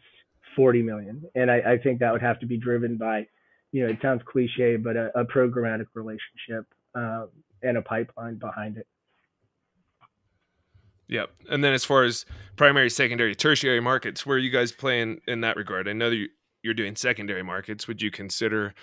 40 0.56 0.84
million, 0.84 1.24
and 1.36 1.50
I, 1.50 1.74
I, 1.74 1.78
think 1.78 2.00
that 2.00 2.12
would 2.12 2.22
have 2.22 2.40
to 2.42 2.46
be 2.46 2.58
driven 2.58 2.98
by, 2.98 3.28
you 3.72 3.84
know, 3.84 3.90
it 3.92 3.98
sounds 4.02 4.22
cliche, 4.26 4.76
but 4.76 4.96
a, 4.96 5.12
a 5.20 5.26
programmatic 5.26 5.88
relationship 5.96 6.66
um, 6.94 7.30
and 7.64 7.78
a 7.78 7.82
pipeline 7.82 8.36
behind 8.36 8.78
it. 8.78 8.86
Yep. 11.08 11.30
And 11.50 11.64
then 11.64 11.74
as 11.74 11.86
far 11.86 12.04
as 12.04 12.26
primary, 12.56 12.90
secondary, 12.90 13.36
tertiary 13.36 13.80
markets, 13.80 14.26
where 14.26 14.38
are 14.38 14.40
you 14.40 14.50
guys 14.50 14.72
playing 14.72 15.22
in 15.28 15.42
that 15.42 15.58
regard? 15.58 15.88
I 15.88 15.94
know 15.94 16.10
that 16.10 16.28
you're 16.62 16.74
doing 16.74 16.96
secondary 16.96 17.44
markets. 17.44 17.88
Would 17.88 18.02
you 18.02 18.10
consider 18.10 18.74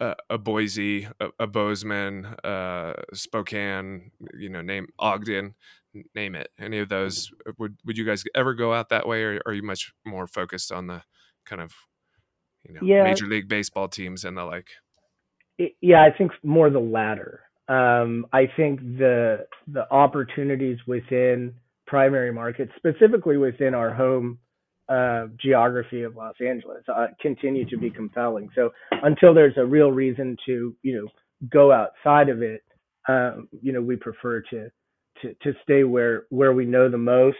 uh, 0.00 0.14
a 0.28 0.38
Boise, 0.38 1.08
a, 1.18 1.30
a 1.40 1.46
Bozeman, 1.46 2.26
uh, 2.44 2.94
Spokane, 3.12 4.12
you 4.38 4.48
know, 4.48 4.60
name 4.60 4.88
Ogden, 4.98 5.54
name 6.14 6.34
it. 6.34 6.50
Any 6.58 6.78
of 6.78 6.88
those 6.88 7.30
would 7.58 7.76
would 7.84 7.98
you 7.98 8.04
guys 8.04 8.22
ever 8.34 8.54
go 8.54 8.72
out 8.72 8.90
that 8.90 9.08
way, 9.08 9.22
or 9.22 9.40
are 9.46 9.52
you 9.52 9.62
much 9.62 9.92
more 10.04 10.26
focused 10.26 10.70
on 10.70 10.86
the 10.86 11.02
kind 11.44 11.60
of 11.60 11.72
you 12.66 12.74
know 12.74 12.80
yeah. 12.82 13.02
major 13.04 13.26
league 13.26 13.48
baseball 13.48 13.88
teams 13.88 14.24
and 14.24 14.36
the 14.36 14.44
like? 14.44 14.68
Yeah, 15.80 16.02
I 16.02 16.16
think 16.16 16.32
more 16.42 16.70
the 16.70 16.78
latter. 16.78 17.40
Um, 17.68 18.26
I 18.32 18.46
think 18.56 18.80
the 18.80 19.46
the 19.66 19.90
opportunities 19.92 20.78
within 20.86 21.54
primary 21.90 22.32
markets, 22.32 22.70
specifically 22.76 23.36
within 23.36 23.74
our 23.74 23.92
home 23.92 24.38
uh, 24.88 25.26
geography 25.42 26.04
of 26.04 26.16
Los 26.16 26.36
Angeles, 26.40 26.84
uh, 26.88 27.08
continue 27.20 27.68
to 27.68 27.76
be 27.76 27.90
compelling. 27.90 28.48
So 28.54 28.70
until 29.02 29.34
there's 29.34 29.56
a 29.58 29.66
real 29.66 29.90
reason 29.90 30.36
to 30.46 30.74
you 30.82 30.96
know 30.96 31.08
go 31.52 31.72
outside 31.72 32.28
of 32.28 32.42
it, 32.42 32.62
um, 33.08 33.48
you 33.60 33.72
know 33.72 33.82
we 33.82 33.96
prefer 33.96 34.40
to 34.50 34.70
to, 35.22 35.34
to 35.42 35.52
stay 35.64 35.82
where 35.82 36.24
where 36.30 36.52
we 36.52 36.64
know 36.64 36.88
the 36.88 36.96
most 36.96 37.36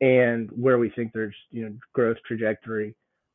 and 0.00 0.50
where 0.50 0.78
we 0.78 0.90
think 0.90 1.12
there's 1.12 1.36
you 1.50 1.64
know 1.64 1.74
growth 1.92 2.16
trajectory. 2.26 2.94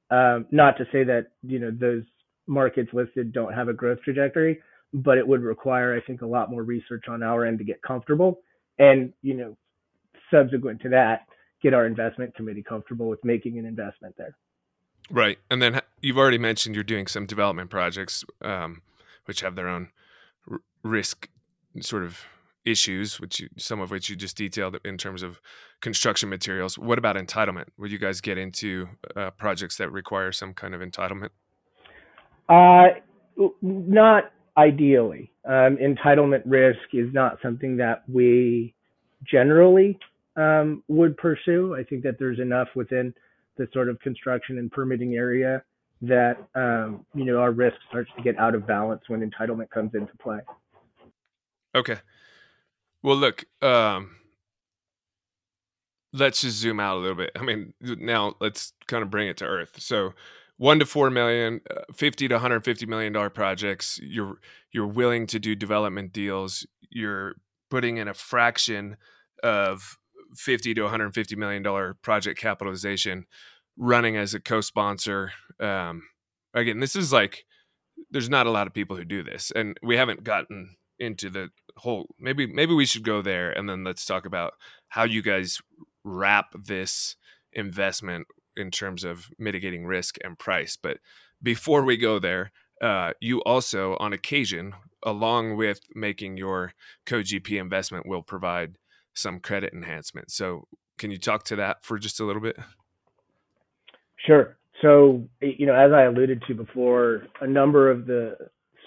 Um, 0.09 0.47
not 0.51 0.77
to 0.77 0.85
say 0.91 1.03
that 1.03 1.27
you 1.43 1.59
know 1.59 1.71
those 1.71 2.03
markets 2.47 2.89
listed 2.93 3.31
don't 3.31 3.53
have 3.53 3.67
a 3.67 3.73
growth 3.73 3.99
trajectory, 4.03 4.59
but 4.91 5.19
it 5.19 5.27
would 5.27 5.43
require 5.43 5.95
I 5.95 6.01
think 6.01 6.21
a 6.21 6.27
lot 6.27 6.49
more 6.49 6.63
research 6.63 7.05
on 7.07 7.21
our 7.21 7.45
end 7.45 7.59
to 7.59 7.63
get 7.63 7.81
comfortable, 7.83 8.39
and 8.79 9.13
you 9.21 9.35
know 9.35 9.55
subsequent 10.31 10.81
to 10.81 10.89
that 10.89 11.27
get 11.61 11.73
our 11.73 11.85
investment 11.85 12.35
committee 12.35 12.63
comfortable 12.63 13.07
with 13.07 13.23
making 13.23 13.57
an 13.57 13.65
investment 13.65 14.15
there. 14.17 14.35
Right, 15.09 15.39
and 15.49 15.61
then 15.61 15.81
you've 16.01 16.17
already 16.17 16.37
mentioned 16.37 16.75
you're 16.75 16.83
doing 16.83 17.07
some 17.07 17.25
development 17.25 17.69
projects, 17.69 18.25
um, 18.41 18.81
which 19.25 19.41
have 19.41 19.55
their 19.55 19.67
own 19.67 19.89
r- 20.49 20.59
risk 20.83 21.29
sort 21.79 22.03
of 22.03 22.25
issues, 22.65 23.19
which 23.19 23.39
you, 23.39 23.49
some 23.57 23.79
of 23.79 23.89
which 23.89 24.09
you 24.09 24.15
just 24.15 24.35
detailed 24.35 24.77
in 24.83 24.97
terms 24.97 25.23
of 25.23 25.39
construction 25.79 26.27
materials. 26.27 26.77
What 26.77 26.97
about 26.97 27.15
entitlement? 27.15 27.65
Would 27.77 27.91
you 27.91 27.97
guys 27.97 28.19
get 28.19 28.37
into 28.37 28.89
uh, 29.15 29.31
projects 29.31 29.77
that 29.77 29.89
require 29.91 30.31
some 30.31 30.53
kind 30.53 30.75
of 30.75 30.81
entitlement? 30.81 31.29
Uh, 32.49 32.87
not 33.61 34.31
ideally. 34.57 35.31
Um, 35.45 35.77
entitlement 35.77 36.41
risk 36.45 36.79
is 36.91 37.13
not 37.13 37.37
something 37.41 37.77
that 37.77 38.03
we 38.09 38.73
generally 39.23 39.97
um, 40.37 40.83
would 40.87 41.17
pursue. 41.17 41.75
I 41.75 41.83
think 41.83 42.03
that 42.03 42.17
there's 42.19 42.39
enough 42.39 42.69
within 42.75 43.13
the 43.57 43.67
sort 43.73 43.89
of 43.89 43.99
construction 43.99 44.59
and 44.59 44.71
permitting 44.71 45.15
area 45.15 45.63
that 46.01 46.37
um, 46.55 47.05
you 47.15 47.25
know 47.25 47.39
our 47.39 47.51
risk 47.51 47.77
starts 47.89 48.09
to 48.15 48.23
get 48.23 48.37
out 48.37 48.55
of 48.55 48.67
balance 48.67 49.01
when 49.07 49.27
entitlement 49.27 49.69
comes 49.69 49.91
into 49.95 50.15
play. 50.21 50.39
Okay. 51.75 51.97
Well, 53.03 53.15
look, 53.15 53.45
um, 53.61 54.15
let's 56.13 56.41
just 56.41 56.57
zoom 56.57 56.79
out 56.79 56.97
a 56.97 56.99
little 56.99 57.15
bit. 57.15 57.31
I 57.35 57.43
mean, 57.43 57.73
now 57.81 58.35
let's 58.39 58.73
kind 58.87 59.03
of 59.03 59.09
bring 59.09 59.27
it 59.27 59.37
to 59.37 59.45
earth. 59.45 59.75
So, 59.79 60.13
one 60.57 60.79
to 60.79 60.85
four 60.85 61.09
million, 61.09 61.61
uh, 61.69 61.81
50 61.93 62.27
to 62.27 62.35
150 62.35 62.85
million 62.85 63.13
dollar 63.13 63.29
projects. 63.29 63.99
You're 64.03 64.39
you're 64.71 64.87
willing 64.87 65.27
to 65.27 65.39
do 65.39 65.55
development 65.55 66.13
deals. 66.13 66.65
You're 66.89 67.35
putting 67.69 67.97
in 67.97 68.07
a 68.07 68.13
fraction 68.13 68.97
of 69.43 69.97
50 70.35 70.73
to 70.73 70.81
150 70.83 71.35
million 71.35 71.63
dollar 71.63 71.95
project 72.01 72.39
capitalization, 72.39 73.25
running 73.77 74.17
as 74.17 74.33
a 74.33 74.39
co-sponsor. 74.39 75.31
Um, 75.59 76.03
again, 76.53 76.79
this 76.79 76.95
is 76.95 77.13
like 77.13 77.45
there's 78.11 78.29
not 78.29 78.47
a 78.47 78.51
lot 78.51 78.67
of 78.67 78.73
people 78.73 78.95
who 78.95 79.05
do 79.05 79.23
this, 79.23 79.51
and 79.55 79.77
we 79.83 79.97
haven't 79.97 80.23
gotten 80.23 80.75
into 80.99 81.29
the 81.29 81.49
whole 81.77 82.07
maybe 82.19 82.47
maybe 82.47 82.73
we 82.73 82.85
should 82.85 83.03
go 83.03 83.21
there 83.21 83.51
and 83.51 83.69
then 83.69 83.83
let's 83.83 84.03
talk 84.03 84.25
about 84.25 84.53
how 84.87 85.03
you 85.03 85.21
guys 85.21 85.61
wrap 86.03 86.47
this 86.65 87.15
investment 87.53 88.25
in 88.55 88.71
terms 88.71 89.03
of 89.03 89.29
mitigating 89.37 89.85
risk 89.85 90.17
and 90.23 90.39
price 90.39 90.75
but 90.75 90.97
before 91.41 91.83
we 91.83 91.97
go 91.97 92.19
there, 92.19 92.51
uh, 92.81 93.13
you 93.19 93.39
also, 93.41 93.95
on 93.99 94.13
occasion, 94.13 94.73
along 95.03 95.57
with 95.57 95.81
making 95.93 96.37
your 96.37 96.73
co-GP 97.05 97.59
investment, 97.59 98.07
will 98.07 98.23
provide 98.23 98.77
some 99.17 99.39
credit 99.39 99.73
enhancement. 99.73 100.31
So, 100.31 100.67
can 100.97 101.11
you 101.11 101.17
talk 101.17 101.43
to 101.45 101.55
that 101.57 101.83
for 101.83 101.97
just 101.97 102.19
a 102.19 102.25
little 102.25 102.41
bit? 102.41 102.57
Sure. 104.25 104.57
So, 104.81 105.27
you 105.41 105.65
know, 105.65 105.73
as 105.73 105.91
I 105.91 106.03
alluded 106.03 106.43
to 106.47 106.53
before, 106.53 107.23
a 107.41 107.47
number 107.47 107.89
of 107.89 108.05
the 108.05 108.35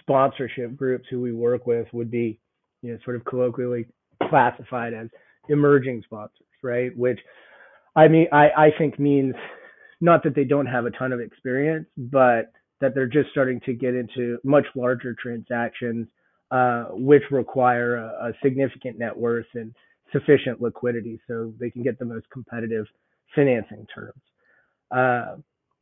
sponsorship 0.01 0.77
groups 0.77 1.07
who 1.11 1.21
we 1.21 1.33
work 1.33 1.67
with 1.67 1.87
would 1.93 2.11
be, 2.11 2.39
you 2.83 2.93
know, 2.93 2.99
sort 3.05 3.17
of 3.17 3.25
colloquially 3.25 3.87
classified 4.29 4.95
as 4.95 5.09
emerging 5.49 6.03
sponsors, 6.05 6.47
right? 6.63 6.97
Which 6.97 7.19
I 7.97 8.09
mean, 8.09 8.27
I, 8.33 8.49
I 8.57 8.69
think 8.79 8.99
means 8.99 9.35
not 10.01 10.23
that 10.23 10.35
they 10.35 10.45
don't 10.45 10.67
have 10.67 10.87
a 10.87 10.91
ton 10.91 11.13
of 11.13 11.21
experience, 11.21 11.87
but 11.97 12.53
that 12.81 12.95
they're 12.95 13.07
just 13.07 13.31
starting 13.31 13.61
to 13.67 13.75
get 13.75 13.95
into 13.95 14.39
much 14.45 14.65
larger 14.75 15.15
transactions, 15.21 16.09
uh, 16.51 16.85
which 16.93 17.23
require 17.31 17.97
a, 17.97 18.29
a, 18.29 18.33
significant 18.43 18.99
net 18.99 19.17
worth 19.17 19.47
and 19.55 19.75
sufficient 20.13 20.61
liquidity 20.61 21.21
so 21.29 21.53
they 21.59 21.71
can 21.71 21.83
get 21.83 21.99
the 21.99 22.05
most 22.05 22.27
competitive 22.31 22.87
financing 23.35 23.87
terms. 23.95 24.21
Uh, 24.91 25.37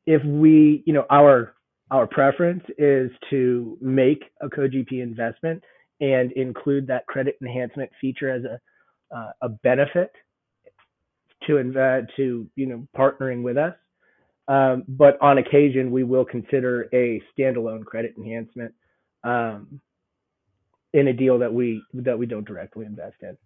if 0.07 0.25
we, 0.25 0.83
you 0.87 0.93
know, 0.93 1.05
our 1.11 1.55
our 1.91 2.07
preference 2.07 2.63
is 2.77 3.11
to 3.31 3.79
make 3.81 4.23
a 4.43 4.49
co-GP 4.49 5.03
investment 5.03 5.63
and 6.01 6.33
include 6.33 6.87
that 6.87 7.07
credit 7.07 7.37
enhancement 7.41 7.91
feature 8.01 8.31
as 8.31 8.45
a 8.45 8.61
uh, 9.15 9.33
a 9.43 9.49
benefit 9.49 10.13
to 11.47 11.57
invest 11.57 12.09
to 12.17 12.47
you 12.57 12.67
know 12.67 12.87
partnering 12.97 13.43
with 13.43 13.57
us. 13.57 13.75
Um, 14.49 14.85
but 14.89 15.19
on 15.21 15.39
occasion, 15.39 15.91
we 15.91 16.05
will 16.05 16.25
consider 16.25 16.89
a 16.95 17.23
standalone 17.37 17.85
credit 17.85 18.15
enhancement 18.17 18.75
um, 19.25 19.81
in 20.93 21.09
a 21.09 21.13
deal 21.13 21.39
that 21.39 21.53
we 21.53 21.83
that 21.95 22.19
we 22.19 22.27
don't 22.27 22.47
directly 22.47 22.87
invest 22.87 23.17
in. 23.23 23.37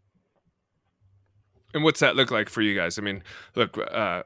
And 1.75 1.85
what's 1.85 2.01
that 2.01 2.17
look 2.17 2.31
like 2.31 2.49
for 2.49 2.63
you 2.63 2.75
guys? 2.75 2.99
I 2.99 3.03
mean, 3.03 3.23
look, 3.55 3.79
uh, 3.79 4.23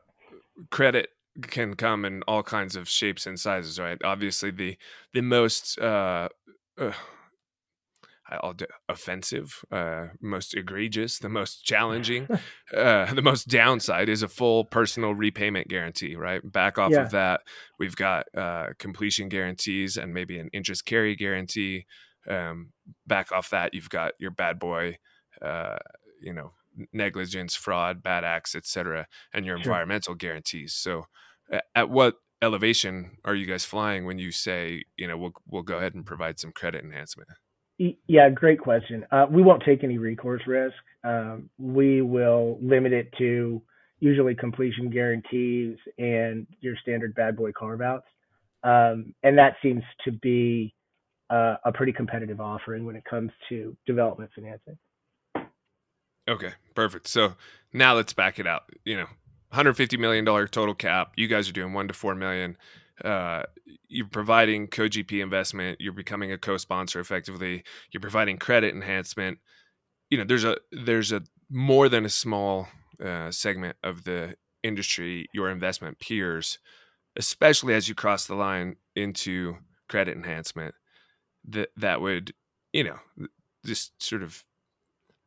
credit 0.70 1.11
can 1.42 1.74
come 1.74 2.04
in 2.04 2.22
all 2.22 2.42
kinds 2.42 2.76
of 2.76 2.88
shapes 2.88 3.26
and 3.26 3.38
sizes, 3.38 3.78
right? 3.78 3.98
Obviously, 4.04 4.50
the 4.50 4.76
the 5.12 5.22
most 5.22 5.78
uh, 5.78 6.28
uh, 6.78 6.92
I'll 8.28 8.54
do 8.54 8.66
offensive, 8.88 9.64
uh, 9.70 10.09
most 10.20 10.54
egregious, 10.54 11.18
the 11.18 11.28
most 11.28 11.64
challenging, 11.64 12.28
uh, 12.76 13.12
the 13.12 13.22
most 13.22 13.48
downside 13.48 14.09
is 14.09 14.22
a 14.22 14.28
full 14.28 14.64
personal 14.64 15.14
repayment 15.14 15.68
guarantee, 15.68 16.16
right? 16.16 16.40
Back 16.44 16.78
off 16.78 16.90
yeah. 16.90 17.02
of 17.02 17.11
that, 17.12 17.42
we've 17.78 17.96
got 17.96 18.26
uh, 18.37 18.68
completion 18.78 19.28
guarantees 19.28 19.96
and 19.96 20.12
maybe 20.12 20.38
an 20.38 20.50
interest 20.52 20.85
carry 20.87 21.14
guarantee. 21.14 21.87
Um, 22.28 22.72
back 23.06 23.30
off 23.30 23.50
that, 23.50 23.74
you've 23.74 23.90
got 23.90 24.12
your 24.18 24.32
bad 24.32 24.59
boy, 24.59 24.98
uh, 25.40 25.76
you 26.20 26.32
know, 26.32 26.52
negligence, 26.93 27.55
fraud, 27.55 28.03
bad 28.03 28.25
acts, 28.25 28.55
etc., 28.55 29.07
and 29.33 29.47
your 29.47 29.57
sure. 29.57 29.73
environmental 29.73 30.15
guarantees. 30.15 30.75
So, 30.75 31.07
at 31.75 31.91
what 31.91 32.17
elevation 32.43 33.19
are 33.25 33.35
you 33.35 33.47
guys 33.47 33.65
flying 33.65 34.05
when 34.05 34.19
you 34.19 34.33
say, 34.33 34.85
you 34.97 35.09
know, 35.09 35.17
we'll 35.17 35.33
we'll 35.47 35.62
go 35.62 35.79
ahead 35.79 35.95
and 35.95 36.05
provide 36.05 36.39
some 36.39 36.53
credit 36.53 36.85
enhancement? 36.85 37.29
Yeah, 37.79 38.31
great 38.31 38.59
question. 38.59 39.05
Uh, 39.11 39.27
we 39.31 39.43
won't 39.43 39.62
take 39.65 39.85
any 39.85 39.99
recourse 39.99 40.41
risk. 40.47 40.77
Um, 41.05 41.51
we 41.59 42.01
will 42.01 42.59
limit 42.62 42.93
it 42.93 43.12
to 43.19 43.62
usually 44.01 44.35
completion 44.35 44.89
guarantees 44.91 45.77
and 45.99 46.47
your 46.61 46.75
standard 46.83 47.15
bad 47.15 47.37
boy 47.37 47.53
carve 47.53 47.83
outs. 47.83 48.07
Um, 48.62 49.15
and 49.23 49.39
that 49.39 49.57
seems 49.62 49.83
to 50.05 50.12
be 50.12 50.75
uh, 51.31 51.57
a 51.65 51.73
pretty 51.73 51.93
competitive 51.93 52.41
offering 52.41 52.87
when 52.87 52.97
it 52.97 53.05
comes 53.05 53.31
to 53.49 53.77
development 53.87 54.31
financing. 54.35 54.79
Okay, 56.29 56.53
perfect. 56.75 57.09
So 57.09 57.35
now 57.73 57.95
let's 57.95 58.12
back 58.12 58.39
it 58.39 58.47
out. 58.47 58.65
You 58.85 58.97
know, 58.97 59.07
150 59.51 59.97
million 59.97 60.25
dollar 60.25 60.47
total 60.49 60.75
cap. 60.75 61.12
You 61.17 61.29
guys 61.29 61.49
are 61.49 61.53
doing 61.53 61.73
one 61.73 61.89
to 61.89 61.95
four 61.95 62.15
million 62.15 62.57
uh, 63.05 63.43
you're 63.89 64.07
providing 64.07 64.67
co-GP 64.69 65.23
investment, 65.23 65.81
you're 65.81 65.93
becoming 65.93 66.33
a 66.33 66.39
co-sponsor 66.39 67.01
effectively, 67.01 67.62
you're 67.91 68.01
providing 68.01 68.39
credit 68.39 68.75
enhancement. 68.75 69.39
You 70.11 70.19
know, 70.19 70.25
there's 70.25 70.45
a 70.45 70.59
there's 70.73 71.12
a 71.12 71.23
more 71.51 71.89
than 71.89 72.05
a 72.05 72.11
small 72.11 72.69
uh, 73.05 73.31
segment 73.31 73.77
of 73.83 74.05
the 74.05 74.37
industry, 74.62 75.29
your 75.33 75.51
investment 75.51 75.99
peers, 75.99 76.59
especially 77.17 77.75
as 77.75 77.89
you 77.89 77.95
cross 77.95 78.27
the 78.27 78.35
line 78.35 78.77
into 78.95 79.57
credit 79.89 80.17
enhancement, 80.17 80.75
that 81.49 81.71
that 81.77 82.01
would, 82.01 82.35
you 82.73 82.85
know, 82.85 82.99
just 83.65 84.01
sort 84.03 84.23
of 84.23 84.45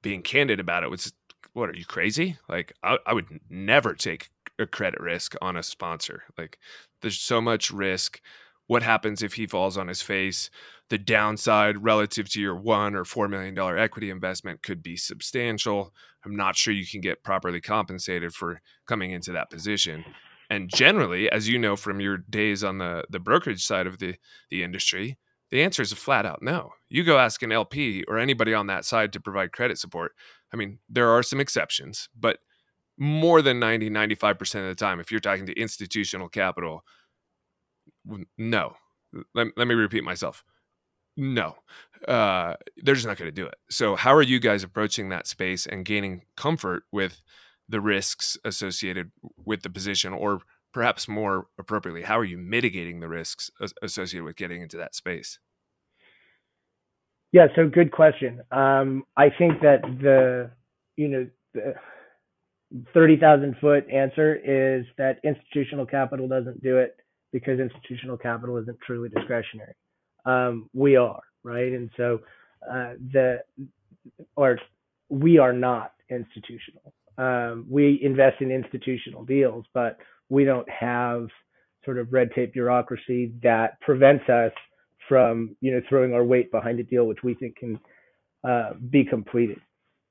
being 0.02 0.22
candid 0.22 0.60
about 0.60 0.84
it 0.84 0.90
was 0.90 1.14
what 1.54 1.70
are 1.70 1.76
you 1.76 1.86
crazy? 1.86 2.38
Like 2.48 2.74
I, 2.84 2.98
I 3.06 3.14
would 3.14 3.40
never 3.50 3.94
take 3.94 4.30
a 4.58 4.66
credit 4.66 5.00
risk 5.00 5.36
on 5.42 5.58
a 5.58 5.64
sponsor. 5.64 6.24
Like 6.38 6.58
there's 7.02 7.20
so 7.20 7.42
much 7.42 7.72
risk. 7.72 8.22
What 8.68 8.84
happens 8.84 9.24
if 9.24 9.34
he 9.34 9.48
falls 9.48 9.78
on 9.78 9.88
his 9.88 10.02
face? 10.02 10.50
The 10.90 10.98
downside 10.98 11.84
relative 11.84 12.30
to 12.30 12.42
your 12.42 12.56
one 12.56 12.96
or 12.96 13.06
four 13.06 13.28
million 13.28 13.56
dollar 13.56 13.78
equity 13.78 14.10
investment 14.10 14.64
could 14.64 14.84
be 14.84 14.96
substantial. 14.96 15.94
I'm 16.26 16.36
not 16.36 16.56
sure 16.56 16.74
you 16.74 16.86
can 16.86 17.02
get 17.02 17.24
properly 17.24 17.62
compensated 17.62 18.34
for 18.34 18.62
coming 18.88 19.12
into 19.12 19.32
that 19.32 19.50
position. 19.50 20.06
And 20.50 20.70
generally, 20.70 21.32
as 21.32 21.48
you 21.48 21.60
know 21.60 21.76
from 21.76 22.00
your 22.00 22.18
days 22.18 22.64
on 22.64 22.80
the, 22.80 23.06
the 23.10 23.20
brokerage 23.20 23.64
side 23.64 23.86
of 23.86 24.00
the, 24.00 24.16
the 24.50 24.64
industry, 24.64 25.18
the 25.52 25.64
answer 25.64 25.82
is 25.82 25.92
a 25.92 25.96
flat 25.96 26.26
out 26.26 26.42
no. 26.42 26.72
You 26.90 27.04
go 27.04 27.18
ask 27.18 27.42
an 27.42 27.52
LP 27.52 28.04
or 28.08 28.18
anybody 28.18 28.54
on 28.54 28.68
that 28.68 28.86
side 28.86 29.14
to 29.14 29.20
provide 29.20 29.52
credit 29.52 29.78
support. 29.78 30.14
I 30.54 30.58
mean, 30.58 30.80
there 30.90 31.10
are 31.10 31.24
some 31.24 31.40
exceptions, 31.40 32.10
but 32.18 32.40
more 33.00 33.42
than 33.42 33.60
90 33.60 33.90
95% 33.90 34.56
of 34.56 34.68
the 34.68 34.76
time 34.76 35.00
if 35.00 35.10
you're 35.10 35.22
talking 35.22 35.46
to 35.46 35.58
institutional 35.58 36.28
capital 36.28 36.84
no 38.38 38.74
let, 39.34 39.48
let 39.56 39.68
me 39.68 39.74
repeat 39.74 40.04
myself 40.04 40.44
no 41.16 41.56
uh, 42.08 42.56
they're 42.78 42.96
just 42.96 43.08
not 43.08 43.18
going 43.18 43.28
to 43.28 43.32
do 43.32 43.46
it 43.46 43.56
so 43.70 43.96
how 43.96 44.14
are 44.14 44.22
you 44.22 44.40
guys 44.40 44.64
approaching 44.64 45.10
that 45.10 45.28
space 45.28 45.66
and 45.66 45.86
gaining 45.86 46.24
comfort 46.36 46.84
with 46.92 47.22
the 47.70 47.80
risks 47.80 48.38
associated 48.44 49.12
with 49.46 49.62
the 49.62 49.70
position 49.70 50.12
or 50.14 50.42
perhaps 50.74 51.08
more 51.08 51.48
appropriately 51.58 52.04
how 52.04 52.18
are 52.18 52.26
you 52.26 52.38
mitigating 52.38 53.00
the 53.00 53.08
risks 53.08 53.50
associated 53.82 54.24
with 54.24 54.36
getting 54.36 54.62
into 54.62 54.78
that 54.78 54.96
space 54.96 55.40
yeah 57.32 57.48
so 57.56 57.68
good 57.68 57.92
question 57.92 58.42
um, 58.52 59.04
i 59.18 59.30
think 59.30 59.62
that 59.62 59.82
the 60.02 60.50
you 60.96 61.08
know 61.08 61.28
the 61.54 61.74
30,000 62.94 63.56
foot 63.60 63.90
answer 63.90 64.36
is 64.36 64.86
that 64.98 65.20
institutional 65.24 65.86
capital 65.86 66.28
doesn't 66.28 66.62
do 66.62 66.78
it 66.78 66.96
because 67.32 67.60
institutional 67.60 68.18
capital 68.18 68.58
isn't 68.58 68.78
truly 68.86 69.10
discretionary. 69.10 69.74
Um, 70.26 70.70
we 70.74 70.96
are, 70.96 71.22
right? 71.44 71.72
And 71.72 71.90
so 71.98 72.20
uh, 72.70 72.94
the, 73.12 73.40
or 74.36 74.60
we 75.10 75.38
are 75.38 75.54
not 75.54 75.94
institutional. 76.10 76.94
Um, 77.18 77.66
we 77.70 78.00
invest 78.02 78.42
in 78.42 78.52
institutional 78.52 79.26
deals, 79.26 79.66
but 79.74 79.98
we 80.30 80.46
don't 80.46 80.70
have 80.70 81.28
sort 81.86 81.98
of 81.98 82.12
red 82.14 82.30
tape 82.34 82.54
bureaucracy 82.54 83.34
that 83.42 83.80
prevents 83.82 84.28
us 84.30 84.52
from, 85.08 85.56
you 85.60 85.72
know, 85.72 85.82
throwing 85.90 86.14
our 86.14 86.24
weight 86.24 86.52
behind 86.52 86.80
a 86.80 86.84
deal 86.84 87.06
which 87.06 87.24
we 87.24 87.34
think 87.34 87.56
can 87.58 87.80
uh, 88.48 88.72
be 88.90 89.04
completed. 89.04 89.60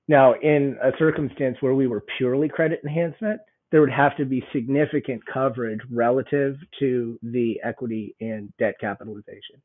Now, 0.08 0.34
in 0.34 0.76
a 0.82 0.90
circumstance 0.98 1.58
where 1.60 1.74
we 1.74 1.86
were 1.86 2.02
purely 2.16 2.48
credit 2.48 2.80
enhancement, 2.82 3.40
there 3.70 3.80
would 3.80 3.90
have 3.90 4.16
to 4.16 4.24
be 4.24 4.42
significant 4.52 5.22
coverage 5.32 5.80
relative 5.90 6.56
to 6.80 7.18
the 7.22 7.60
equity 7.62 8.16
and 8.20 8.52
debt 8.58 8.74
capitalization. 8.80 9.60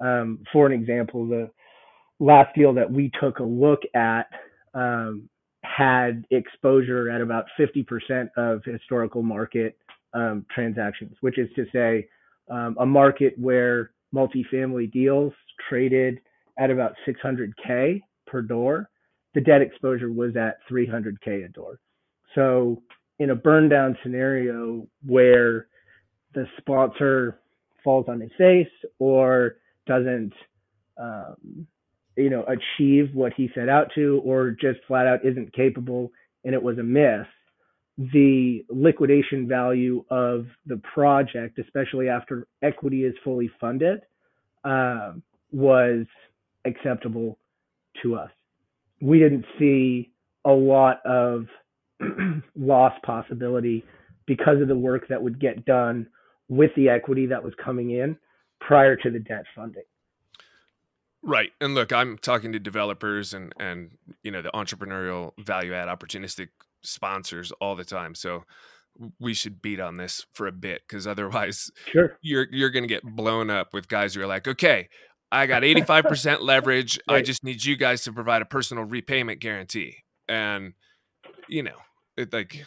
Um, 0.00 0.40
for 0.52 0.66
an 0.66 0.72
example, 0.72 1.26
the 1.26 1.50
last 2.20 2.54
deal 2.54 2.74
that 2.74 2.90
we 2.90 3.10
took 3.20 3.38
a 3.38 3.44
look 3.44 3.80
at 3.94 4.26
um, 4.74 5.28
had 5.64 6.24
exposure 6.30 7.10
at 7.10 7.20
about 7.20 7.46
50% 7.58 8.28
of 8.36 8.62
historical 8.64 9.22
market 9.22 9.76
um, 10.14 10.44
transactions, 10.54 11.16
which 11.20 11.38
is 11.38 11.48
to 11.56 11.66
say, 11.72 12.08
um, 12.50 12.76
a 12.80 12.86
market 12.86 13.34
where 13.38 13.90
multifamily 14.14 14.90
deals 14.90 15.32
traded 15.68 16.20
at 16.58 16.70
about 16.70 16.94
600K 17.06 18.00
per 18.26 18.42
door 18.42 18.88
the 19.34 19.40
debt 19.40 19.62
exposure 19.62 20.10
was 20.10 20.36
at 20.36 20.58
300k 20.70 21.44
a 21.44 21.48
door. 21.48 21.78
So 22.34 22.82
in 23.18 23.30
a 23.30 23.34
burn 23.36 23.68
down 23.68 23.96
scenario 24.02 24.86
where 25.06 25.68
the 26.34 26.46
sponsor 26.58 27.40
falls 27.84 28.06
on 28.08 28.20
his 28.20 28.30
face 28.36 28.66
or 28.98 29.56
doesn't 29.86 30.32
um, 31.00 31.66
you 32.16 32.30
know 32.30 32.44
achieve 32.44 33.14
what 33.14 33.32
he 33.36 33.48
set 33.54 33.68
out 33.68 33.88
to 33.94 34.20
or 34.24 34.50
just 34.50 34.80
flat 34.88 35.06
out 35.06 35.24
isn't 35.24 35.52
capable 35.52 36.10
and 36.44 36.52
it 36.54 36.62
was 36.62 36.78
a 36.78 36.82
miss 36.82 37.26
the 37.98 38.64
liquidation 38.68 39.48
value 39.48 40.04
of 40.08 40.46
the 40.66 40.80
project, 40.94 41.58
especially 41.58 42.08
after 42.08 42.46
equity 42.62 43.04
is 43.04 43.14
fully 43.24 43.50
funded, 43.60 44.00
uh, 44.64 45.12
was 45.50 46.06
acceptable 46.64 47.38
to 48.02 48.14
us. 48.14 48.30
We 49.00 49.18
didn't 49.18 49.44
see 49.58 50.12
a 50.44 50.52
lot 50.52 51.04
of 51.04 51.46
loss 52.56 52.92
possibility 53.04 53.84
because 54.26 54.62
of 54.62 54.68
the 54.68 54.76
work 54.76 55.08
that 55.08 55.20
would 55.20 55.40
get 55.40 55.64
done 55.64 56.06
with 56.48 56.70
the 56.76 56.88
equity 56.88 57.26
that 57.26 57.42
was 57.42 57.52
coming 57.62 57.90
in 57.90 58.16
prior 58.60 58.94
to 58.94 59.10
the 59.10 59.18
debt 59.18 59.44
funding. 59.56 59.82
Right. 61.22 61.50
And 61.60 61.74
look, 61.74 61.92
I'm 61.92 62.16
talking 62.16 62.52
to 62.52 62.60
developers 62.60 63.34
and 63.34 63.52
and 63.58 63.90
you 64.22 64.30
know 64.30 64.40
the 64.40 64.50
entrepreneurial 64.50 65.32
value 65.38 65.74
add 65.74 65.88
opportunistic 65.88 66.48
sponsors 66.88 67.52
all 67.60 67.76
the 67.76 67.84
time. 67.84 68.14
So 68.14 68.44
we 69.20 69.34
should 69.34 69.62
beat 69.62 69.80
on 69.80 69.96
this 69.96 70.26
for 70.34 70.46
a 70.46 70.52
bit 70.52 70.82
because 70.88 71.06
otherwise 71.06 71.70
sure. 71.86 72.18
you're 72.20 72.46
you're 72.50 72.70
gonna 72.70 72.86
get 72.86 73.04
blown 73.04 73.50
up 73.50 73.72
with 73.72 73.88
guys 73.88 74.14
who 74.14 74.22
are 74.22 74.26
like, 74.26 74.48
okay, 74.48 74.88
I 75.30 75.46
got 75.46 75.62
85% 75.62 76.40
leverage. 76.40 76.98
Right. 77.08 77.16
I 77.18 77.22
just 77.22 77.44
need 77.44 77.64
you 77.64 77.76
guys 77.76 78.02
to 78.02 78.12
provide 78.12 78.42
a 78.42 78.46
personal 78.46 78.84
repayment 78.84 79.40
guarantee. 79.40 79.98
And 80.28 80.74
you 81.48 81.62
know, 81.62 81.76
it, 82.16 82.32
like 82.32 82.66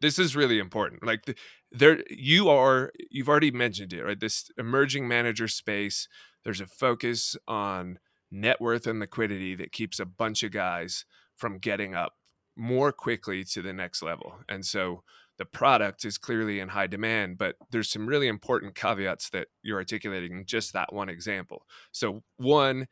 this 0.00 0.18
is 0.18 0.36
really 0.36 0.58
important. 0.58 1.04
Like 1.04 1.24
the, 1.24 1.34
there, 1.72 2.02
you 2.10 2.48
are. 2.48 2.92
You've 3.10 3.28
already 3.28 3.50
mentioned 3.50 3.92
it, 3.92 4.02
right? 4.02 4.18
This 4.18 4.50
emerging 4.58 5.08
manager 5.08 5.48
space. 5.48 6.08
There's 6.44 6.60
a 6.60 6.66
focus 6.66 7.36
on 7.48 7.98
net 8.30 8.60
worth 8.60 8.86
and 8.86 9.00
liquidity 9.00 9.54
that 9.56 9.72
keeps 9.72 9.98
a 9.98 10.06
bunch 10.06 10.42
of 10.42 10.52
guys 10.52 11.04
from 11.36 11.58
getting 11.58 11.94
up 11.94 12.14
more 12.56 12.92
quickly 12.92 13.44
to 13.44 13.62
the 13.62 13.72
next 13.72 14.02
level. 14.02 14.36
And 14.48 14.64
so 14.64 15.02
the 15.38 15.44
product 15.44 16.04
is 16.04 16.18
clearly 16.18 16.60
in 16.60 16.68
high 16.68 16.86
demand, 16.86 17.38
but 17.38 17.56
there's 17.70 17.90
some 17.90 18.06
really 18.06 18.28
important 18.28 18.74
caveats 18.74 19.30
that 19.30 19.48
you're 19.62 19.78
articulating 19.78 20.38
in 20.38 20.46
just 20.46 20.72
that 20.72 20.92
one 20.92 21.08
example. 21.08 21.66
So, 21.92 22.22
one, 22.38 22.88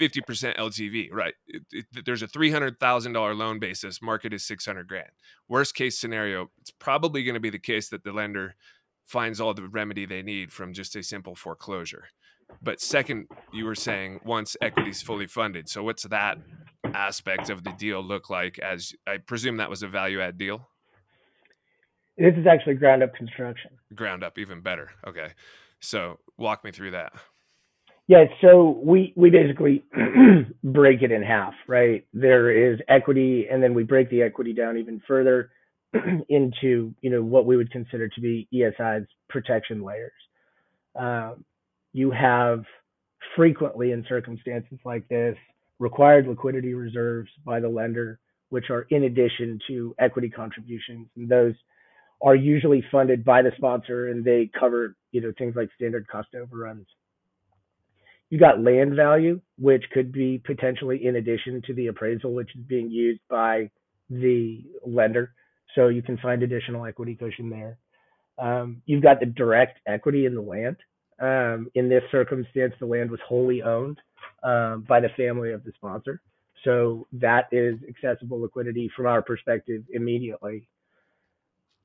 50% 0.00 0.56
LTV, 0.56 1.08
right? 1.12 1.34
It, 1.46 1.62
it, 1.72 1.86
there's 2.04 2.22
a 2.22 2.28
$300,000 2.28 3.36
loan 3.36 3.58
basis, 3.58 4.02
market 4.02 4.32
is 4.32 4.44
600 4.44 4.86
grand. 4.86 5.10
Worst 5.48 5.74
case 5.74 5.98
scenario, 5.98 6.50
it's 6.60 6.70
probably 6.70 7.24
going 7.24 7.34
to 7.34 7.40
be 7.40 7.50
the 7.50 7.58
case 7.58 7.88
that 7.88 8.04
the 8.04 8.12
lender 8.12 8.56
finds 9.04 9.40
all 9.40 9.54
the 9.54 9.68
remedy 9.68 10.06
they 10.06 10.22
need 10.22 10.52
from 10.52 10.72
just 10.72 10.96
a 10.96 11.02
simple 11.02 11.34
foreclosure. 11.34 12.04
But 12.62 12.80
second, 12.80 13.28
you 13.52 13.64
were 13.64 13.74
saying 13.74 14.20
once 14.24 14.56
equity 14.60 14.90
is 14.90 15.02
fully 15.02 15.26
funded. 15.26 15.68
So 15.68 15.82
what's 15.82 16.04
that 16.04 16.38
aspect 16.94 17.50
of 17.50 17.64
the 17.64 17.72
deal 17.72 18.02
look 18.02 18.30
like 18.30 18.58
as 18.58 18.92
I 19.06 19.18
presume 19.18 19.58
that 19.58 19.70
was 19.70 19.82
a 19.82 19.88
value 19.88 20.20
add 20.20 20.38
deal? 20.38 20.68
This 22.18 22.34
is 22.36 22.46
actually 22.46 22.74
ground 22.74 23.02
up 23.02 23.14
construction. 23.14 23.72
Ground 23.94 24.22
up, 24.22 24.38
even 24.38 24.60
better. 24.60 24.90
Okay. 25.06 25.32
So 25.80 26.18
walk 26.36 26.64
me 26.64 26.70
through 26.70 26.92
that. 26.92 27.12
Yeah, 28.08 28.24
so 28.40 28.80
we 28.84 29.12
we 29.16 29.30
basically 29.30 29.84
break 30.64 31.02
it 31.02 31.12
in 31.12 31.22
half, 31.22 31.54
right? 31.68 32.04
There 32.12 32.50
is 32.50 32.78
equity, 32.88 33.46
and 33.50 33.62
then 33.62 33.74
we 33.74 33.84
break 33.84 34.10
the 34.10 34.22
equity 34.22 34.52
down 34.52 34.76
even 34.76 35.00
further 35.06 35.50
into 36.28 36.94
you 37.00 37.10
know 37.10 37.22
what 37.22 37.46
we 37.46 37.56
would 37.56 37.70
consider 37.70 38.08
to 38.08 38.20
be 38.20 38.48
ESI's 38.52 39.06
protection 39.28 39.82
layers. 39.82 40.12
Um, 40.98 41.44
you 41.92 42.10
have 42.10 42.64
frequently 43.36 43.92
in 43.92 44.04
circumstances 44.08 44.78
like 44.84 45.06
this 45.08 45.36
required 45.82 46.26
liquidity 46.26 46.74
reserves 46.74 47.30
by 47.44 47.60
the 47.60 47.68
lender, 47.68 48.18
which 48.50 48.70
are 48.70 48.86
in 48.90 49.04
addition 49.04 49.58
to 49.68 49.94
equity 49.98 50.30
contributions, 50.30 51.08
and 51.16 51.28
those 51.28 51.54
are 52.22 52.36
usually 52.36 52.84
funded 52.92 53.24
by 53.24 53.42
the 53.42 53.52
sponsor, 53.56 54.08
and 54.08 54.24
they 54.24 54.50
cover 54.58 54.96
you 55.10 55.20
know 55.20 55.32
things 55.36 55.54
like 55.56 55.68
standard 55.76 56.06
cost 56.08 56.28
overruns 56.34 56.86
you 58.32 58.38
got 58.38 58.62
land 58.62 58.96
value, 58.96 59.42
which 59.58 59.84
could 59.92 60.10
be 60.10 60.40
potentially 60.42 61.04
in 61.04 61.16
addition 61.16 61.60
to 61.66 61.74
the 61.74 61.88
appraisal, 61.88 62.32
which 62.32 62.48
is 62.56 62.64
being 62.66 62.90
used 62.90 63.20
by 63.28 63.68
the 64.08 64.64
lender. 64.86 65.34
So 65.74 65.88
you 65.88 66.00
can 66.00 66.16
find 66.16 66.42
additional 66.42 66.86
equity 66.86 67.14
cushion 67.14 67.50
there. 67.50 67.76
Um, 68.38 68.80
you've 68.86 69.02
got 69.02 69.20
the 69.20 69.26
direct 69.26 69.80
equity 69.86 70.24
in 70.24 70.34
the 70.34 70.40
land. 70.40 70.76
Um, 71.22 71.70
in 71.76 71.88
this 71.88 72.02
circumstance, 72.10 72.74
the 72.80 72.86
land 72.86 73.08
was 73.08 73.20
wholly 73.26 73.62
owned 73.62 73.98
um, 74.42 74.84
by 74.88 74.98
the 74.98 75.08
family 75.16 75.52
of 75.52 75.62
the 75.62 75.70
sponsor. 75.76 76.20
So 76.64 77.06
that 77.12 77.46
is 77.52 77.76
accessible 77.88 78.40
liquidity 78.40 78.90
from 78.96 79.06
our 79.06 79.22
perspective 79.22 79.84
immediately. 79.92 80.66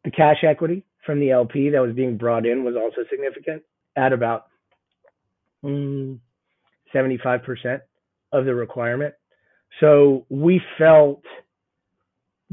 The 0.03 0.11
cash 0.11 0.43
equity 0.43 0.83
from 1.05 1.19
the 1.19 1.31
LP 1.31 1.69
that 1.69 1.81
was 1.81 1.95
being 1.95 2.17
brought 2.17 2.47
in 2.47 2.63
was 2.63 2.75
also 2.75 3.07
significant 3.11 3.61
at 3.95 4.11
about 4.11 4.47
mm, 5.63 6.17
75% 6.93 7.81
of 8.31 8.45
the 8.45 8.55
requirement. 8.55 9.13
So 9.79 10.25
we 10.29 10.61
felt 10.79 11.21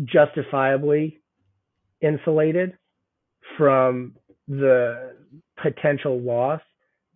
justifiably 0.04 1.20
insulated 2.02 2.76
from 3.56 4.16
the 4.48 5.14
potential 5.62 6.20
loss 6.20 6.60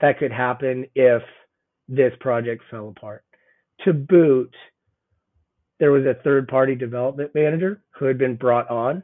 that 0.00 0.18
could 0.18 0.32
happen 0.32 0.86
if 0.94 1.22
this 1.88 2.12
project 2.20 2.62
fell 2.70 2.88
apart. 2.88 3.24
To 3.84 3.92
boot, 3.92 4.54
there 5.78 5.92
was 5.92 6.04
a 6.04 6.20
third 6.22 6.48
party 6.48 6.74
development 6.74 7.34
manager 7.34 7.82
who 7.90 8.04
had 8.06 8.18
been 8.18 8.36
brought 8.36 8.68
on 8.70 9.02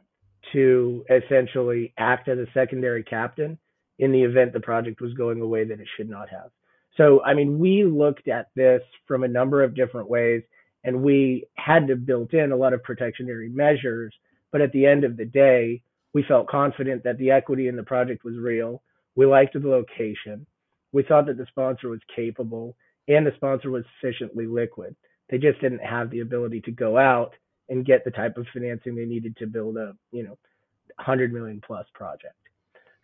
to 0.53 1.05
essentially 1.09 1.93
act 1.97 2.27
as 2.27 2.37
a 2.37 2.47
secondary 2.53 3.03
captain 3.03 3.57
in 3.99 4.11
the 4.11 4.21
event 4.21 4.53
the 4.53 4.59
project 4.59 5.01
was 5.01 5.13
going 5.13 5.41
away 5.41 5.63
that 5.63 5.79
it 5.79 5.87
should 5.95 6.09
not 6.09 6.29
have. 6.29 6.51
So, 6.97 7.23
I 7.23 7.33
mean, 7.33 7.59
we 7.59 7.83
looked 7.83 8.27
at 8.27 8.49
this 8.55 8.81
from 9.07 9.23
a 9.23 9.27
number 9.27 9.63
of 9.63 9.75
different 9.75 10.09
ways 10.09 10.43
and 10.83 11.01
we 11.01 11.45
had 11.55 11.87
to 11.87 11.95
build 11.95 12.33
in 12.33 12.51
a 12.51 12.55
lot 12.55 12.73
of 12.73 12.83
protectionary 12.83 13.49
measures. 13.49 14.13
But 14.51 14.61
at 14.61 14.71
the 14.71 14.85
end 14.85 15.03
of 15.03 15.17
the 15.17 15.25
day, 15.25 15.81
we 16.13 16.23
felt 16.23 16.47
confident 16.47 17.03
that 17.03 17.17
the 17.17 17.31
equity 17.31 17.67
in 17.67 17.75
the 17.75 17.83
project 17.83 18.23
was 18.23 18.37
real. 18.37 18.81
We 19.15 19.25
liked 19.25 19.53
the 19.53 19.67
location. 19.67 20.45
We 20.95 21.03
thought 21.03 21.25
that 21.25 21.37
the 21.37 21.45
sponsor 21.49 21.89
was 21.89 21.99
capable 22.15 22.77
and 23.09 23.27
the 23.27 23.33
sponsor 23.35 23.69
was 23.69 23.83
sufficiently 23.99 24.47
liquid. 24.47 24.95
They 25.29 25.37
just 25.37 25.59
didn't 25.59 25.79
have 25.79 26.09
the 26.09 26.21
ability 26.21 26.61
to 26.61 26.71
go 26.71 26.97
out 26.97 27.33
and 27.67 27.85
get 27.85 28.05
the 28.05 28.11
type 28.11 28.37
of 28.37 28.47
financing 28.53 28.95
they 28.95 29.03
needed 29.03 29.35
to 29.37 29.45
build 29.45 29.75
a, 29.75 29.93
you 30.13 30.23
know, 30.23 30.37
100 30.95 31.33
million 31.33 31.61
plus 31.67 31.85
project. 31.93 32.35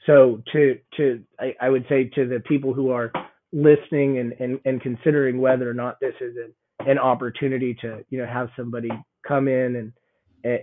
So 0.06 0.42
to 0.54 0.80
to 0.96 1.22
I, 1.38 1.54
I 1.60 1.70
would 1.70 1.86
say 1.90 2.06
to 2.16 2.26
the 2.26 2.40
people 2.40 2.74
who 2.74 2.92
are 2.92 3.12
listening 3.52 4.20
and, 4.20 4.34
and, 4.40 4.60
and 4.64 4.82
considering 4.82 5.42
whether 5.42 5.70
or 5.70 5.74
not 5.74 6.00
this 6.00 6.16
is 6.22 6.38
an, 6.38 6.54
an 6.90 6.98
opportunity 6.98 7.74
to 7.82 8.06
you 8.10 8.20
know 8.20 8.26
have 8.26 8.50
somebody 8.56 8.90
come 9.28 9.50
in 9.50 9.76
and 9.76 9.94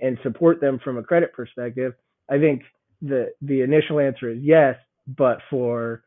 and 0.01 0.19
support 0.23 0.61
them 0.61 0.81
from 0.83 0.97
a 0.99 1.03
credit 1.03 1.33
perspective 1.33 1.93
i 2.29 2.39
think 2.39 2.63
the 3.03 3.31
the 3.43 3.61
initial 3.61 4.01
answer 4.01 4.31
is 4.31 4.39
yes 4.41 4.75
but 5.17 5.39
for 5.49 6.03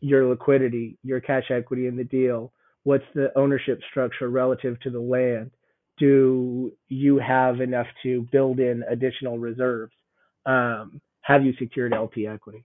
your 0.00 0.26
liquidity 0.26 0.98
your 1.02 1.20
cash 1.20 1.50
equity 1.50 1.86
in 1.86 1.96
the 1.96 2.04
deal 2.04 2.52
what's 2.84 3.04
the 3.14 3.30
ownership 3.36 3.80
structure 3.90 4.28
relative 4.28 4.78
to 4.80 4.90
the 4.90 5.00
land 5.00 5.50
do 5.98 6.72
you 6.88 7.18
have 7.18 7.60
enough 7.60 7.86
to 8.02 8.26
build 8.30 8.60
in 8.60 8.82
additional 8.88 9.38
reserves 9.38 9.92
um, 10.44 11.00
have 11.22 11.44
you 11.44 11.52
secured 11.58 11.92
lp 11.92 12.26
equity 12.26 12.64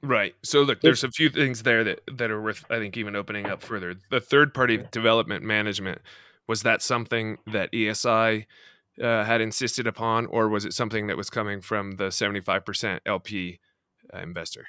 Right. 0.00 0.34
So 0.44 0.62
look, 0.62 0.80
there's 0.80 1.02
a 1.02 1.10
few 1.10 1.28
things 1.28 1.64
there 1.64 1.82
that 1.82 2.02
that 2.18 2.30
are 2.30 2.40
worth 2.40 2.64
I 2.70 2.78
think 2.78 2.96
even 2.96 3.16
opening 3.16 3.46
up 3.46 3.62
further. 3.62 3.96
The 4.10 4.20
third 4.20 4.54
party 4.54 4.84
development 4.92 5.44
management 5.44 6.00
was 6.46 6.62
that 6.62 6.82
something 6.82 7.38
that 7.46 7.72
ESI 7.72 8.46
uh, 9.02 9.24
had 9.24 9.40
insisted 9.40 9.86
upon, 9.86 10.26
or 10.26 10.48
was 10.48 10.64
it 10.64 10.72
something 10.72 11.08
that 11.08 11.16
was 11.16 11.30
coming 11.30 11.60
from 11.60 11.92
the 11.92 12.06
75% 12.08 13.00
LP 13.06 13.60
uh, 14.14 14.18
investor? 14.18 14.68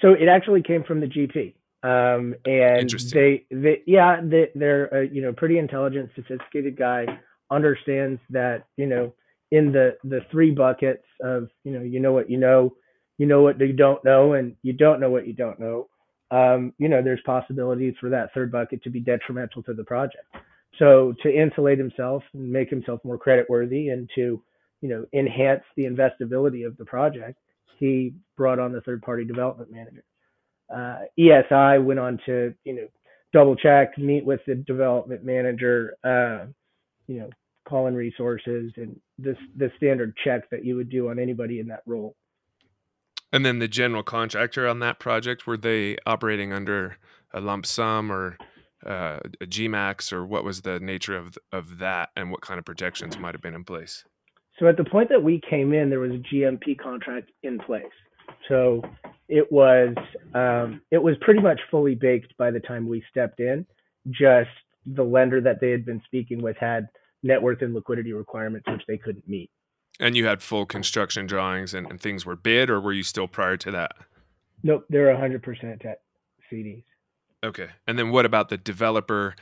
So 0.00 0.12
it 0.12 0.28
actually 0.28 0.62
came 0.62 0.84
from 0.84 1.00
the 1.00 1.06
GP, 1.06 1.54
um, 1.82 2.34
and 2.44 2.90
they, 3.12 3.44
they, 3.50 3.82
yeah, 3.86 4.20
they, 4.22 4.50
they're 4.54 4.86
a, 4.86 5.08
you 5.08 5.22
know 5.22 5.32
pretty 5.32 5.58
intelligent, 5.58 6.10
sophisticated 6.14 6.76
guy. 6.76 7.06
Understands 7.50 8.20
that 8.30 8.66
you 8.76 8.86
know 8.86 9.12
in 9.52 9.72
the 9.72 9.96
the 10.04 10.20
three 10.30 10.50
buckets 10.50 11.04
of 11.22 11.48
you 11.64 11.72
know 11.72 11.82
you 11.82 12.00
know 12.00 12.12
what 12.12 12.28
you 12.28 12.38
know 12.38 12.74
you 13.18 13.26
know 13.26 13.42
what 13.42 13.60
you 13.60 13.72
don't 13.72 14.04
know 14.04 14.32
and 14.32 14.56
you 14.62 14.72
don't 14.72 15.00
know 15.00 15.10
what 15.10 15.26
you 15.26 15.32
don't 15.32 15.60
know, 15.60 15.88
um, 16.30 16.72
you 16.78 16.88
know, 16.88 17.02
there's 17.02 17.20
possibilities 17.24 17.94
for 18.00 18.10
that 18.10 18.32
third 18.34 18.50
bucket 18.50 18.82
to 18.82 18.90
be 18.90 19.00
detrimental 19.00 19.62
to 19.64 19.74
the 19.74 19.84
project. 19.84 20.24
So 20.78 21.14
to 21.22 21.30
insulate 21.30 21.78
himself 21.78 22.22
and 22.34 22.50
make 22.50 22.68
himself 22.68 23.00
more 23.04 23.18
credit 23.18 23.48
worthy 23.48 23.88
and 23.88 24.10
to, 24.14 24.42
you 24.80 24.88
know, 24.88 25.06
enhance 25.12 25.62
the 25.76 25.84
investability 25.84 26.66
of 26.66 26.76
the 26.76 26.84
project, 26.84 27.38
he 27.78 28.14
brought 28.36 28.58
on 28.58 28.72
the 28.72 28.80
third 28.82 29.02
party 29.02 29.24
development 29.24 29.70
manager. 29.70 30.04
Uh, 30.74 31.04
ESI 31.18 31.82
went 31.82 32.00
on 32.00 32.18
to, 32.26 32.54
you 32.64 32.74
know, 32.74 32.88
double 33.32 33.56
check, 33.56 33.96
meet 33.98 34.24
with 34.24 34.40
the 34.46 34.54
development 34.54 35.24
manager, 35.24 35.96
uh, 36.04 36.46
you 37.06 37.20
know, 37.20 37.30
call 37.68 37.86
in 37.86 37.94
resources, 37.94 38.72
and 38.76 38.98
this 39.18 39.36
the 39.56 39.70
standard 39.76 40.14
check 40.24 40.48
that 40.50 40.64
you 40.64 40.76
would 40.76 40.88
do 40.88 41.10
on 41.10 41.18
anybody 41.18 41.60
in 41.60 41.66
that 41.68 41.82
role. 41.86 42.16
And 43.32 43.44
then 43.44 43.58
the 43.58 43.68
general 43.68 44.02
contractor 44.02 44.66
on 44.66 44.78
that 44.80 44.98
project, 44.98 45.46
were 45.46 45.56
they 45.56 45.96
operating 46.06 46.52
under 46.52 46.96
a 47.34 47.40
lump 47.40 47.66
sum 47.66 48.10
or 48.10 48.38
uh, 48.84 49.18
a 49.40 49.46
GMAX, 49.46 50.12
or 50.12 50.24
what 50.24 50.44
was 50.44 50.62
the 50.62 50.80
nature 50.80 51.16
of 51.16 51.36
of 51.52 51.78
that, 51.78 52.10
and 52.16 52.30
what 52.30 52.40
kind 52.40 52.58
of 52.58 52.64
protections 52.64 53.18
might 53.18 53.34
have 53.34 53.42
been 53.42 53.54
in 53.54 53.64
place? 53.64 54.04
So 54.58 54.66
at 54.66 54.76
the 54.76 54.84
point 54.84 55.08
that 55.10 55.22
we 55.22 55.40
came 55.48 55.72
in, 55.72 55.90
there 55.90 56.00
was 56.00 56.12
a 56.12 56.34
GMP 56.34 56.78
contract 56.78 57.30
in 57.42 57.58
place. 57.58 57.84
So 58.48 58.82
it 59.28 59.50
was 59.50 59.94
um, 60.34 60.80
it 60.90 61.02
was 61.02 61.16
pretty 61.20 61.40
much 61.40 61.60
fully 61.70 61.94
baked 61.94 62.36
by 62.36 62.50
the 62.50 62.60
time 62.60 62.88
we 62.88 63.02
stepped 63.10 63.40
in. 63.40 63.66
Just 64.10 64.50
the 64.86 65.02
lender 65.02 65.40
that 65.40 65.60
they 65.60 65.70
had 65.70 65.84
been 65.84 66.00
speaking 66.06 66.40
with 66.40 66.56
had 66.56 66.88
net 67.22 67.42
worth 67.42 67.60
and 67.62 67.74
liquidity 67.74 68.12
requirements 68.12 68.68
which 68.68 68.82
they 68.86 68.96
couldn't 68.96 69.28
meet. 69.28 69.50
And 69.98 70.16
you 70.16 70.26
had 70.26 70.42
full 70.42 70.66
construction 70.66 71.26
drawings 71.26 71.74
and, 71.74 71.86
and 71.90 72.00
things 72.00 72.24
were 72.24 72.36
bid, 72.36 72.70
or 72.70 72.80
were 72.80 72.92
you 72.92 73.02
still 73.02 73.26
prior 73.26 73.56
to 73.58 73.70
that? 73.72 73.92
Nope, 74.62 74.84
they're 74.88 75.14
100% 75.14 75.86
at 75.86 76.00
CDs. 76.52 76.84
Okay. 77.42 77.68
And 77.86 77.98
then 77.98 78.10
what 78.10 78.26
about 78.26 78.48
the 78.48 78.58
developer 78.58 79.34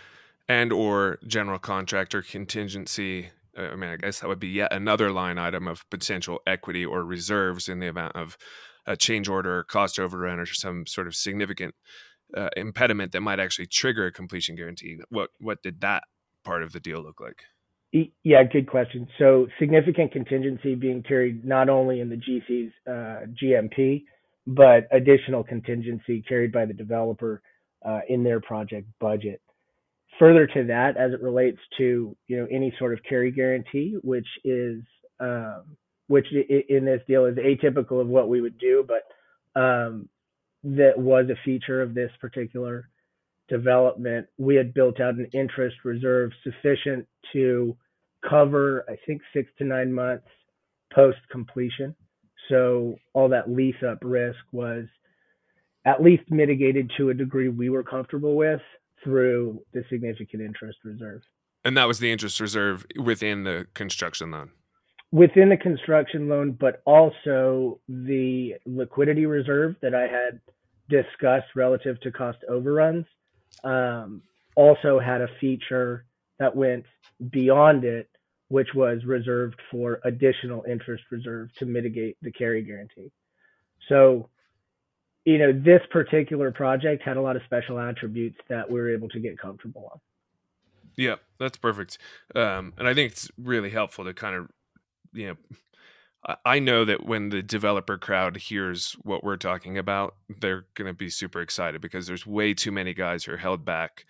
and 0.49 0.73
or 0.73 1.19
general 1.27 1.59
contractor 1.59 2.23
contingency? 2.23 3.31
Uh, 3.57 3.63
I 3.73 3.77
mean, 3.77 3.91
I 3.91 3.97
guess 3.97 4.21
that 4.21 4.29
would 4.29 4.41
be 4.41 4.49
yet 4.49 4.73
another 4.73 5.11
line 5.11 5.39
item 5.39 5.69
of 5.69 5.89
potential 5.91 6.41
equity 6.47 6.85
or 6.85 7.05
reserves 7.05 7.69
in 7.69 7.81
the 7.81 7.89
event 7.89 8.13
of 8.15 8.37
a 8.87 8.97
change 8.97 9.29
order, 9.29 9.65
cost 9.65 9.99
overrun, 9.99 10.39
or 10.39 10.47
some 10.47 10.87
sort 10.87 11.07
of 11.07 11.15
significant 11.15 11.75
uh, 12.37 12.51
impediment 12.57 13.13
that 13.13 13.21
might 13.21 13.41
actually 13.41 13.67
trigger 13.67 14.07
a 14.07 14.13
completion 14.13 14.57
guarantee. 14.57 14.99
What 15.09 15.31
what 15.39 15.63
did 15.63 15.81
that 15.81 16.05
part 16.45 16.63
of 16.63 16.73
the 16.73 16.81
deal 16.81 17.03
look 17.03 17.21
like? 17.21 17.45
Yeah, 18.25 18.43
good 18.43 18.69
question. 18.69 19.07
So 19.19 19.47
significant 19.61 20.11
contingency 20.11 20.75
being 20.75 21.05
carried 21.05 21.45
not 21.45 21.69
only 21.69 22.01
in 22.01 22.09
the 22.09 22.17
GC's 22.17 22.73
uh, 22.89 23.27
GMP, 23.41 24.03
but 24.49 24.89
additional 24.91 25.45
contingency 25.45 26.23
carried 26.29 26.51
by 26.51 26.67
the 26.67 26.73
developer 26.73 27.41
uh, 27.85 28.01
in 28.09 28.25
their 28.25 28.41
project 28.41 28.89
budget. 29.01 29.41
Further 30.19 30.47
to 30.47 30.65
that, 30.65 30.97
as 30.97 31.13
it 31.13 31.23
relates 31.23 31.59
to 31.79 32.17
you 32.29 32.37
know 32.37 32.47
any 32.51 32.75
sort 32.79 32.93
of 32.93 33.01
carry 33.09 33.31
guarantee, 33.31 33.97
which 34.03 34.29
is 34.45 34.83
um, 35.21 35.77
which 36.09 36.27
in 36.33 36.85
this 36.85 37.01
deal 37.09 37.25
is 37.25 37.37
atypical 37.37 38.01
of 38.01 38.09
what 38.09 38.29
we 38.29 38.41
would 38.41 38.59
do, 38.59 38.87
but 38.87 39.61
um, 39.61 40.09
that 40.63 40.99
was 40.99 41.27
a 41.31 41.45
feature 41.45 41.83
of 41.83 41.95
this 41.95 42.11
particular 42.21 42.89
development. 43.49 44.27
We 44.39 44.57
had 44.57 44.75
built 44.75 45.01
out 45.01 45.15
an 45.15 45.29
interest 45.33 45.77
reserve 45.85 46.31
sufficient 46.43 47.07
to 47.33 47.77
cover, 48.29 48.85
I 48.89 48.97
think, 49.07 49.23
six 49.35 49.51
to 49.59 49.65
nine 49.65 49.93
months 49.93 50.27
post 50.93 51.19
completion. 51.31 51.95
So 52.49 52.97
all 53.15 53.29
that 53.31 53.51
lease 53.51 53.83
up 53.87 53.99
risk 54.03 54.39
was 54.53 54.85
at 55.87 56.03
least 56.03 56.31
mitigated 56.31 56.91
to 56.97 57.11
a 57.11 57.15
degree 57.15 57.49
we 57.49 57.71
were 57.71 57.83
comfortable 57.83 58.37
with 58.37 58.61
through 59.05 59.63
the 59.73 59.85
significant 59.89 60.43
interest 60.43 60.79
reserve. 60.85 61.23
And 61.65 61.77
that 61.77 61.87
was 61.87 61.99
the 61.99 62.11
interest 62.11 62.41
reserve 62.41 62.85
within 63.01 63.45
the 63.45 63.67
construction 63.75 64.31
loan? 64.31 64.51
Within 65.13 65.49
the 65.49 65.57
construction 65.57 66.29
loan, 66.29 66.53
but 66.53 66.83
also 66.85 67.81
the 67.89 68.55
liquidity 68.67 69.27
reserve 69.27 69.77
that 69.81 69.95
I 69.95 70.09
had 70.09 70.41
discussed 70.89 71.55
relative 71.55 72.01
to 72.01 72.11
cost 72.11 72.39
overruns 72.49 73.07
um, 73.63 74.23
also 74.57 74.99
had 74.99 75.21
a 75.21 75.29
feature 75.41 76.05
that 76.39 76.55
went 76.55 76.85
beyond 77.31 77.85
it, 77.85 78.11
which 78.49 78.69
was 78.75 79.05
reserved 79.05 79.61
for 79.71 80.01
additional 80.05 80.65
interest 80.69 81.05
reserve 81.11 81.49
to 81.59 81.65
mitigate 81.65 82.17
the 82.23 82.33
carry 82.33 82.63
guarantee. 82.63 83.11
So 83.89 84.29
you 85.25 85.39
know, 85.39 85.53
this 85.53 85.81
particular 85.91 86.51
project 86.53 87.03
had 87.03 87.17
a 87.17 87.21
lot 87.21 87.37
of 87.37 87.43
special 87.47 87.79
attributes 87.79 88.39
that 88.49 88.71
we 88.71 88.81
were 88.81 88.93
able 88.93 89.09
to 89.09 89.21
get 89.21 89.39
comfortable 89.39 89.91
on. 89.93 90.01
Yeah, 90.97 91.17
that's 91.39 91.57
perfect. 91.57 91.99
Um, 92.35 92.73
and 92.79 92.87
I 92.87 92.95
think 92.95 93.13
it's 93.13 93.31
really 93.37 93.71
helpful 93.71 94.05
to 94.05 94.15
kind 94.15 94.37
of, 94.37 94.51
you 95.13 95.29
know, 95.29 96.37
I 96.45 96.59
know 96.59 96.87
that 96.87 97.05
when 97.05 97.29
the 97.29 97.43
developer 97.43 97.99
crowd 97.99 98.37
hears 98.37 98.97
what 99.03 99.23
we're 99.23 99.37
talking 99.37 99.77
about, 99.77 100.15
they're 100.41 100.67
going 100.75 100.87
to 100.87 100.95
be 100.95 101.11
super 101.11 101.41
excited 101.41 101.83
because 101.83 102.07
there's 102.07 102.27
way 102.27 102.55
too 102.55 102.73
many 102.73 102.95
guys 102.95 103.25
who 103.25 103.33
are 103.33 103.39
held 103.39 103.65
back 103.65 104.07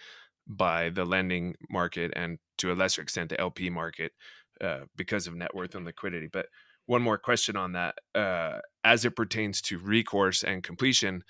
by 0.46 0.90
the 0.90 1.04
lending 1.04 1.56
market 1.70 2.12
and 2.14 2.38
to 2.58 2.72
a 2.72 2.74
lesser 2.74 3.02
extent 3.02 3.30
the 3.30 3.40
LP 3.40 3.68
market 3.68 4.12
uh, 4.60 4.80
because 4.94 5.26
of 5.26 5.34
net 5.34 5.54
worth 5.54 5.74
and 5.74 5.84
liquidity. 5.84 6.28
But 6.32 6.46
one 6.86 7.02
more 7.02 7.18
question 7.18 7.56
on 7.56 7.72
that. 7.72 7.96
Uh, 8.14 8.58
as 8.84 9.04
it 9.04 9.16
pertains 9.16 9.60
to 9.62 9.78
recourse 9.78 10.42
and 10.42 10.62
completion 10.62 11.22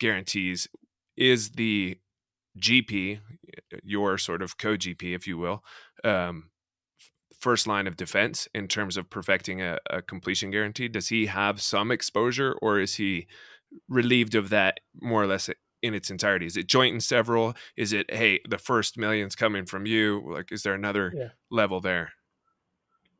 guarantees, 0.00 0.68
is 1.16 1.50
the 1.50 1.98
GP, 2.58 3.20
your 3.82 4.18
sort 4.18 4.42
of 4.42 4.56
co 4.58 4.76
GP, 4.76 5.14
if 5.14 5.26
you 5.26 5.38
will, 5.38 5.62
um, 6.04 6.50
first 7.40 7.66
line 7.66 7.86
of 7.86 7.96
defense 7.96 8.48
in 8.54 8.68
terms 8.68 8.96
of 8.96 9.10
perfecting 9.10 9.60
a, 9.60 9.78
a, 9.90 10.02
completion 10.02 10.50
guarantee? 10.50 10.88
Does 10.88 11.08
he 11.08 11.26
have 11.26 11.60
some 11.60 11.90
exposure 11.90 12.54
or 12.62 12.80
is 12.80 12.94
he 12.94 13.26
relieved 13.88 14.34
of 14.34 14.50
that 14.50 14.80
more 15.00 15.22
or 15.22 15.26
less 15.26 15.50
in 15.82 15.94
its 15.94 16.10
entirety? 16.10 16.46
Is 16.46 16.56
it 16.56 16.68
joint 16.68 16.92
and 16.92 17.02
several? 17.02 17.54
Is 17.76 17.92
it, 17.92 18.12
hey, 18.14 18.40
the 18.48 18.58
first 18.58 18.96
million's 18.96 19.34
coming 19.34 19.66
from 19.66 19.86
you? 19.86 20.22
Like, 20.26 20.52
is 20.52 20.62
there 20.62 20.74
another 20.74 21.12
yeah. 21.14 21.28
level 21.50 21.80
there? 21.80 22.12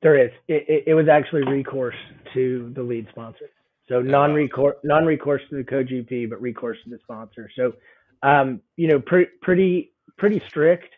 There 0.03 0.19
is. 0.19 0.33
It, 0.49 0.65
it, 0.69 0.85
it 0.89 0.95
was 0.95 1.09
actually 1.09 1.45
recourse 1.45 1.97
to 2.35 2.73
the 2.75 2.83
lead 2.83 3.07
sponsor. 3.11 3.51
So 3.89 4.01
non-recourse, 4.01 4.77
non-recourse 4.85 5.43
to 5.51 5.57
the 5.57 5.65
co-GP, 5.65 6.31
but 6.31 6.41
recourse 6.41 6.79
to 6.85 6.91
the 6.91 6.99
sponsor. 7.03 7.51
So, 7.57 7.75
um, 8.23 8.61
you 8.77 8.89
know, 8.89 9.01
pre- 9.01 9.29
pretty 9.41 9.93
pretty 10.19 10.43
strict 10.49 10.93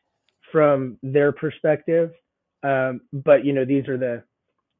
from 0.52 0.98
their 1.02 1.32
perspective. 1.32 2.12
Um, 2.62 3.02
but 3.12 3.44
you 3.44 3.52
know, 3.52 3.64
these 3.64 3.88
are 3.88 3.98
the 3.98 4.22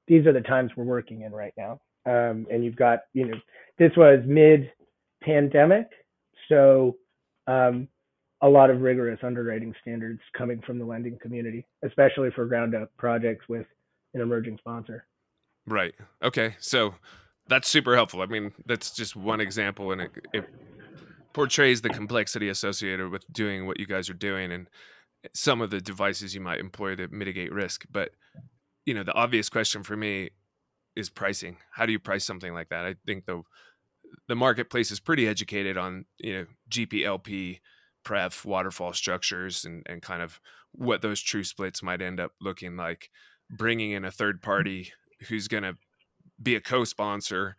these 0.06 0.26
are 0.26 0.32
the 0.32 0.40
times 0.40 0.70
we're 0.76 0.84
working 0.84 1.22
in 1.22 1.32
right 1.32 1.54
now. 1.56 1.80
Um, 2.06 2.46
and 2.50 2.62
you've 2.62 2.76
got, 2.76 3.00
you 3.14 3.26
know, 3.26 3.38
this 3.78 3.92
was 3.96 4.20
mid-pandemic, 4.26 5.86
so 6.50 6.96
um, 7.46 7.88
a 8.42 8.48
lot 8.48 8.68
of 8.68 8.82
rigorous 8.82 9.18
underwriting 9.22 9.74
standards 9.80 10.20
coming 10.36 10.60
from 10.66 10.78
the 10.78 10.84
lending 10.84 11.18
community, 11.18 11.66
especially 11.82 12.30
for 12.32 12.44
ground-up 12.44 12.90
projects 12.98 13.48
with 13.48 13.66
an 14.14 14.20
emerging 14.20 14.58
sponsor. 14.58 15.06
Right. 15.66 15.94
Okay. 16.22 16.56
So 16.58 16.94
that's 17.48 17.68
super 17.68 17.94
helpful. 17.94 18.22
I 18.22 18.26
mean, 18.26 18.52
that's 18.66 18.90
just 18.92 19.16
one 19.16 19.40
example, 19.40 19.92
and 19.92 20.02
it, 20.02 20.10
it 20.32 20.48
portrays 21.32 21.82
the 21.82 21.90
complexity 21.90 22.48
associated 22.48 23.10
with 23.10 23.24
doing 23.32 23.66
what 23.66 23.80
you 23.80 23.86
guys 23.86 24.08
are 24.08 24.14
doing 24.14 24.52
and 24.52 24.68
some 25.34 25.60
of 25.60 25.70
the 25.70 25.80
devices 25.80 26.34
you 26.34 26.40
might 26.40 26.60
employ 26.60 26.94
to 26.96 27.08
mitigate 27.08 27.52
risk. 27.52 27.84
But 27.90 28.10
you 28.86 28.94
know, 28.94 29.02
the 29.02 29.14
obvious 29.14 29.48
question 29.48 29.82
for 29.82 29.96
me 29.96 30.30
is 30.96 31.10
pricing. 31.10 31.56
How 31.72 31.86
do 31.86 31.92
you 31.92 31.98
price 31.98 32.24
something 32.24 32.52
like 32.54 32.68
that? 32.68 32.84
I 32.84 32.94
think 33.06 33.26
the 33.26 33.42
the 34.28 34.36
marketplace 34.36 34.90
is 34.90 35.00
pretty 35.00 35.26
educated 35.26 35.76
on 35.76 36.04
you 36.18 36.32
know 36.32 36.46
GPLP, 36.70 37.60
pref, 38.04 38.44
waterfall 38.44 38.92
structures, 38.92 39.64
and 39.64 39.82
and 39.86 40.02
kind 40.02 40.22
of 40.22 40.40
what 40.72 41.02
those 41.02 41.20
true 41.20 41.44
splits 41.44 41.82
might 41.82 42.02
end 42.02 42.20
up 42.20 42.32
looking 42.40 42.76
like 42.76 43.10
bringing 43.56 43.92
in 43.92 44.04
a 44.04 44.10
third 44.10 44.42
party 44.42 44.92
who's 45.28 45.48
going 45.48 45.62
to 45.62 45.76
be 46.42 46.54
a 46.54 46.60
co-sponsor 46.60 47.56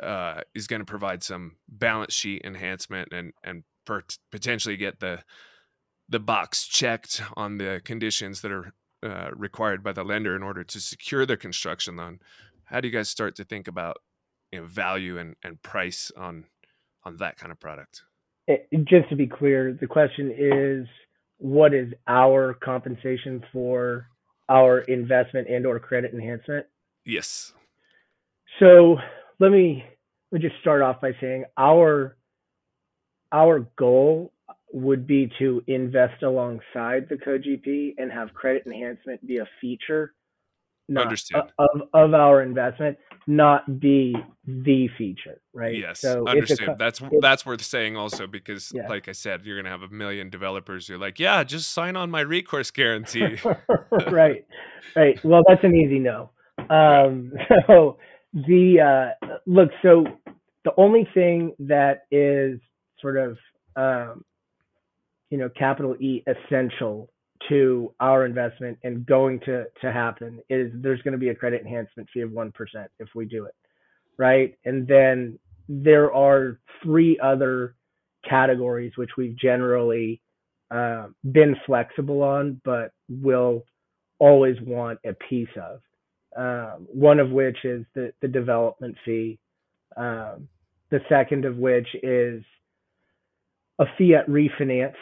uh, 0.00 0.40
is 0.54 0.66
going 0.66 0.80
to 0.80 0.86
provide 0.86 1.22
some 1.22 1.56
balance 1.68 2.14
sheet 2.14 2.42
enhancement 2.44 3.12
and 3.12 3.32
and 3.44 3.64
per- 3.84 4.02
potentially 4.30 4.76
get 4.76 5.00
the 5.00 5.22
the 6.08 6.18
box 6.18 6.66
checked 6.66 7.22
on 7.36 7.58
the 7.58 7.80
conditions 7.84 8.40
that 8.42 8.52
are 8.52 8.72
uh, 9.02 9.30
required 9.34 9.82
by 9.82 9.92
the 9.92 10.04
lender 10.04 10.34
in 10.34 10.42
order 10.42 10.64
to 10.64 10.80
secure 10.80 11.24
the 11.24 11.36
construction 11.36 11.96
loan. 11.96 12.18
How 12.64 12.80
do 12.80 12.88
you 12.88 12.94
guys 12.94 13.08
start 13.08 13.36
to 13.36 13.44
think 13.44 13.68
about 13.68 13.98
you 14.50 14.60
know, 14.60 14.66
value 14.66 15.18
and, 15.18 15.36
and 15.42 15.62
price 15.62 16.10
on 16.16 16.44
on 17.04 17.16
that 17.18 17.36
kind 17.36 17.52
of 17.52 17.60
product? 17.60 18.02
It, 18.46 18.68
just 18.84 19.08
to 19.10 19.16
be 19.16 19.26
clear, 19.26 19.76
the 19.78 19.86
question 19.86 20.34
is, 20.36 20.86
what 21.38 21.72
is 21.72 21.92
our 22.06 22.54
compensation 22.54 23.42
for 23.52 24.06
our 24.48 24.80
investment 24.80 25.48
and 25.48 25.66
or 25.66 25.78
credit 25.78 26.12
enhancement? 26.12 26.66
Yes. 27.04 27.52
So 28.58 28.98
let 29.38 29.50
me 29.50 29.84
let 30.30 30.42
me 30.42 30.48
just 30.48 30.60
start 30.60 30.82
off 30.82 31.00
by 31.00 31.12
saying 31.20 31.44
our 31.56 32.16
our 33.32 33.60
goal 33.76 34.32
would 34.72 35.06
be 35.06 35.30
to 35.38 35.62
invest 35.66 36.22
alongside 36.22 37.08
the 37.08 37.16
co-GP 37.16 37.94
and 37.98 38.10
have 38.10 38.34
credit 38.34 38.64
enhancement 38.66 39.24
be 39.26 39.38
a 39.38 39.48
feature 39.60 40.14
not, 40.88 41.12
of, 41.58 41.82
of 41.92 42.14
our 42.14 42.42
investment. 42.42 42.98
Not 43.26 43.80
be 43.80 44.14
the 44.46 44.88
feature, 44.98 45.40
right? 45.52 45.76
Yes, 45.76 46.00
so 46.00 46.26
understood. 46.26 46.76
that's 46.78 47.00
that's 47.20 47.46
worth 47.46 47.62
saying 47.62 47.96
also 47.96 48.26
because, 48.26 48.72
yeah. 48.74 48.88
like 48.88 49.08
I 49.08 49.12
said, 49.12 49.44
you're 49.44 49.56
to 49.64 49.70
have 49.70 49.82
a 49.82 49.88
million 49.88 50.30
developers 50.30 50.88
who 50.88 50.94
are 50.94 50.98
like, 50.98 51.18
yeah, 51.18 51.42
just 51.44 51.70
sign 51.70 51.96
on 51.96 52.10
my 52.10 52.20
recourse 52.20 52.70
guarantee. 52.70 53.38
right, 54.10 54.46
right. 54.94 55.24
Well, 55.24 55.42
that's 55.48 55.64
an 55.64 55.74
easy 55.74 55.98
no. 55.98 56.30
Um, 56.70 57.32
so 57.66 57.98
the 58.32 59.14
uh, 59.22 59.28
look, 59.46 59.70
so 59.82 60.04
the 60.64 60.72
only 60.76 61.08
thing 61.14 61.52
that 61.60 62.06
is 62.10 62.60
sort 63.00 63.16
of 63.16 63.38
um, 63.76 64.24
you 65.30 65.38
know 65.38 65.48
capital 65.48 65.96
E 66.00 66.22
essential 66.26 67.10
to 67.48 67.92
our 68.00 68.24
investment 68.24 68.78
and 68.84 69.04
going 69.06 69.40
to 69.40 69.64
to 69.80 69.92
happen 69.92 70.40
is 70.48 70.72
there's 70.74 71.02
going 71.02 71.12
to 71.12 71.18
be 71.18 71.28
a 71.28 71.34
credit 71.34 71.60
enhancement 71.62 72.08
fee 72.12 72.20
of 72.20 72.30
1% 72.30 72.52
if 72.98 73.08
we 73.14 73.24
do 73.26 73.44
it 73.44 73.54
right? 74.16 74.56
And 74.64 74.86
then 74.86 75.38
there 75.68 76.12
are 76.12 76.58
three 76.82 77.18
other 77.22 77.74
categories 78.28 78.92
which 78.96 79.10
we've 79.16 79.36
generally 79.36 80.20
uh, 80.70 81.08
been 81.32 81.56
flexible 81.66 82.22
on 82.22 82.60
but 82.64 82.92
will 83.08 83.64
always 84.18 84.56
want 84.62 84.98
a 85.04 85.12
piece 85.28 85.48
of 85.56 85.80
um, 86.36 86.86
one 86.92 87.20
of 87.20 87.30
which 87.30 87.64
is 87.64 87.84
the, 87.94 88.12
the 88.22 88.28
development 88.28 88.96
fee 89.04 89.38
um, 89.96 90.48
the 90.90 91.00
second 91.08 91.44
of 91.44 91.58
which 91.58 91.86
is 92.02 92.42
a 93.78 93.84
fee 93.98 94.14
at 94.14 94.26
refinance 94.26 94.94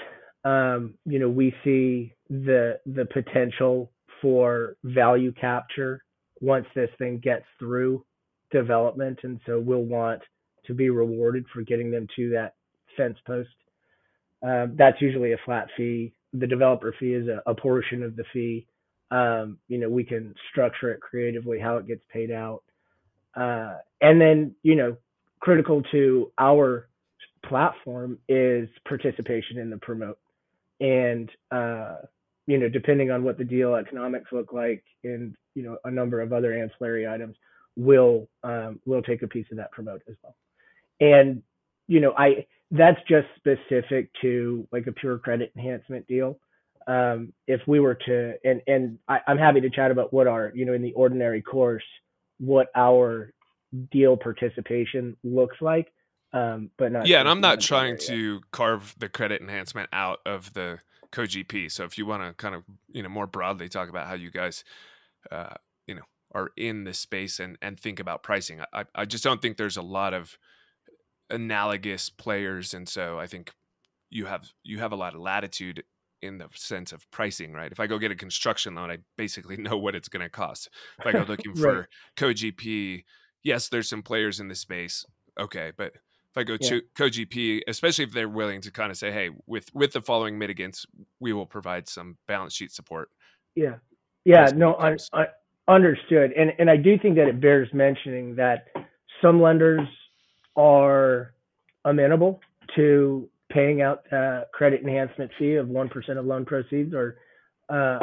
um, 0.44 0.94
you 1.04 1.18
know, 1.18 1.28
we 1.28 1.54
see 1.64 2.14
the 2.28 2.78
the 2.86 3.04
potential 3.06 3.90
for 4.20 4.76
value 4.84 5.32
capture 5.32 6.02
once 6.40 6.66
this 6.74 6.90
thing 6.98 7.18
gets 7.18 7.44
through 7.58 8.04
development, 8.50 9.18
and 9.22 9.40
so 9.46 9.60
we'll 9.60 9.84
want 9.84 10.20
to 10.66 10.74
be 10.74 10.90
rewarded 10.90 11.44
for 11.52 11.62
getting 11.62 11.90
them 11.90 12.06
to 12.16 12.30
that 12.30 12.54
fence 12.96 13.18
post. 13.26 13.48
Um, 14.42 14.74
that's 14.76 15.00
usually 15.00 15.32
a 15.32 15.38
flat 15.44 15.68
fee. 15.76 16.12
The 16.32 16.46
developer 16.46 16.94
fee 16.98 17.14
is 17.14 17.28
a, 17.28 17.42
a 17.48 17.54
portion 17.54 18.02
of 18.02 18.16
the 18.16 18.24
fee. 18.32 18.66
Um, 19.10 19.58
you 19.68 19.78
know, 19.78 19.88
we 19.88 20.04
can 20.04 20.34
structure 20.50 20.90
it 20.90 21.00
creatively 21.00 21.60
how 21.60 21.76
it 21.76 21.86
gets 21.86 22.02
paid 22.12 22.30
out. 22.30 22.62
Uh, 23.36 23.76
and 24.00 24.20
then, 24.20 24.54
you 24.62 24.74
know, 24.74 24.96
critical 25.40 25.82
to 25.92 26.32
our 26.38 26.88
platform 27.46 28.18
is 28.28 28.68
participation 28.88 29.58
in 29.58 29.70
the 29.70 29.76
promote 29.78 30.18
and 30.82 31.30
uh, 31.50 31.96
you 32.46 32.58
know 32.58 32.68
depending 32.68 33.10
on 33.10 33.24
what 33.24 33.38
the 33.38 33.44
deal 33.44 33.74
economics 33.76 34.30
look 34.32 34.52
like 34.52 34.84
and 35.04 35.34
you 35.54 35.62
know 35.62 35.78
a 35.84 35.90
number 35.90 36.20
of 36.20 36.32
other 36.32 36.52
ancillary 36.52 37.08
items 37.08 37.36
will 37.76 38.28
um, 38.42 38.80
will 38.84 39.00
take 39.02 39.22
a 39.22 39.28
piece 39.28 39.46
of 39.50 39.56
that 39.56 39.72
promote 39.72 40.02
as 40.08 40.16
well. 40.22 40.34
And 41.00 41.42
you 41.88 42.00
know 42.00 42.12
i 42.18 42.46
that's 42.70 43.00
just 43.08 43.28
specific 43.36 44.10
to 44.22 44.66
like 44.72 44.86
a 44.86 44.92
pure 44.92 45.18
credit 45.18 45.52
enhancement 45.56 46.06
deal. 46.06 46.38
Um, 46.86 47.32
if 47.46 47.60
we 47.66 47.78
were 47.80 47.94
to 48.06 48.34
and 48.44 48.60
and 48.66 48.98
I, 49.08 49.20
i'm 49.28 49.38
happy 49.38 49.60
to 49.60 49.70
chat 49.70 49.92
about 49.92 50.12
what 50.12 50.26
our 50.26 50.50
you 50.52 50.64
know 50.64 50.72
in 50.72 50.82
the 50.82 50.92
ordinary 50.94 51.40
course 51.40 51.84
what 52.38 52.68
our 52.74 53.32
deal 53.92 54.16
participation 54.16 55.16
looks 55.22 55.56
like 55.60 55.92
um, 56.32 56.70
but 56.76 56.92
not 56.92 57.06
yeah, 57.06 57.20
and 57.20 57.28
I'm 57.28 57.40
not 57.40 57.60
trying 57.60 57.98
to 58.06 58.40
carve 58.50 58.94
the 58.98 59.08
credit 59.08 59.42
enhancement 59.42 59.88
out 59.92 60.20
of 60.24 60.54
the 60.54 60.78
CoGP. 61.12 61.70
So 61.70 61.84
if 61.84 61.98
you 61.98 62.06
want 62.06 62.22
to 62.22 62.32
kind 62.34 62.54
of 62.54 62.64
you 62.90 63.02
know 63.02 63.08
more 63.08 63.26
broadly 63.26 63.68
talk 63.68 63.88
about 63.88 64.06
how 64.06 64.14
you 64.14 64.30
guys 64.30 64.64
uh, 65.30 65.54
you 65.86 65.94
know 65.94 66.02
are 66.32 66.50
in 66.56 66.84
this 66.84 66.98
space 66.98 67.38
and 67.38 67.58
and 67.60 67.78
think 67.78 68.00
about 68.00 68.22
pricing, 68.22 68.60
I 68.72 68.84
I 68.94 69.04
just 69.04 69.22
don't 69.22 69.42
think 69.42 69.56
there's 69.56 69.76
a 69.76 69.82
lot 69.82 70.14
of 70.14 70.38
analogous 71.28 72.08
players, 72.08 72.72
and 72.72 72.88
so 72.88 73.18
I 73.18 73.26
think 73.26 73.52
you 74.08 74.26
have 74.26 74.52
you 74.62 74.78
have 74.78 74.92
a 74.92 74.96
lot 74.96 75.14
of 75.14 75.20
latitude 75.20 75.84
in 76.22 76.38
the 76.38 76.48
sense 76.54 76.92
of 76.92 77.10
pricing, 77.10 77.52
right? 77.52 77.72
If 77.72 77.80
I 77.80 77.86
go 77.86 77.98
get 77.98 78.12
a 78.12 78.16
construction 78.16 78.76
loan, 78.76 78.90
I 78.90 78.98
basically 79.16 79.56
know 79.58 79.76
what 79.76 79.94
it's 79.94 80.08
going 80.08 80.22
to 80.22 80.30
cost. 80.30 80.70
If 80.98 81.06
I 81.06 81.12
go 81.12 81.24
looking 81.28 81.52
right. 81.56 81.60
for 81.60 81.88
CoGP, 82.16 83.04
yes, 83.42 83.68
there's 83.68 83.88
some 83.88 84.02
players 84.02 84.40
in 84.40 84.48
the 84.48 84.54
space, 84.54 85.04
okay, 85.38 85.72
but 85.76 85.92
if 86.34 86.38
I 86.38 86.44
go 86.44 86.56
yeah. 86.60 86.68
to 86.68 86.82
CoGP, 86.96 87.60
especially 87.68 88.04
if 88.04 88.12
they're 88.12 88.28
willing 88.28 88.62
to 88.62 88.70
kind 88.70 88.90
of 88.90 88.96
say, 88.96 89.12
"Hey, 89.12 89.30
with 89.46 89.74
with 89.74 89.92
the 89.92 90.00
following 90.00 90.38
mitigants, 90.38 90.86
we 91.20 91.32
will 91.32 91.46
provide 91.46 91.88
some 91.88 92.16
balance 92.26 92.54
sheet 92.54 92.72
support." 92.72 93.10
Yeah, 93.54 93.76
yeah, 94.24 94.50
no, 94.54 94.74
I, 94.74 94.96
I 95.12 95.26
understood, 95.68 96.32
and 96.32 96.52
and 96.58 96.70
I 96.70 96.76
do 96.76 96.98
think 96.98 97.16
that 97.16 97.28
it 97.28 97.40
bears 97.40 97.68
mentioning 97.74 98.34
that 98.36 98.68
some 99.20 99.42
lenders 99.42 99.86
are 100.56 101.34
amenable 101.84 102.40
to 102.76 103.28
paying 103.50 103.82
out 103.82 104.04
a 104.10 104.44
credit 104.54 104.80
enhancement 104.80 105.30
fee 105.38 105.56
of 105.56 105.68
one 105.68 105.90
percent 105.90 106.18
of 106.18 106.24
loan 106.24 106.46
proceeds, 106.46 106.94
or 106.94 107.16
uh, 107.68 107.98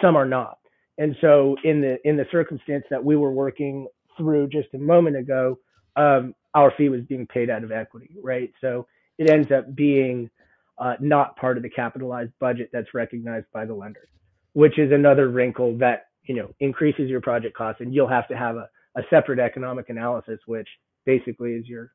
some 0.00 0.16
are 0.16 0.26
not. 0.26 0.58
And 0.96 1.14
so, 1.20 1.56
in 1.62 1.82
the 1.82 1.98
in 2.08 2.16
the 2.16 2.24
circumstance 2.32 2.84
that 2.88 3.04
we 3.04 3.16
were 3.16 3.32
working 3.32 3.86
through 4.16 4.48
just 4.48 4.68
a 4.72 4.78
moment 4.78 5.16
ago, 5.16 5.58
um, 5.96 6.34
our 6.54 6.72
fee 6.76 6.88
was 6.88 7.02
being 7.02 7.26
paid 7.26 7.50
out 7.50 7.64
of 7.64 7.72
equity, 7.72 8.10
right? 8.22 8.52
So 8.60 8.86
it 9.18 9.28
ends 9.28 9.50
up 9.50 9.74
being 9.74 10.30
uh, 10.78 10.94
not 11.00 11.36
part 11.36 11.56
of 11.56 11.62
the 11.62 11.70
capitalized 11.70 12.32
budget 12.40 12.70
that's 12.72 12.94
recognized 12.94 13.46
by 13.52 13.64
the 13.64 13.74
lender, 13.74 14.08
which 14.52 14.78
is 14.78 14.92
another 14.92 15.28
wrinkle 15.28 15.76
that 15.78 16.06
you 16.24 16.34
know 16.34 16.50
increases 16.60 17.08
your 17.08 17.20
project 17.20 17.56
cost, 17.56 17.80
and 17.80 17.94
you'll 17.94 18.08
have 18.08 18.28
to 18.28 18.36
have 18.36 18.56
a, 18.56 18.68
a 18.96 19.02
separate 19.10 19.38
economic 19.38 19.88
analysis, 19.88 20.40
which 20.46 20.68
basically 21.04 21.52
is 21.52 21.66
your 21.66 21.92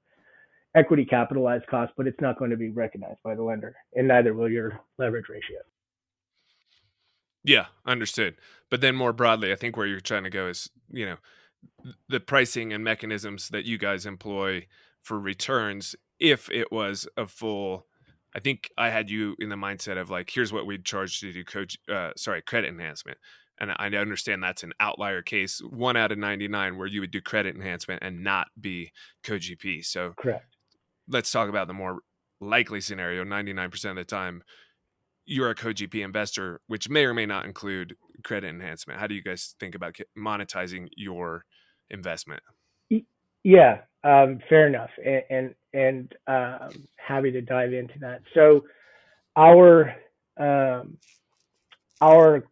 equity 0.75 1.03
capitalized 1.03 1.65
cost, 1.67 1.91
but 1.97 2.07
it's 2.07 2.21
not 2.21 2.37
going 2.37 2.51
to 2.51 2.57
be 2.57 2.69
recognized 2.69 3.19
by 3.23 3.35
the 3.35 3.43
lender, 3.43 3.75
and 3.95 4.07
neither 4.07 4.33
will 4.33 4.49
your 4.49 4.79
leverage 4.97 5.29
ratio. 5.29 5.57
Yeah, 7.43 7.65
understood. 7.85 8.35
But 8.69 8.81
then 8.81 8.95
more 8.95 9.13
broadly, 9.13 9.51
I 9.51 9.55
think 9.55 9.75
where 9.75 9.87
you're 9.87 10.01
trying 10.01 10.25
to 10.25 10.29
go 10.29 10.47
is, 10.47 10.69
you 10.91 11.05
know, 11.05 11.17
the 12.07 12.19
pricing 12.19 12.73
and 12.73 12.83
mechanisms 12.83 13.49
that 13.49 13.65
you 13.65 13.77
guys 13.77 14.05
employ 14.05 14.67
for 15.01 15.19
returns 15.19 15.95
if 16.19 16.49
it 16.51 16.71
was 16.71 17.07
a 17.15 17.25
full 17.25 17.85
I 18.35 18.39
think 18.39 18.69
I 18.77 18.89
had 18.89 19.09
you 19.09 19.35
in 19.39 19.49
the 19.49 19.55
mindset 19.55 19.97
of 19.97 20.09
like, 20.09 20.29
here's 20.29 20.53
what 20.53 20.65
we'd 20.65 20.85
charge 20.85 21.19
to 21.21 21.33
do 21.33 21.43
coach, 21.43 21.77
uh, 21.91 22.11
sorry, 22.15 22.41
credit 22.41 22.69
enhancement. 22.69 23.17
And 23.59 23.71
I 23.77 23.87
understand 23.87 24.41
that's 24.41 24.63
an 24.63 24.73
outlier 24.79 25.21
case, 25.21 25.61
one 25.61 25.97
out 25.97 26.11
of 26.11 26.17
99 26.17 26.77
where 26.77 26.87
you 26.87 27.01
would 27.01 27.11
do 27.11 27.21
credit 27.21 27.55
enhancement 27.55 28.01
and 28.03 28.23
not 28.23 28.47
be 28.59 28.91
CoGP. 29.23 29.83
So 29.83 30.13
correct. 30.17 30.55
Let's 31.07 31.31
talk 31.31 31.49
about 31.49 31.67
the 31.67 31.73
more 31.73 31.99
likely 32.39 32.79
scenario. 32.79 33.25
99% 33.25 33.89
of 33.89 33.95
the 33.97 34.05
time, 34.05 34.43
you're 35.29 35.51
a 35.51 35.55
CoGP 35.55 36.03
investor, 36.03 36.59
which 36.67 36.89
may 36.89 37.05
or 37.05 37.13
may 37.13 37.27
not 37.27 37.45
include 37.45 37.95
credit 38.23 38.47
enhancement. 38.47 38.99
How 38.99 39.05
do 39.05 39.13
you 39.13 39.21
guys 39.21 39.53
think 39.59 39.75
about 39.75 39.95
monetizing 40.17 40.87
your 40.97 41.45
investment? 41.91 42.41
Yeah, 43.43 43.81
um, 44.03 44.39
fair 44.49 44.67
enough, 44.67 44.89
and 45.05 45.23
and, 45.29 45.55
and 45.73 46.13
um, 46.27 46.87
happy 46.95 47.31
to 47.31 47.41
dive 47.41 47.73
into 47.73 47.93
that. 47.99 48.21
So, 48.33 48.65
our 49.37 49.95
um, 50.37 50.97
our 52.01 52.43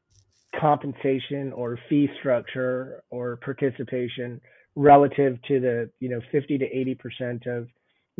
compensation 0.57 1.51
or 1.53 1.79
fee 1.89 2.09
structure 2.19 3.03
or 3.09 3.37
participation 3.37 4.39
relative 4.75 5.41
to 5.47 5.59
the 5.59 5.89
you 5.99 6.09
know 6.09 6.21
50 6.31 6.59
to 6.59 6.65
80 6.65 6.95
percent 6.95 7.47
of 7.47 7.67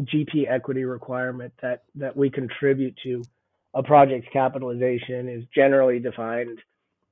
GP 0.01 0.49
equity 0.49 0.84
requirement 0.84 1.53
that 1.62 1.84
that 1.95 2.18
we 2.18 2.30
contribute 2.30 2.97
to 3.03 3.24
a 3.78 3.84
project's 3.84 4.28
capitalization 4.34 5.30
is 5.30 5.43
generally 5.53 5.99
defined 5.99 6.59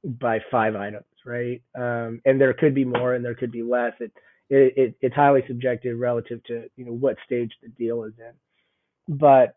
by 0.03 0.39
five 0.49 0.76
items, 0.76 1.05
right? 1.24 1.61
Um, 1.78 2.22
and 2.26 2.41
there 2.41 2.53
could 2.53 2.74
be 2.74 2.86
more 2.86 3.13
and 3.13 3.24
there 3.24 3.36
could 3.36 3.51
be 3.51 3.61
less. 3.61 3.93
It, 3.99 4.11
it, 4.49 4.74
it, 4.76 4.95
it's 4.99 5.16
highly 5.16 5.43
subjective 5.47 5.99
relative 5.99 6.43
to 6.45 6.66
you 6.76 6.86
know 6.86 6.91
what 6.91 7.18
stage 7.26 7.51
the 7.61 7.70
deal 7.70 8.03
is 8.03 8.13
in. 8.18 9.16
But 9.16 9.55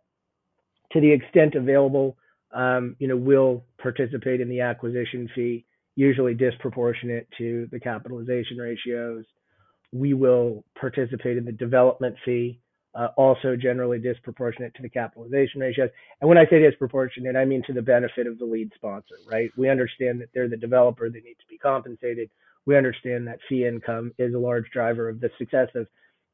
to 0.93 1.01
the 1.01 1.11
extent 1.11 1.55
available, 1.55 2.17
um, 2.53 2.95
you 2.99 3.09
know, 3.09 3.17
we'll 3.17 3.65
participate 3.81 4.43
in 4.43 4.49
the 4.51 4.61
acquisition 4.61 5.31
fee, 5.35 5.65
usually 5.97 6.35
disproportionate 6.35 7.27
to 7.39 7.69
the 7.73 7.81
capitalization 7.81 8.59
ratios. 8.59 9.25
We 9.93 10.13
will 10.13 10.65
participate 10.79 11.39
in 11.39 11.47
the 11.47 11.53
development 11.53 12.17
fee, 12.25 12.61
uh, 12.99 13.09
also 13.17 13.55
generally 13.55 13.99
disproportionate 14.01 14.75
to 14.75 14.83
the 14.83 14.89
capitalization 14.89 15.61
ratios. 15.61 15.89
And 16.21 16.29
when 16.29 16.37
I 16.37 16.47
say 16.47 16.59
disproportionate, 16.59 17.37
I 17.37 17.45
mean 17.45 17.63
to 17.69 17.73
the 17.73 17.81
benefit 17.81 18.27
of 18.27 18.39
the 18.39 18.45
lead 18.45 18.73
sponsor, 18.75 19.15
right? 19.31 19.51
We 19.57 19.71
understand 19.71 20.21
that 20.21 20.31
they're 20.35 20.49
the 20.49 20.57
developer, 20.57 21.09
they 21.09 21.21
need 21.21 21.37
to 21.39 21.47
be 21.49 21.59
compensated. 21.59 22.29
We 22.67 22.77
understand 22.77 23.29
that 23.29 23.39
fee 23.49 23.67
income 23.67 24.13
is 24.19 24.35
a 24.35 24.39
large 24.39 24.69
driver 24.73 25.09
of 25.09 25.21
the 25.21 25.31
success 25.39 25.69
of 25.77 25.87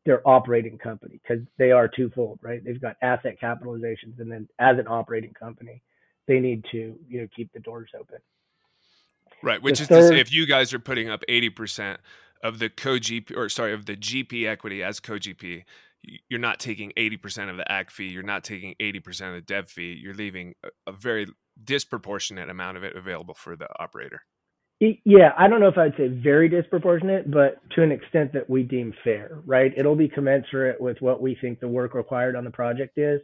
their 0.07 0.27
operating 0.27 0.79
company 0.79 1.21
because 1.23 1.45
they 1.59 1.71
are 1.71 1.87
twofold, 1.87 2.39
right? 2.43 2.65
They've 2.65 2.81
got 2.81 2.97
asset 3.03 3.37
capitalizations, 3.41 4.19
and 4.19 4.33
then 4.33 4.49
as 4.59 4.79
an 4.79 4.89
operating 4.89 5.35
company, 5.35 5.83
they 6.27 6.41
need 6.41 6.65
to 6.73 6.99
you 7.09 7.21
know 7.21 7.29
keep 7.37 7.53
the 7.53 7.61
doors 7.61 7.91
open. 7.99 8.19
Right, 9.43 9.63
which 9.63 9.79
the 9.79 9.83
is 9.83 9.89
third, 9.89 10.01
to 10.01 10.09
say, 10.09 10.21
if 10.21 10.33
you 10.33 10.47
guys 10.47 10.73
are 10.73 10.79
putting 10.79 11.11
up 11.11 11.23
eighty 11.29 11.51
percent 11.51 12.01
of 12.43 12.59
the 12.59 12.71
co 12.71 12.93
GP 12.93 13.37
or 13.37 13.49
sorry 13.49 13.75
of 13.75 13.85
the 13.85 13.97
GP 13.97 14.47
equity 14.47 14.83
as 14.83 15.01
co 15.01 15.15
GP, 15.15 15.65
you're 16.29 16.41
not 16.41 16.59
taking 16.59 16.93
80% 16.97 17.51
of 17.51 17.57
the 17.57 17.65
AC 17.71 17.87
fee, 17.91 18.09
you're 18.09 18.23
not 18.23 18.45
taking 18.45 18.75
80% 18.81 19.29
of 19.29 19.35
the 19.35 19.41
dev 19.41 19.71
fee, 19.71 19.99
you're 20.01 20.15
leaving 20.15 20.55
a, 20.65 20.69
a 20.89 20.93
very 20.93 21.27
disproportionate 21.63 22.51
amount 22.51 22.77
of 22.77 22.85
it 22.85 22.97
available 22.97 23.35
for 23.35 23.57
the 23.57 23.69
operator. 23.79 24.23
Yeah, 24.81 25.31
I 25.39 25.49
don't 25.49 25.61
know 25.61 25.69
if 25.69 25.79
I'd 25.79 25.97
say 25.97 26.09
very 26.09 26.49
disproportionate, 26.49 27.31
but 27.31 27.59
to 27.75 27.83
an 27.83 27.93
extent 27.93 28.33
that 28.33 28.51
we 28.51 28.65
deem 28.65 28.93
fair, 29.05 29.41
right? 29.47 29.73
It'll 29.77 29.97
be 29.97 30.09
commensurate 30.09 30.81
with 30.81 31.01
what 31.01 31.23
we 31.23 31.37
think 31.41 31.61
the 31.61 31.69
work 31.69 31.95
required 31.95 32.37
on 32.37 32.45
the 32.45 32.51
project 32.51 32.99
is. 32.99 33.21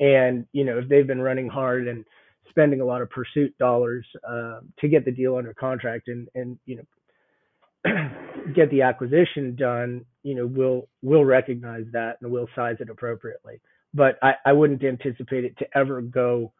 And, 0.00 0.44
you 0.52 0.64
know, 0.64 0.78
if 0.78 0.88
they've 0.88 1.06
been 1.06 1.22
running 1.22 1.48
hard 1.48 1.88
and 1.88 2.04
spending 2.50 2.80
a 2.80 2.84
lot 2.84 3.00
of 3.00 3.10
pursuit 3.10 3.56
dollars 3.58 4.06
uh, 4.28 4.60
to 4.80 4.88
get 4.88 5.04
the 5.04 5.12
deal 5.12 5.36
under 5.36 5.54
contract 5.54 6.08
and, 6.08 6.28
and 6.34 6.58
you 6.66 6.76
know, 6.76 7.92
get 8.54 8.70
the 8.70 8.82
acquisition 8.82 9.54
done, 9.56 10.04
you 10.28 10.34
know, 10.34 10.46
we'll 10.46 10.88
we'll 11.00 11.24
recognize 11.24 11.86
that 11.92 12.18
and 12.20 12.30
we'll 12.30 12.50
size 12.54 12.76
it 12.80 12.90
appropriately. 12.90 13.62
But 13.94 14.18
I, 14.22 14.34
I 14.44 14.52
wouldn't 14.52 14.84
anticipate 14.84 15.46
it 15.46 15.56
to 15.56 15.66
ever 15.74 16.02
go 16.02 16.52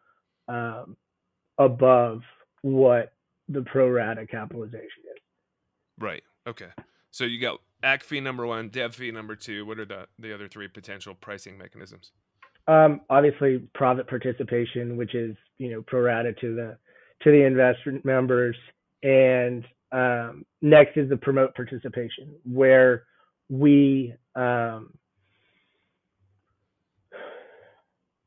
um, 0.47 0.97
above 1.59 2.21
what 2.63 3.13
the 3.47 3.61
pro 3.61 3.87
rata 3.87 4.25
capitalization 4.25 5.03
is. 5.15 5.21
Right. 5.99 6.23
Okay. 6.47 6.69
So 7.11 7.25
you 7.25 7.39
got 7.39 7.59
AC 7.83 8.05
fee 8.07 8.19
number 8.21 8.47
one, 8.47 8.69
dev 8.69 8.95
fee 8.95 9.11
number 9.11 9.35
two. 9.35 9.67
What 9.67 9.77
are 9.77 9.85
the, 9.85 10.07
the 10.17 10.33
other 10.33 10.47
three 10.47 10.67
potential 10.67 11.13
pricing 11.13 11.55
mechanisms? 11.55 12.11
Um, 12.67 13.01
obviously, 13.07 13.69
profit 13.75 14.07
participation, 14.07 14.97
which 14.97 15.13
is 15.13 15.35
you 15.59 15.69
know 15.71 15.83
pro 15.85 16.01
rata 16.01 16.33
to 16.41 16.55
the 16.55 16.77
to 17.21 17.29
the 17.31 17.45
investment 17.45 18.03
members, 18.03 18.57
and 19.03 19.63
um, 19.91 20.43
next 20.63 20.97
is 20.97 21.07
the 21.07 21.17
promote 21.17 21.53
participation, 21.53 22.33
where 22.51 23.03
we 23.49 24.13
um, 24.35 24.93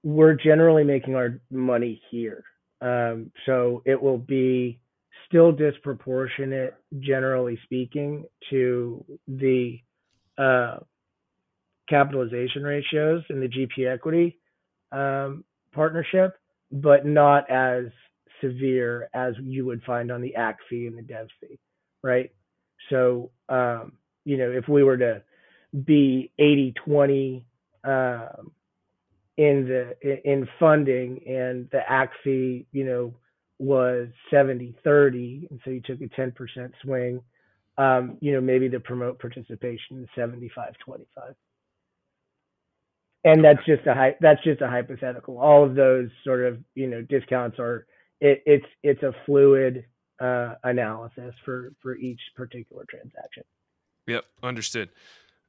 we're 0.03 0.35
generally 0.35 0.85
making 0.85 1.15
our 1.15 1.41
money 1.51 2.01
here. 2.11 2.45
Um, 2.81 3.31
so 3.47 3.83
it 3.87 4.01
will 4.01 4.19
be 4.19 4.81
still 5.29 5.53
disproportionate, 5.53 6.75
generally 6.99 7.59
speaking, 7.65 8.25
to 8.51 9.05
the 9.29 9.79
uh, 10.37 10.79
capitalization 11.89 12.65
ratios 12.65 13.23
in 13.31 13.41
the 13.41 13.49
GP 13.49 13.93
equity 13.93 14.39
um, 14.91 15.45
partnership, 15.73 16.37
but 16.73 17.07
not 17.07 17.49
as 17.51 17.85
severe 18.43 19.09
as 19.15 19.35
you 19.41 19.65
would 19.65 19.83
find 19.85 20.11
on 20.11 20.21
the 20.21 20.35
AC 20.37 20.57
fee 20.69 20.87
and 20.87 20.99
the 20.99 21.03
dev 21.03 21.29
fee, 21.41 21.59
right? 22.03 22.31
So, 22.91 23.31
um, 23.49 23.93
you 24.25 24.37
know, 24.37 24.51
if 24.51 24.69
we 24.69 24.83
were 24.83 24.99
to 24.99 25.23
be 25.85 26.31
80 26.39 26.75
20 26.85 27.45
um, 27.85 28.53
in 29.39 29.67
the 29.67 29.95
in 30.31 30.49
funding 30.61 31.21
and 31.27 31.69
the 31.73 31.81
AC 31.91 32.11
fee, 32.25 32.67
you 32.73 32.85
know, 32.85 33.15
was 33.59 34.09
70 34.31 34.75
30, 34.85 35.49
and 35.51 35.61
so 35.65 35.71
you 35.71 35.81
took 35.81 36.01
a 36.01 36.09
10% 36.21 36.73
swing, 36.83 37.21
um, 37.79 38.19
you 38.21 38.33
know, 38.33 38.41
maybe 38.41 38.69
the 38.69 38.81
promote 38.81 39.19
participation 39.19 40.03
is 40.03 40.09
75 40.15 40.75
25 40.85 41.35
and 43.25 43.45
that's 43.45 43.65
just 43.67 43.87
a 43.87 44.13
that's 44.21 44.43
just 44.43 44.61
a 44.63 44.69
hypothetical. 44.69 45.39
All 45.39 45.65
of 45.65 45.75
those 45.75 46.09
sort 46.25 46.45
of 46.45 46.59
you 46.75 46.89
know 46.89 47.03
discounts 47.03 47.59
are 47.59 47.87
it, 48.21 48.43
it's 48.47 48.67
it's 48.83 49.03
a 49.03 49.13
fluid 49.27 49.85
uh, 50.21 50.55
analysis 50.65 51.35
for 51.45 51.73
for 51.83 51.97
each 51.97 52.21
particular 52.37 52.85
transaction. 52.91 53.45
Yep, 54.07 54.25
understood. 54.43 54.91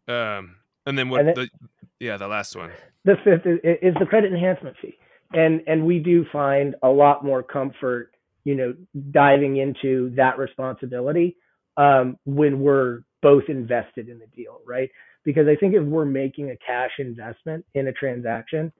Um, 0.07 0.55
and 0.85 0.97
then 0.97 1.09
what? 1.09 1.21
And 1.21 1.29
then, 1.29 1.35
the, 1.35 1.67
yeah, 1.99 2.17
the 2.17 2.27
last 2.27 2.55
one. 2.55 2.71
The 3.05 3.15
fifth 3.23 3.45
is, 3.45 3.59
is 3.81 3.95
the 3.99 4.05
credit 4.05 4.31
enhancement 4.31 4.75
fee, 4.81 4.97
and 5.33 5.61
and 5.67 5.85
we 5.85 5.99
do 5.99 6.25
find 6.31 6.75
a 6.83 6.89
lot 6.89 7.23
more 7.23 7.43
comfort, 7.43 8.11
you 8.43 8.55
know, 8.55 8.75
diving 9.11 9.57
into 9.57 10.13
that 10.15 10.37
responsibility 10.37 11.37
um, 11.77 12.17
when 12.25 12.59
we're 12.59 13.01
both 13.21 13.43
invested 13.47 14.09
in 14.09 14.19
the 14.19 14.27
deal, 14.27 14.59
right? 14.67 14.89
because 15.23 15.47
I 15.47 15.55
think 15.55 15.73
if 15.73 15.83
we're 15.83 16.05
making 16.05 16.51
a 16.51 16.57
cash 16.57 16.91
investment 16.99 17.65
in 17.73 17.87
a 17.87 17.93
transaction, 17.93 18.71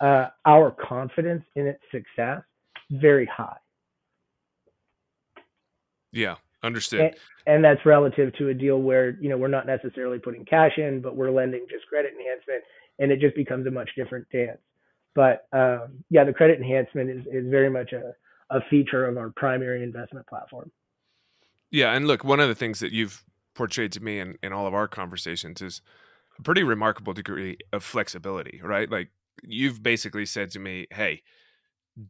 uh, 0.00 0.28
our 0.46 0.70
confidence 0.70 1.44
in 1.56 1.66
its 1.66 1.82
success 1.90 2.42
is 2.90 3.00
very 3.00 3.26
high. 3.26 3.56
Yeah, 6.12 6.36
understood. 6.62 7.00
And, 7.00 7.14
and, 7.46 7.64
that's 7.64 7.84
relative 7.86 8.34
to 8.38 8.48
a 8.48 8.54
deal 8.54 8.80
where 8.80 9.16
you 9.20 9.28
know 9.28 9.36
we're 9.36 9.48
not 9.48 9.66
necessarily 9.66 10.18
putting 10.18 10.44
cash 10.44 10.72
in, 10.76 11.00
but 11.00 11.16
we're 11.16 11.30
lending 11.30 11.66
just 11.70 11.86
credit 11.86 12.12
enhancement, 12.12 12.62
and 12.98 13.10
it 13.10 13.20
just 13.20 13.36
becomes 13.36 13.66
a 13.66 13.70
much 13.70 13.90
different 13.96 14.26
dance. 14.30 14.58
But 15.14 15.46
um, 15.52 16.04
yeah, 16.10 16.24
the 16.24 16.32
credit 16.32 16.58
enhancement 16.58 17.10
is 17.10 17.26
is 17.32 17.50
very 17.50 17.70
much 17.70 17.92
a 17.92 18.12
a 18.50 18.60
feature 18.68 19.06
of 19.06 19.16
our 19.16 19.30
primary 19.30 19.82
investment 19.82 20.26
platform. 20.26 20.70
Yeah, 21.70 21.92
and 21.92 22.06
look, 22.06 22.24
one 22.24 22.40
of 22.40 22.48
the 22.48 22.54
things 22.54 22.80
that 22.80 22.92
you've 22.92 23.24
portrayed 23.54 23.92
to 23.92 24.00
me 24.02 24.18
in, 24.18 24.36
in 24.42 24.52
all 24.52 24.66
of 24.66 24.74
our 24.74 24.88
conversations 24.88 25.62
is 25.62 25.82
a 26.38 26.42
pretty 26.42 26.62
remarkable 26.62 27.12
degree 27.12 27.58
of 27.72 27.84
flexibility, 27.84 28.60
right? 28.62 28.90
Like 28.90 29.10
you've 29.42 29.82
basically 29.82 30.26
said 30.26 30.50
to 30.52 30.58
me, 30.58 30.86
hey, 30.90 31.22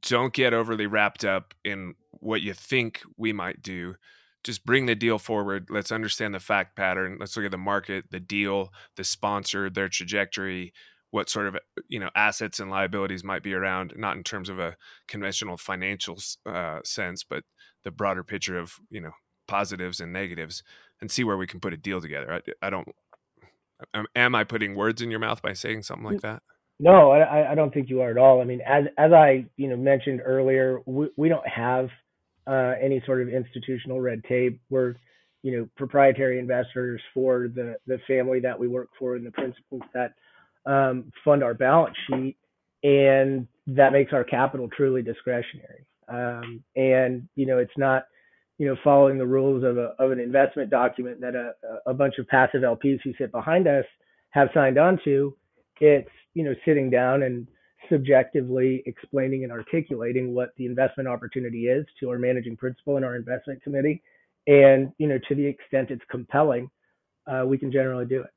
don't 0.02 0.32
get 0.32 0.54
overly 0.54 0.86
wrapped 0.86 1.24
up 1.24 1.54
in 1.64 1.94
what 2.12 2.42
you 2.42 2.54
think 2.54 3.02
we 3.16 3.32
might 3.32 3.62
do. 3.62 3.96
Just 4.42 4.64
bring 4.64 4.86
the 4.86 4.94
deal 4.94 5.18
forward. 5.18 5.68
Let's 5.70 5.92
understand 5.92 6.34
the 6.34 6.40
fact 6.40 6.76
pattern. 6.76 7.18
Let's 7.20 7.36
look 7.36 7.44
at 7.44 7.50
the 7.50 7.58
market, 7.58 8.06
the 8.10 8.20
deal, 8.20 8.72
the 8.96 9.04
sponsor, 9.04 9.68
their 9.68 9.88
trajectory, 9.88 10.72
what 11.10 11.28
sort 11.28 11.46
of 11.46 11.56
you 11.88 11.98
know 11.98 12.10
assets 12.14 12.60
and 12.60 12.70
liabilities 12.70 13.24
might 13.24 13.42
be 13.42 13.52
around, 13.52 13.92
not 13.96 14.16
in 14.16 14.22
terms 14.22 14.48
of 14.48 14.58
a 14.58 14.76
conventional 15.08 15.56
financial 15.56 16.18
uh, 16.46 16.80
sense, 16.84 17.24
but 17.24 17.44
the 17.84 17.90
broader 17.90 18.22
picture 18.24 18.58
of 18.58 18.74
you 18.90 19.00
know 19.00 19.12
positives 19.48 20.00
and 20.00 20.12
negatives 20.12 20.62
and 21.00 21.10
see 21.10 21.24
where 21.24 21.36
we 21.36 21.46
can 21.46 21.60
put 21.60 21.72
a 21.74 21.76
deal 21.76 22.00
together. 22.00 22.32
I, 22.32 22.66
I 22.66 22.70
don't. 22.70 22.88
Am 24.14 24.34
I 24.34 24.44
putting 24.44 24.74
words 24.74 25.00
in 25.00 25.10
your 25.10 25.20
mouth 25.20 25.40
by 25.42 25.54
saying 25.54 25.82
something 25.82 26.04
like 26.04 26.20
that? 26.20 26.42
No, 26.78 27.10
I, 27.10 27.52
I 27.52 27.54
don't 27.54 27.72
think 27.72 27.88
you 27.88 28.02
are 28.02 28.10
at 28.10 28.18
all. 28.18 28.40
I 28.40 28.44
mean, 28.44 28.60
as 28.60 28.84
as 28.96 29.12
I 29.12 29.46
you 29.56 29.68
know 29.68 29.76
mentioned 29.76 30.22
earlier, 30.24 30.80
we, 30.86 31.08
we 31.16 31.28
don't 31.28 31.46
have 31.46 31.88
uh, 32.46 32.74
any 32.80 33.02
sort 33.06 33.22
of 33.22 33.28
institutional 33.28 34.00
red 34.00 34.22
tape. 34.24 34.60
We're 34.70 34.94
you 35.42 35.58
know 35.58 35.68
proprietary 35.76 36.38
investors 36.38 37.00
for 37.14 37.48
the 37.54 37.76
the 37.86 37.98
family 38.06 38.40
that 38.40 38.58
we 38.58 38.68
work 38.68 38.88
for 38.98 39.16
and 39.16 39.24
the 39.24 39.30
principals 39.30 39.82
that 39.94 40.14
um, 40.66 41.12
fund 41.24 41.42
our 41.42 41.54
balance 41.54 41.96
sheet, 42.08 42.36
and 42.82 43.46
that 43.66 43.92
makes 43.92 44.12
our 44.12 44.24
capital 44.24 44.68
truly 44.68 45.02
discretionary. 45.02 45.86
Um, 46.08 46.62
and 46.76 47.28
you 47.36 47.46
know, 47.46 47.58
it's 47.58 47.76
not 47.76 48.04
you 48.60 48.66
know, 48.66 48.76
following 48.84 49.16
the 49.16 49.26
rules 49.26 49.64
of, 49.64 49.78
a, 49.78 49.94
of 49.98 50.12
an 50.12 50.20
investment 50.20 50.68
document 50.68 51.18
that 51.18 51.34
a, 51.34 51.54
a 51.86 51.94
bunch 51.94 52.18
of 52.18 52.28
passive 52.28 52.60
LPs 52.60 53.00
who 53.02 53.14
sit 53.16 53.32
behind 53.32 53.66
us 53.66 53.86
have 54.32 54.50
signed 54.52 54.76
on 54.76 55.00
to. 55.02 55.34
It's, 55.80 56.10
you 56.34 56.44
know, 56.44 56.54
sitting 56.66 56.90
down 56.90 57.22
and 57.22 57.48
subjectively 57.90 58.82
explaining 58.86 59.44
and 59.44 59.52
articulating 59.52 60.34
what 60.34 60.54
the 60.56 60.66
investment 60.66 61.08
opportunity 61.08 61.66
is 61.66 61.84
to 61.98 62.08
our 62.10 62.18
managing 62.18 62.56
principal 62.56 62.96
and 62.96 63.04
our 63.04 63.16
investment 63.16 63.62
committee. 63.62 64.02
And, 64.46 64.92
you 64.98 65.06
know, 65.06 65.18
to 65.28 65.34
the 65.34 65.44
extent 65.44 65.90
it's 65.90 66.04
compelling, 66.10 66.70
uh, 67.26 67.44
we 67.46 67.58
can 67.58 67.70
generally 67.70 68.06
do 68.06 68.22
it. 68.22 68.30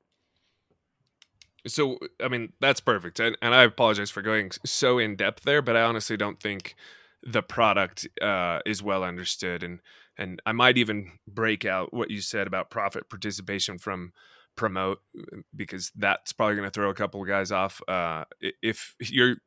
So, 1.65 1.97
I 2.21 2.27
mean, 2.27 2.51
that's 2.59 2.81
perfect. 2.81 3.19
And, 3.21 3.37
and 3.41 3.55
I 3.55 3.63
apologize 3.63 4.09
for 4.09 4.21
going 4.21 4.51
so 4.65 4.97
in 4.97 5.15
depth 5.15 5.43
there, 5.43 5.61
but 5.61 5.77
I 5.77 5.83
honestly 5.83 6.17
don't 6.17 6.41
think 6.41 6.75
the 7.21 7.41
product 7.41 8.05
uh, 8.21 8.59
is 8.65 8.83
well 8.83 9.03
understood. 9.03 9.63
And 9.63 9.79
and 10.17 10.41
I 10.45 10.51
might 10.51 10.77
even 10.77 11.13
break 11.27 11.65
out 11.65 11.93
what 11.93 12.11
you 12.11 12.21
said 12.21 12.45
about 12.45 12.69
profit 12.69 13.09
participation 13.09 13.77
from 13.79 14.13
promote 14.55 14.99
uh, 15.17 15.37
because 15.55 15.91
that's 15.95 16.33
probably 16.33 16.55
going 16.55 16.67
to 16.67 16.73
throw 16.73 16.89
a 16.89 16.95
couple 16.95 17.21
of 17.21 17.27
guys 17.27 17.51
off. 17.51 17.81
Uh, 17.87 18.25
if 18.61 18.95
you're, 18.99 19.37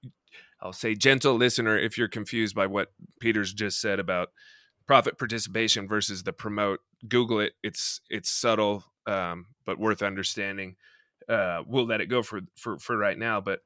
I'll 0.60 0.72
say, 0.72 0.94
gentle 0.94 1.34
listener, 1.34 1.78
if 1.78 1.98
you're 1.98 2.08
confused 2.08 2.54
by 2.54 2.66
what 2.66 2.92
Peter's 3.20 3.52
just 3.52 3.80
said 3.80 3.98
about 3.98 4.28
profit 4.86 5.18
participation 5.18 5.88
versus 5.88 6.22
the 6.22 6.32
promote, 6.32 6.80
Google 7.08 7.40
it. 7.40 7.52
It's 7.62 8.00
it's 8.08 8.30
subtle, 8.30 8.84
um, 9.06 9.46
but 9.64 9.78
worth 9.78 10.02
understanding. 10.02 10.76
Uh, 11.28 11.62
we'll 11.66 11.86
let 11.86 12.00
it 12.00 12.06
go 12.06 12.22
for 12.22 12.40
for 12.56 12.78
for 12.78 12.96
right 12.96 13.18
now, 13.18 13.40
but 13.40 13.60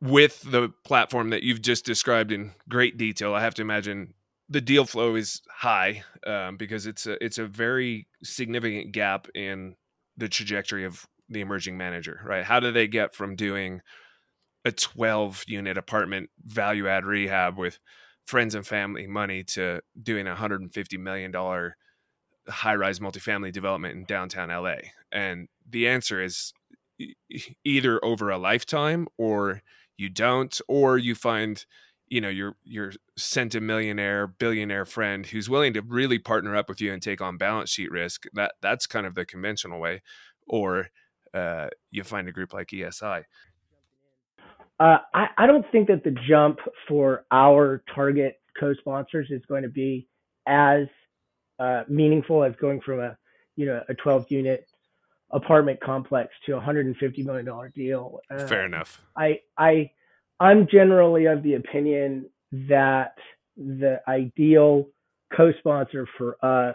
with 0.00 0.42
the 0.42 0.70
platform 0.84 1.30
that 1.30 1.44
you've 1.44 1.62
just 1.62 1.86
described 1.86 2.32
in 2.32 2.52
great 2.68 2.96
detail, 2.96 3.34
I 3.34 3.40
have 3.40 3.54
to 3.54 3.62
imagine 3.62 4.14
the 4.52 4.60
deal 4.60 4.84
flow 4.84 5.14
is 5.14 5.40
high 5.48 6.04
um, 6.26 6.56
because 6.56 6.86
it's 6.86 7.06
a 7.06 7.22
it's 7.24 7.38
a 7.38 7.46
very 7.46 8.06
significant 8.22 8.92
gap 8.92 9.26
in 9.34 9.74
the 10.16 10.28
trajectory 10.28 10.84
of 10.84 11.06
the 11.28 11.40
emerging 11.40 11.78
manager. 11.78 12.20
Right? 12.24 12.44
How 12.44 12.60
do 12.60 12.70
they 12.70 12.86
get 12.86 13.14
from 13.14 13.34
doing 13.34 13.80
a 14.64 14.70
12 14.70 15.44
unit 15.48 15.78
apartment 15.78 16.30
value 16.44 16.86
add 16.86 17.04
rehab 17.04 17.56
with 17.56 17.78
friends 18.26 18.54
and 18.54 18.66
family 18.66 19.06
money 19.06 19.42
to 19.42 19.80
doing 20.00 20.26
a 20.26 20.30
150 20.30 20.98
million 20.98 21.30
dollar 21.30 21.76
high 22.48 22.74
rise 22.74 23.00
multifamily 23.00 23.52
development 23.52 23.96
in 23.96 24.04
downtown 24.04 24.50
LA? 24.50 24.76
And 25.10 25.48
the 25.68 25.88
answer 25.88 26.22
is 26.22 26.52
either 27.64 28.04
over 28.04 28.30
a 28.30 28.38
lifetime 28.38 29.08
or 29.16 29.62
you 29.96 30.10
don't, 30.10 30.60
or 30.68 30.98
you 30.98 31.14
find 31.14 31.64
you 32.12 32.20
know 32.20 32.28
your 32.28 32.56
your 32.62 32.92
centimillionaire 33.18 34.30
billionaire 34.38 34.84
friend 34.84 35.24
who's 35.24 35.48
willing 35.48 35.72
to 35.72 35.80
really 35.80 36.18
partner 36.18 36.54
up 36.54 36.68
with 36.68 36.78
you 36.78 36.92
and 36.92 37.00
take 37.00 37.22
on 37.22 37.38
balance 37.38 37.70
sheet 37.70 37.90
risk 37.90 38.24
that 38.34 38.52
that's 38.60 38.86
kind 38.86 39.06
of 39.06 39.14
the 39.14 39.24
conventional 39.24 39.80
way 39.80 40.02
or 40.46 40.88
uh, 41.32 41.68
you 41.90 42.04
find 42.04 42.28
a 42.28 42.32
group 42.32 42.52
like 42.52 42.68
ESI 42.68 43.22
uh, 44.78 44.98
I, 45.14 45.28
I 45.38 45.46
don't 45.46 45.64
think 45.72 45.88
that 45.88 46.04
the 46.04 46.14
jump 46.28 46.58
for 46.86 47.24
our 47.30 47.82
target 47.94 48.34
co-sponsors 48.60 49.28
is 49.30 49.40
going 49.48 49.62
to 49.62 49.70
be 49.70 50.06
as 50.46 50.88
uh, 51.58 51.84
meaningful 51.88 52.44
as 52.44 52.52
going 52.60 52.82
from 52.82 53.00
a 53.00 53.16
you 53.56 53.64
know 53.64 53.80
a 53.88 53.94
12 53.94 54.26
unit 54.28 54.66
apartment 55.30 55.80
complex 55.80 56.28
to 56.44 56.52
a 56.52 56.56
150 56.56 57.22
million 57.22 57.46
dollar 57.46 57.70
deal. 57.74 58.18
Uh, 58.30 58.46
Fair 58.46 58.66
enough. 58.66 59.00
I 59.16 59.40
I 59.56 59.92
I'm 60.42 60.66
generally 60.66 61.26
of 61.26 61.44
the 61.44 61.54
opinion 61.54 62.26
that 62.50 63.14
the 63.56 64.00
ideal 64.08 64.88
co-sponsor 65.36 66.08
for 66.18 66.36
us 66.44 66.74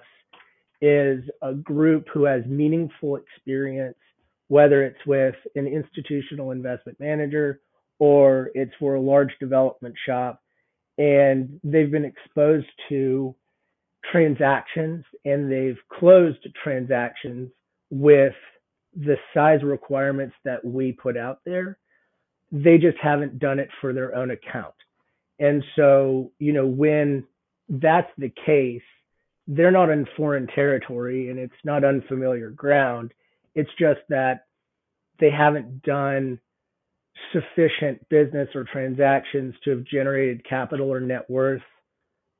is 0.80 1.22
a 1.41 1.53
group 1.53 2.05
who 2.13 2.24
has 2.24 2.45
meaningful 2.45 3.18
experience, 3.18 3.97
whether 4.47 4.84
it's 4.86 5.05
with 5.05 5.36
an 5.55 5.68
institutional 5.68 6.51
investment 6.51 6.97
manager 7.01 7.59
or 7.99 8.51
it's 8.53 8.72
for 8.80 8.95
a 8.95 9.01
large 9.01 9.32
development 9.38 9.95
shop, 10.05 10.41
and 10.97 11.59
they've 11.61 11.91
been 11.91 12.05
exposed 12.05 12.68
to 12.88 13.36
transactions 14.09 15.03
and 15.26 15.51
they've 15.51 15.80
closed 15.91 16.47
transactions 16.63 17.51
with 17.89 18.34
the 18.95 19.18
size 19.34 19.61
requirements 19.61 20.38
that 20.45 20.63
we 20.63 20.93
put 20.93 21.18
out 21.18 21.39
there 21.45 21.78
they 22.52 22.78
just 22.78 22.98
haven't 23.02 23.39
done 23.39 23.60
it 23.60 23.70
for 23.82 23.93
their 23.93 24.16
own 24.16 24.32
account. 24.32 24.74
And 25.39 25.64
so, 25.76 26.32
you 26.39 26.54
know, 26.54 26.66
when 26.66 27.26
that's 27.70 28.10
the 28.18 28.32
case, 28.45 28.82
they're 29.48 29.72
not 29.72 29.89
in 29.89 30.06
foreign 30.18 30.48
territory 30.48 31.30
and 31.30 31.39
it's 31.39 31.54
not 31.64 31.84
unfamiliar 31.84 32.50
ground. 32.50 33.14
It's 33.56 33.70
just 33.80 34.02
that 34.10 34.45
they 35.20 35.32
haven't 35.32 35.84
done 35.84 36.39
sufficient 37.34 38.08
business 38.10 38.50
or 38.56 38.64
transactions 38.64 39.56
to 39.64 39.72
have 39.72 39.84
generated 39.84 40.45
capital 40.48 40.91
or 40.91 41.00
net 41.00 41.30
worth 41.30 41.62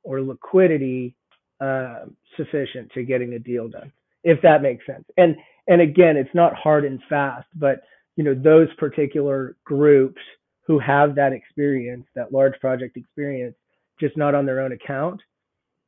or 0.04 0.22
liquidity 0.22 1.16
uh, 1.60 2.06
sufficient 2.36 2.92
to 2.94 3.04
getting 3.04 3.34
a 3.34 3.40
deal 3.40 3.68
done, 3.68 3.92
if 4.24 4.42
that 4.42 4.62
makes 4.62 4.86
sense. 4.86 5.06
And 5.18 5.36
and 5.68 5.82
again, 5.82 6.16
it's 6.16 6.34
not 6.34 6.56
hard 6.56 6.86
and 6.86 7.02
fast, 7.10 7.48
but 7.56 7.82
you 8.18 8.24
know 8.24 8.34
those 8.34 8.68
particular 8.78 9.56
groups 9.64 10.22
who 10.66 10.78
have 10.80 11.16
that 11.16 11.32
experience 11.32 12.06
that 12.16 12.34
large 12.34 12.60
project 12.60 12.98
experience 12.98 13.56
just 14.02 14.18
not 14.18 14.36
on 14.36 14.46
their 14.46 14.60
own 14.60 14.74
account 14.74 15.22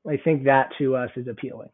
i 0.10 0.16
think 0.16 0.46
that 0.46 0.70
to 0.78 0.96
us 0.96 1.10
is 1.18 1.28
appealing. 1.28 1.70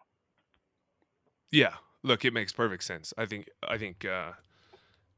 Yeah. 1.51 1.75
Look 2.03 2.25
it 2.25 2.33
makes 2.33 2.51
perfect 2.51 2.83
sense. 2.83 3.13
I 3.17 3.25
think 3.25 3.49
i 3.67 3.77
think 3.77 4.05
uh, 4.05 4.31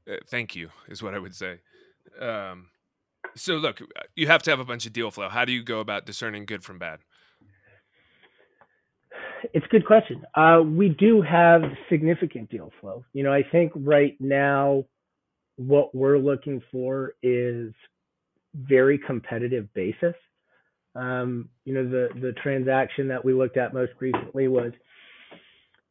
uh, 0.09 0.17
thank 0.29 0.55
you 0.55 0.69
is 0.89 1.01
what 1.01 1.13
i 1.13 1.19
would 1.19 1.35
say. 1.35 1.59
Um, 2.19 2.69
so 3.35 3.53
look 3.53 3.79
you 4.15 4.27
have 4.27 4.43
to 4.43 4.51
have 4.51 4.59
a 4.59 4.65
bunch 4.65 4.85
of 4.85 4.93
deal 4.93 5.11
flow. 5.11 5.29
How 5.29 5.45
do 5.45 5.51
you 5.51 5.63
go 5.63 5.79
about 5.79 6.05
discerning 6.05 6.45
good 6.45 6.63
from 6.63 6.79
bad? 6.79 6.99
It's 9.53 9.65
a 9.65 9.69
good 9.69 9.85
question. 9.85 10.25
Uh, 10.33 10.61
we 10.65 10.89
do 10.89 11.21
have 11.21 11.61
significant 11.89 12.49
deal 12.49 12.71
flow. 12.81 13.05
You 13.13 13.23
know 13.23 13.33
i 13.33 13.43
think 13.43 13.71
right 13.75 14.15
now 14.19 14.85
what 15.57 15.93
we're 15.93 16.17
looking 16.17 16.61
for 16.71 17.13
is 17.21 17.73
very 18.55 18.97
competitive 18.97 19.71
basis. 19.73 20.15
Um, 20.95 21.49
you 21.65 21.73
know, 21.73 21.87
the 21.87 22.09
the 22.19 22.33
transaction 22.41 23.07
that 23.09 23.23
we 23.23 23.33
looked 23.33 23.57
at 23.57 23.73
most 23.73 23.91
recently 23.99 24.47
was 24.47 24.71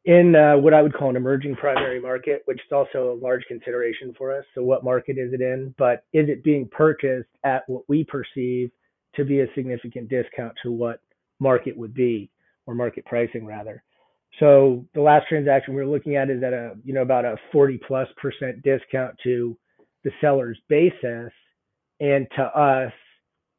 in 0.05 0.35
uh, 0.35 0.57
what 0.57 0.73
I 0.73 0.81
would 0.81 0.93
call 0.93 1.09
an 1.09 1.15
emerging 1.17 1.55
primary 1.55 1.99
market, 1.99 2.41
which 2.45 2.59
is 2.59 2.71
also 2.71 3.11
a 3.11 3.19
large 3.21 3.43
consideration 3.47 4.13
for 4.17 4.37
us. 4.37 4.45
So, 4.55 4.63
what 4.63 4.83
market 4.83 5.17
is 5.17 5.33
it 5.33 5.41
in? 5.41 5.75
But 5.77 6.05
is 6.13 6.29
it 6.29 6.43
being 6.43 6.67
purchased 6.69 7.29
at 7.43 7.63
what 7.67 7.83
we 7.87 8.05
perceive 8.05 8.71
to 9.15 9.25
be 9.25 9.41
a 9.41 9.53
significant 9.53 10.09
discount 10.09 10.53
to 10.63 10.71
what 10.71 11.01
market 11.39 11.77
would 11.77 11.93
be, 11.93 12.29
or 12.65 12.73
market 12.73 13.05
pricing 13.05 13.45
rather? 13.45 13.83
So 14.39 14.85
the 14.93 15.01
last 15.01 15.27
transaction 15.27 15.73
we 15.73 15.81
were 15.81 15.91
looking 15.91 16.15
at 16.15 16.29
is 16.29 16.43
at 16.43 16.53
a, 16.53 16.75
you 16.83 16.93
know, 16.93 17.01
about 17.01 17.25
a 17.25 17.37
40 17.51 17.79
plus 17.87 18.07
percent 18.17 18.61
discount 18.61 19.15
to 19.23 19.57
the 20.03 20.11
seller's 20.21 20.59
basis. 20.69 21.31
And 21.99 22.27
to 22.35 22.43
us, 22.43 22.93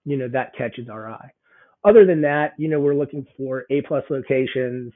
you 0.05 0.17
know, 0.17 0.29
that 0.29 0.55
catches 0.57 0.89
our 0.89 1.11
eye. 1.11 1.31
Other 1.85 2.07
than 2.07 2.21
that, 2.23 2.55
you 2.59 2.69
know, 2.69 2.81
we're 2.81 2.95
looking 2.95 3.27
for 3.37 3.65
A 3.71 3.83
plus 3.83 4.05
locations, 4.11 4.93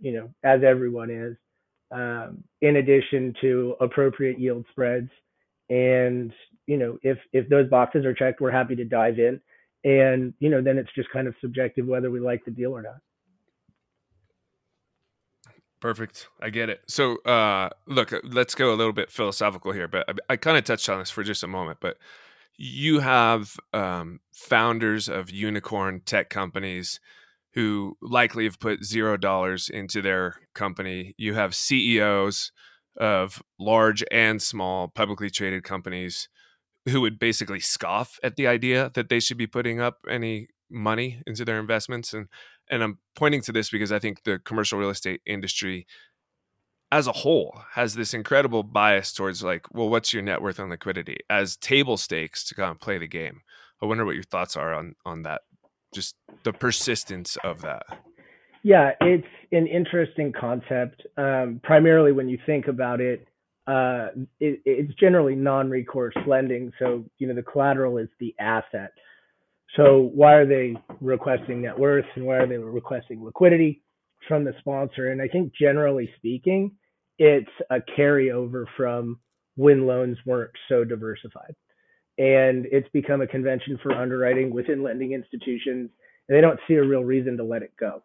you 0.00 0.12
know, 0.12 0.30
as 0.44 0.60
everyone 0.62 1.10
is, 1.10 1.36
um, 1.90 2.42
in 2.60 2.76
addition 2.76 3.34
to 3.40 3.74
appropriate 3.80 4.38
yield 4.38 4.64
spreads. 4.70 5.10
And, 5.70 6.32
you 6.66 6.76
know, 6.76 6.98
if, 7.02 7.18
if 7.32 7.48
those 7.48 7.68
boxes 7.68 8.04
are 8.04 8.14
checked, 8.14 8.40
we're 8.40 8.50
happy 8.50 8.76
to 8.76 8.84
dive 8.84 9.18
in. 9.18 9.40
And, 9.84 10.34
you 10.38 10.50
know, 10.50 10.62
then 10.62 10.78
it's 10.78 10.92
just 10.94 11.10
kind 11.10 11.26
of 11.26 11.34
subjective 11.40 11.86
whether 11.86 12.10
we 12.10 12.20
like 12.20 12.44
the 12.44 12.50
deal 12.50 12.72
or 12.72 12.82
not. 12.82 13.00
Perfect. 15.82 16.28
I 16.40 16.50
get 16.50 16.70
it. 16.70 16.80
So, 16.86 17.16
uh, 17.22 17.68
look, 17.88 18.12
uh, 18.12 18.20
let's 18.22 18.54
go 18.54 18.72
a 18.72 18.76
little 18.76 18.92
bit 18.92 19.10
philosophical 19.10 19.72
here, 19.72 19.88
but 19.88 20.08
I, 20.08 20.34
I 20.34 20.36
kind 20.36 20.56
of 20.56 20.62
touched 20.62 20.88
on 20.88 21.00
this 21.00 21.10
for 21.10 21.24
just 21.24 21.42
a 21.42 21.48
moment. 21.48 21.78
But 21.80 21.96
you 22.56 23.00
have 23.00 23.56
um, 23.72 24.20
founders 24.32 25.08
of 25.08 25.28
unicorn 25.28 26.00
tech 26.06 26.30
companies 26.30 27.00
who 27.54 27.96
likely 28.00 28.44
have 28.44 28.60
put 28.60 28.84
zero 28.84 29.16
dollars 29.16 29.68
into 29.68 30.00
their 30.00 30.36
company. 30.54 31.16
You 31.18 31.34
have 31.34 31.52
CEOs 31.52 32.52
of 32.96 33.42
large 33.58 34.04
and 34.12 34.40
small 34.40 34.86
publicly 34.86 35.30
traded 35.30 35.64
companies 35.64 36.28
who 36.88 37.00
would 37.00 37.18
basically 37.18 37.58
scoff 37.58 38.20
at 38.22 38.36
the 38.36 38.46
idea 38.46 38.92
that 38.94 39.08
they 39.08 39.18
should 39.18 39.36
be 39.36 39.48
putting 39.48 39.80
up 39.80 39.98
any 40.08 40.46
money 40.70 41.20
into 41.26 41.44
their 41.44 41.58
investments 41.58 42.14
and 42.14 42.28
and 42.72 42.82
I'm 42.82 42.98
pointing 43.14 43.42
to 43.42 43.52
this 43.52 43.70
because 43.70 43.92
I 43.92 43.98
think 43.98 44.24
the 44.24 44.38
commercial 44.38 44.78
real 44.78 44.90
estate 44.90 45.20
industry 45.26 45.86
as 46.90 47.06
a 47.06 47.12
whole 47.12 47.62
has 47.74 47.94
this 47.94 48.14
incredible 48.14 48.62
bias 48.62 49.12
towards 49.12 49.44
like, 49.44 49.72
well, 49.72 49.88
what's 49.88 50.12
your 50.12 50.22
net 50.22 50.42
worth 50.42 50.58
and 50.58 50.70
liquidity 50.70 51.18
as 51.30 51.56
table 51.56 51.96
stakes 51.96 52.44
to 52.44 52.54
kind 52.54 52.70
of 52.70 52.80
play 52.80 52.98
the 52.98 53.06
game. 53.06 53.42
I 53.82 53.86
wonder 53.86 54.04
what 54.04 54.14
your 54.14 54.24
thoughts 54.24 54.56
are 54.56 54.74
on 54.74 54.94
on 55.04 55.22
that, 55.22 55.42
just 55.94 56.16
the 56.44 56.52
persistence 56.52 57.36
of 57.44 57.60
that. 57.62 57.84
Yeah, 58.62 58.92
it's 59.00 59.26
an 59.50 59.66
interesting 59.66 60.32
concept. 60.32 61.02
Um, 61.16 61.60
primarily 61.62 62.12
when 62.12 62.28
you 62.28 62.38
think 62.46 62.68
about 62.68 63.00
it, 63.00 63.26
uh, 63.66 64.08
it, 64.38 64.60
it's 64.64 64.94
generally 64.94 65.34
non-recourse 65.34 66.14
lending. 66.26 66.72
So 66.78 67.04
you 67.18 67.26
know 67.26 67.34
the 67.34 67.42
collateral 67.42 67.98
is 67.98 68.08
the 68.18 68.34
asset. 68.38 68.92
So 69.76 70.10
why 70.14 70.34
are 70.34 70.46
they 70.46 70.76
requesting 71.00 71.62
net 71.62 71.78
worth 71.78 72.04
and 72.14 72.26
why 72.26 72.36
are 72.36 72.46
they 72.46 72.58
requesting 72.58 73.24
liquidity 73.24 73.82
from 74.28 74.44
the 74.44 74.54
sponsor? 74.58 75.10
And 75.10 75.22
I 75.22 75.28
think 75.28 75.52
generally 75.54 76.10
speaking, 76.16 76.72
it's 77.18 77.50
a 77.70 77.78
carryover 77.96 78.64
from 78.76 79.18
when 79.56 79.86
loans 79.86 80.18
weren't 80.26 80.50
so 80.68 80.84
diversified. 80.84 81.54
And 82.18 82.66
it's 82.70 82.88
become 82.92 83.22
a 83.22 83.26
convention 83.26 83.78
for 83.82 83.92
underwriting 83.92 84.52
within 84.52 84.82
lending 84.82 85.12
institutions, 85.12 85.90
and 86.28 86.36
they 86.36 86.40
don't 86.42 86.60
see 86.68 86.74
a 86.74 86.84
real 86.84 87.04
reason 87.04 87.36
to 87.38 87.44
let 87.44 87.62
it 87.62 87.72
go. 87.80 88.02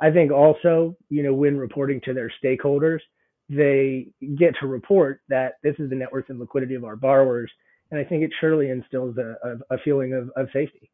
I 0.00 0.10
think 0.10 0.30
also, 0.32 0.96
you 1.08 1.22
know, 1.22 1.34
when 1.34 1.56
reporting 1.56 2.00
to 2.04 2.14
their 2.14 2.32
stakeholders, 2.42 3.00
they 3.48 4.08
get 4.38 4.54
to 4.60 4.66
report 4.66 5.22
that 5.28 5.54
this 5.62 5.74
is 5.78 5.90
the 5.90 5.96
net 5.96 6.12
worth 6.12 6.28
and 6.28 6.38
liquidity 6.38 6.74
of 6.74 6.84
our 6.84 6.96
borrowers 6.96 7.50
and 7.90 8.00
I 8.00 8.04
think 8.04 8.22
it 8.22 8.32
surely 8.40 8.70
instills 8.70 9.16
a, 9.18 9.36
a, 9.42 9.74
a 9.74 9.78
feeling 9.78 10.12
of, 10.12 10.30
of 10.36 10.48
safety. 10.52 10.90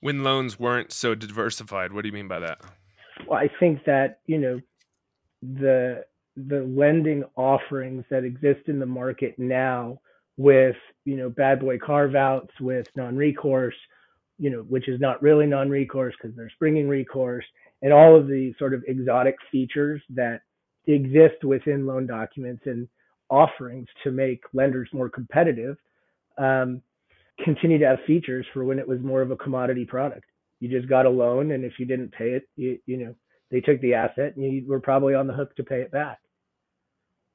When 0.00 0.22
loans 0.22 0.58
weren't 0.58 0.92
so 0.92 1.14
diversified, 1.14 1.92
what 1.92 2.02
do 2.02 2.08
you 2.08 2.12
mean 2.12 2.28
by 2.28 2.40
that? 2.40 2.60
Well, 3.26 3.38
I 3.38 3.48
think 3.58 3.84
that 3.84 4.20
you 4.26 4.38
know 4.38 4.60
the 5.42 6.04
the 6.36 6.60
lending 6.60 7.24
offerings 7.34 8.04
that 8.10 8.24
exist 8.24 8.68
in 8.68 8.78
the 8.78 8.86
market 8.86 9.38
now 9.38 10.00
with 10.36 10.76
you 11.04 11.16
know 11.16 11.30
bad 11.30 11.60
boy 11.60 11.78
carve 11.78 12.14
outs 12.14 12.52
with 12.60 12.86
non-recourse 12.94 13.74
you 14.38 14.50
know 14.50 14.60
which 14.68 14.86
is 14.88 15.00
not 15.00 15.22
really 15.22 15.46
non-recourse 15.46 16.14
because 16.20 16.36
they're 16.36 16.50
springing 16.50 16.88
recourse 16.88 17.44
and 17.82 17.92
all 17.92 18.14
of 18.16 18.26
the 18.26 18.52
sort 18.58 18.74
of 18.74 18.84
exotic 18.86 19.36
features 19.50 20.02
that 20.10 20.42
exist 20.86 21.42
within 21.42 21.86
loan 21.86 22.06
documents 22.06 22.62
and 22.66 22.86
offerings 23.30 23.88
to 24.04 24.10
make 24.10 24.42
lenders 24.52 24.88
more 24.92 25.08
competitive 25.08 25.76
um, 26.38 26.82
continue 27.44 27.78
to 27.78 27.86
have 27.86 27.98
features 28.06 28.46
for 28.52 28.64
when 28.64 28.78
it 28.78 28.88
was 28.88 29.00
more 29.00 29.22
of 29.22 29.30
a 29.30 29.36
commodity 29.36 29.84
product. 29.84 30.24
You 30.60 30.68
just 30.68 30.88
got 30.88 31.06
a 31.06 31.10
loan, 31.10 31.52
and 31.52 31.64
if 31.64 31.74
you 31.78 31.86
didn't 31.86 32.12
pay 32.12 32.30
it, 32.30 32.48
you, 32.56 32.78
you 32.86 32.96
know 32.96 33.14
they 33.50 33.60
took 33.60 33.80
the 33.80 33.94
asset 33.94 34.36
and 34.36 34.44
you 34.44 34.64
were 34.66 34.80
probably 34.80 35.14
on 35.14 35.26
the 35.26 35.34
hook 35.34 35.54
to 35.56 35.64
pay 35.64 35.80
it 35.80 35.92
back. 35.92 36.18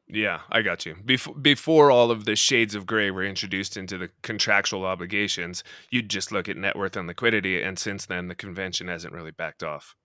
Yeah, 0.08 0.42
I 0.50 0.62
got 0.62 0.86
you. 0.86 0.96
Before 1.06 1.36
before 1.36 1.92
all 1.92 2.12
of 2.12 2.26
the 2.26 2.36
shades 2.36 2.76
of 2.76 2.86
gray 2.86 3.12
were 3.12 3.24
introduced 3.24 3.78
into 3.78 3.98
the 3.98 4.10
contractual 4.24 4.86
obligations, 4.86 5.64
you'd 5.90 6.10
just 6.10 6.32
look 6.32 6.50
at 6.50 6.58
net 6.58 6.76
worth 6.76 6.98
and 6.98 7.08
liquidity, 7.08 7.62
and 7.62 7.80
since 7.80 8.06
then 8.06 8.28
the 8.28 8.36
convention 8.36 8.88
hasn't 8.88 9.14
really 9.14 9.32
backed 9.32 9.64
off. 9.64 9.96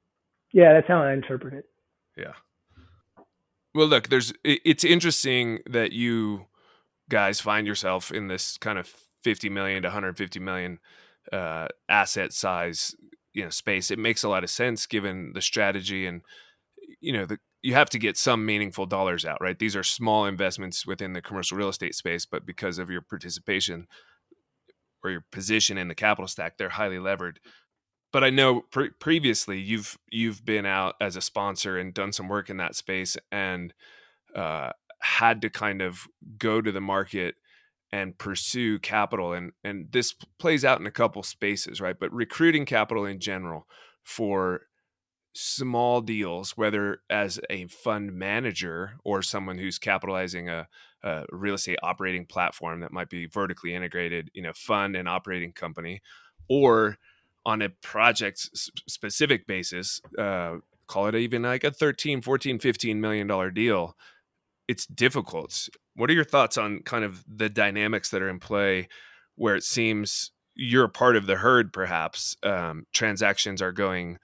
Yeah, 0.53 0.75
that's 0.75 0.89
how 0.89 1.03
I 1.03 1.13
interpret 1.13 1.55
it. 1.55 1.65
Yeah. 2.17 2.35
Well, 3.77 3.89
look, 3.89 4.09
there's 4.09 4.33
it's 4.43 4.85
interesting 4.85 5.61
that 5.69 5.93
you 5.93 6.47
guys 7.11 7.41
find 7.41 7.67
yourself 7.67 8.11
in 8.13 8.29
this 8.29 8.59
kind 8.59 8.79
of 8.79 8.93
50 9.23 9.51
million 9.51 9.83
to 9.83 9.89
150 9.89 10.41
million 10.41 10.79
uh, 11.33 11.69
asset 11.89 12.33
size 12.33 12.95
you 13.35 13.45
know 13.45 13.51
space. 13.51 13.91
It 13.91 13.99
makes 13.99 14.25
a 14.25 14.31
lot 14.31 14.45
of 14.45 14.51
sense 14.51 14.87
given 14.87 15.33
the 15.35 15.43
strategy 15.43 16.07
and 16.07 16.23
you 17.01 17.13
know 17.13 17.27
the 17.27 17.39
you 17.63 17.75
have 17.75 17.91
to 17.91 17.99
get 17.99 18.17
some 18.17 18.47
meaningful 18.47 18.87
dollars 18.87 19.27
out, 19.27 19.39
right? 19.43 19.59
These 19.59 19.77
are 19.77 19.85
small 19.85 20.27
investments 20.27 20.87
within 20.87 21.13
the 21.13 21.23
commercial 21.23 21.59
real 21.59 21.69
estate 21.69 21.95
space, 21.95 22.27
but 22.27 22.47
because 22.47 22.79
of 22.79 22.91
your 22.91 23.03
participation 23.03 23.89
or 25.05 25.11
your 25.11 25.25
position 25.33 25.79
in 25.79 25.89
the 25.89 25.95
capital 25.95 26.27
stack, 26.29 26.57
they're 26.57 26.69
highly 26.69 26.99
levered. 26.99 27.41
But 28.13 28.25
I 28.25 28.31
know 28.31 28.63
pre- 28.63 28.91
previously 28.91 29.61
you've 29.61 29.99
you've 30.11 30.45
been 30.45 30.67
out 30.67 30.95
as 31.01 31.17
a 31.17 31.21
sponsor 31.21 31.79
and 31.79 31.93
done 31.93 32.13
some 32.13 32.29
work 32.29 32.51
in 32.51 32.57
that 32.59 32.77
space 32.77 33.17
and 33.31 33.75
uh, 34.35 34.71
had 35.01 35.43
to 35.43 35.51
kind 35.51 35.83
of 35.83 36.07
go 36.39 36.61
to 36.61 36.73
the 36.73 36.81
market 36.81 37.35
and 37.93 38.19
pursue 38.19 38.79
capital 38.79 39.33
and 39.33 39.53
and 39.63 39.93
this 39.93 40.15
plays 40.39 40.65
out 40.65 40.81
in 40.81 40.87
a 40.87 40.91
couple 40.91 41.23
spaces 41.23 41.81
right? 41.81 41.99
But 41.99 42.13
recruiting 42.13 42.65
capital 42.65 43.05
in 43.05 43.21
general 43.21 43.67
for 44.03 44.63
small 45.37 46.01
deals, 46.01 46.57
whether 46.57 47.01
as 47.11 47.39
a 47.51 47.67
fund 47.67 48.13
manager 48.15 48.95
or 49.05 49.21
someone 49.21 49.59
who's 49.59 49.79
capitalizing 49.79 50.49
a, 50.49 50.67
a, 51.03 51.25
real 51.31 51.55
estate 51.55 51.79
operating 51.83 52.25
platform 52.25 52.81
that 52.81 52.93
might 52.93 53.11
be 53.11 53.27
vertically 53.27 53.75
integrated, 53.75 54.31
you 54.33 54.41
know, 54.41 54.53
fund 54.55 54.97
and 54.97 55.07
operating 55.07 55.53
company, 55.53 56.01
or 56.49 56.97
on 57.47 57.63
a 57.63 57.69
project 57.69 58.51
specific 58.89 59.47
basis, 59.47 60.01
uh, 60.19 60.57
call 60.89 61.07
it 61.07 61.15
even 61.15 61.43
like 61.43 61.65
a 61.65 61.71
13, 61.71 62.21
14, 62.21 62.59
15 62.59 63.01
million 63.01 63.27
dollar 63.27 63.51
deal. 63.51 63.97
It's 64.69 64.85
difficult. 64.85 65.69
What 65.95 66.11
are 66.11 66.15
your 66.15 66.25
thoughts 66.25 66.59
on 66.59 66.81
kind 66.81 67.05
of 67.05 67.25
the 67.29 67.49
dynamics 67.49 68.11
that 68.11 68.21
are 68.21 68.29
in 68.29 68.41
play 68.41 68.89
where 69.37 69.55
it 69.55 69.63
seems 69.63 70.33
you're 70.57 70.85
a 70.85 70.89
part 70.89 71.17
of 71.17 71.27
the 71.27 71.37
herd, 71.37 71.73
perhaps? 71.73 72.37
Um, 72.43 72.85
transactions 72.93 73.63
are 73.63 73.73
going 73.73 74.19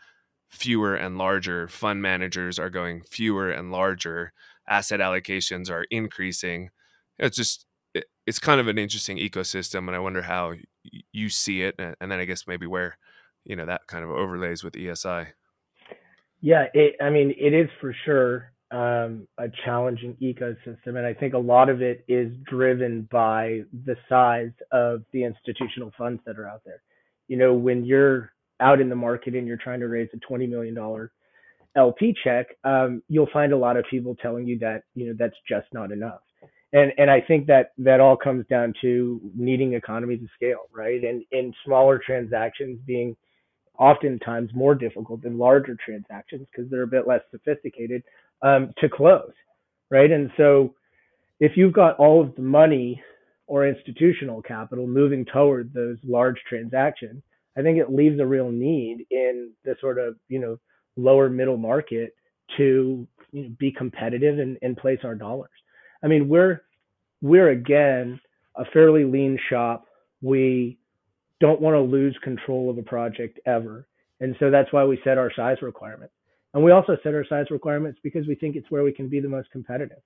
fewer 0.51 0.97
and 0.97 1.17
larger. 1.17 1.69
Fund 1.69 2.03
managers 2.03 2.59
are 2.59 2.71
going 2.71 3.03
fewer 3.09 3.51
and 3.51 3.71
larger. 3.71 4.33
Asset 4.69 4.99
allocations 4.99 5.71
are 5.71 5.87
increasing. 5.91 6.71
It's 7.19 7.37
just 7.37 7.67
it's 8.27 8.39
kind 8.39 8.61
of 8.61 8.69
an 8.69 8.79
interesting 8.79 9.19
ecosystem, 9.19 9.87
and 9.87 9.95
I 9.95 9.99
wonder 9.99 10.23
how 10.23 10.55
you 11.13 11.29
see 11.29 11.63
it, 11.63 11.75
and, 11.79 11.97
then 12.01 12.13
I 12.13 12.25
guess 12.25 12.47
maybe 12.47 12.67
where 12.67 12.97
you 13.45 13.57
know 13.57 13.67
that 13.67 13.87
kind 13.87 14.05
of 14.05 14.11
overlays 14.11 14.63
with 14.63 14.75
ESI. 14.75 15.29
Yeah, 16.41 16.67
it, 16.75 16.97
I 17.01 17.11
mean, 17.11 17.33
it 17.39 17.55
is 17.55 17.69
for 17.81 17.95
sure 18.05 18.53
um, 18.73 19.29
a 19.39 19.47
challenging 19.65 20.17
ecosystem, 20.21 20.97
and 20.97 21.07
I 21.07 21.15
think 21.15 21.35
a 21.35 21.39
lot 21.39 21.69
of 21.69 21.83
it 21.83 22.05
is 22.09 22.33
driven 22.51 23.09
by 23.13 23.63
the 23.85 23.97
size 24.09 24.51
of 24.73 25.03
the 25.13 25.25
institutional 25.25 25.93
funds 25.97 26.21
that 26.27 26.39
are 26.39 26.49
out 26.49 26.63
there. 26.65 26.83
You 27.29 27.37
know, 27.37 27.55
when 27.55 27.85
you're 27.85 28.33
out 28.61 28.81
in 28.81 28.89
the 28.89 28.97
market 28.97 29.35
and 29.35 29.47
you're 29.47 29.57
trying 29.57 29.81
to 29.81 29.89
raise 29.89 30.09
a 30.15 30.33
$20 30.33 30.49
million 30.49 30.77
LP 31.77 32.15
check, 32.25 32.47
um, 32.65 33.03
you'll 33.09 33.29
find 33.33 33.53
a 33.53 33.57
lot 33.57 33.77
of 33.77 33.85
people 33.91 34.17
telling 34.17 34.47
you 34.47 34.59
that, 34.61 34.83
you 34.95 35.07
know, 35.07 35.15
that's 35.19 35.37
just 35.49 35.67
not 35.73 35.93
enough. 35.93 36.21
And, 36.73 36.93
and 36.97 37.11
I 37.11 37.21
think 37.21 37.47
that 37.49 37.73
that 37.79 38.01
all 38.01 38.17
comes 38.17 38.47
down 38.49 38.73
to 38.81 39.21
needing 39.37 39.75
economies 39.75 40.23
of 40.23 40.29
scale, 40.35 40.69
right? 40.75 41.03
And 41.05 41.23
in 41.31 41.53
smaller 41.65 42.01
transactions 42.05 42.79
being 42.87 43.15
oftentimes 43.79 44.51
more 44.55 44.75
difficult 44.75 45.23
than 45.23 45.39
larger 45.39 45.77
transactions 45.85 46.47
because 46.51 46.71
they're 46.71 46.83
a 46.83 46.87
bit 46.87 47.07
less 47.07 47.23
sophisticated 47.31 48.03
um, 48.43 48.73
to 48.79 48.89
close, 48.89 49.33
right? 49.91 50.11
And 50.11 50.31
so 50.37 50.75
if 51.41 51.53
you've 51.57 51.73
got 51.73 51.97
all 51.97 52.21
of 52.21 52.35
the 52.37 52.43
money 52.43 53.03
or 53.47 53.67
institutional 53.67 54.43
capital 54.43 54.87
moving 54.87 55.25
toward 55.25 55.73
those 55.75 55.97
large 56.05 56.39
transactions, 56.49 57.23
I 57.57 57.63
think 57.63 57.79
it 57.79 57.93
leaves 57.93 58.19
a 58.21 58.27
real 58.27 58.51
need 58.51 59.07
in 59.11 59.51
the 59.65 59.77
sort 59.81 59.99
of, 59.99 60.17
you 60.29 60.39
know, 60.39 60.59
lower 60.97 61.29
middle 61.29 61.57
market 61.57 62.15
to 62.57 63.07
you 63.33 63.43
know, 63.43 63.51
be 63.59 63.73
competitive 63.73 64.39
and, 64.39 64.59
and 64.63 64.77
place 64.77 65.01
our 65.05 65.15
dollars. 65.15 65.51
I 66.03 66.07
mean, 66.07 66.29
we're 66.29 66.63
we're 67.21 67.51
again 67.51 68.21
a 68.57 68.65
fairly 68.67 69.05
lean 69.05 69.39
shop. 69.49 69.87
We 70.21 70.79
don't 71.43 71.61
want 71.61 71.75
to 71.75 71.81
lose 71.81 72.17
control 72.23 72.71
of 72.71 72.79
a 72.79 72.83
project 72.83 73.39
ever. 73.45 73.87
And 74.21 74.35
so 74.41 74.51
that's 74.51 74.73
why 74.73 74.85
we 74.85 74.99
set 75.05 75.19
our 75.19 75.31
size 75.35 75.59
requirements. 75.61 76.15
And 76.55 76.65
we 76.65 76.71
also 76.71 76.97
set 77.03 77.15
our 77.15 77.27
size 77.29 77.47
requirements 77.51 77.99
because 78.03 78.27
we 78.27 78.37
think 78.37 78.57
it's 78.57 78.71
where 78.71 78.83
we 78.83 78.93
can 78.93 79.09
be 79.09 79.21
the 79.21 79.29
most 79.29 79.51
competitive. 79.51 79.99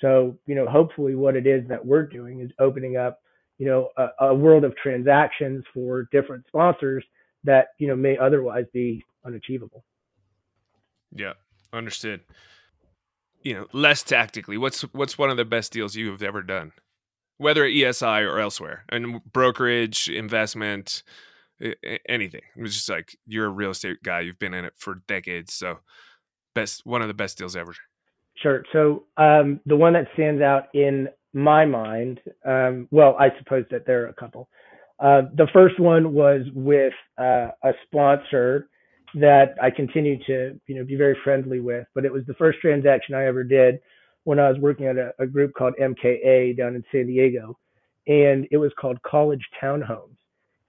So, 0.00 0.38
you 0.46 0.54
know, 0.54 0.66
hopefully 0.66 1.14
what 1.14 1.36
it 1.36 1.46
is 1.46 1.68
that 1.68 1.84
we're 1.84 2.06
doing 2.06 2.40
is 2.40 2.50
opening 2.58 2.96
up 2.96 3.20
you 3.58 3.66
know 3.66 3.88
a, 3.96 4.26
a 4.26 4.34
world 4.34 4.64
of 4.64 4.76
transactions 4.76 5.64
for 5.72 6.08
different 6.12 6.44
sponsors 6.46 7.04
that 7.44 7.68
you 7.78 7.88
know 7.88 7.96
may 7.96 8.16
otherwise 8.18 8.64
be 8.72 9.04
unachievable. 9.24 9.84
Yeah, 11.14 11.34
understood. 11.72 12.20
You 13.42 13.54
know, 13.54 13.66
less 13.72 14.02
tactically, 14.02 14.58
what's 14.58 14.82
what's 14.92 15.16
one 15.16 15.30
of 15.30 15.36
the 15.36 15.44
best 15.44 15.72
deals 15.72 15.96
you 15.96 16.10
have 16.10 16.22
ever 16.22 16.42
done, 16.42 16.72
whether 17.38 17.64
at 17.64 17.72
ESI 17.72 18.22
or 18.22 18.38
elsewhere, 18.38 18.84
and 18.88 19.20
brokerage, 19.32 20.08
investment, 20.08 21.02
anything. 22.08 22.42
It's 22.56 22.74
just 22.74 22.88
like 22.88 23.16
you're 23.26 23.46
a 23.46 23.50
real 23.50 23.70
estate 23.70 24.02
guy. 24.02 24.20
You've 24.20 24.38
been 24.38 24.54
in 24.54 24.64
it 24.64 24.74
for 24.76 25.02
decades, 25.06 25.54
so 25.54 25.78
best 26.54 26.84
one 26.84 27.02
of 27.02 27.08
the 27.08 27.14
best 27.14 27.38
deals 27.38 27.56
ever. 27.56 27.74
Sure. 28.42 28.64
So 28.72 29.04
um, 29.16 29.60
the 29.66 29.76
one 29.76 29.94
that 29.94 30.06
stands 30.14 30.42
out 30.42 30.64
in 30.74 31.08
my 31.32 31.64
mind, 31.64 32.20
um, 32.44 32.88
well, 32.90 33.16
I 33.18 33.28
suppose 33.38 33.64
that 33.70 33.86
there 33.86 34.04
are 34.04 34.08
a 34.08 34.14
couple. 34.14 34.48
Uh, 34.98 35.22
the 35.34 35.48
first 35.52 35.78
one 35.78 36.14
was 36.14 36.42
with 36.54 36.92
uh, 37.18 37.48
a 37.62 37.72
sponsor 37.86 38.68
that 39.14 39.54
I 39.62 39.70
continue 39.70 40.18
to, 40.26 40.58
you 40.66 40.74
know, 40.74 40.84
be 40.84 40.96
very 40.96 41.16
friendly 41.22 41.60
with, 41.60 41.86
but 41.94 42.04
it 42.04 42.12
was 42.12 42.24
the 42.26 42.34
first 42.34 42.58
transaction 42.60 43.14
I 43.14 43.26
ever 43.26 43.44
did 43.44 43.78
when 44.26 44.40
I 44.40 44.48
was 44.48 44.58
working 44.58 44.86
at 44.86 44.96
a, 44.96 45.12
a 45.20 45.26
group 45.26 45.54
called 45.54 45.74
MKA 45.80 46.56
down 46.56 46.74
in 46.74 46.82
San 46.90 47.06
Diego, 47.06 47.56
and 48.08 48.44
it 48.50 48.56
was 48.56 48.72
called 48.76 49.00
College 49.02 49.44
Townhomes, 49.62 50.16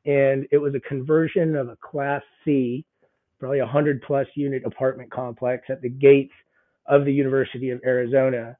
and 0.05 0.45
it 0.51 0.59
was 0.59 0.75
a 0.75 0.79
conversion 0.87 1.55
of 1.55 1.67
a 1.67 1.77
Class 1.77 2.21
C, 2.45 2.85
probably 3.39 3.57
a 3.57 3.65
hundred 3.65 4.03
plus 4.03 4.27
unit 4.35 4.61
apartment 4.63 5.11
complex 5.11 5.63
at 5.69 5.81
the 5.81 5.89
gates 5.89 6.33
of 6.85 7.03
the 7.03 7.11
University 7.11 7.71
of 7.71 7.81
Arizona. 7.83 8.55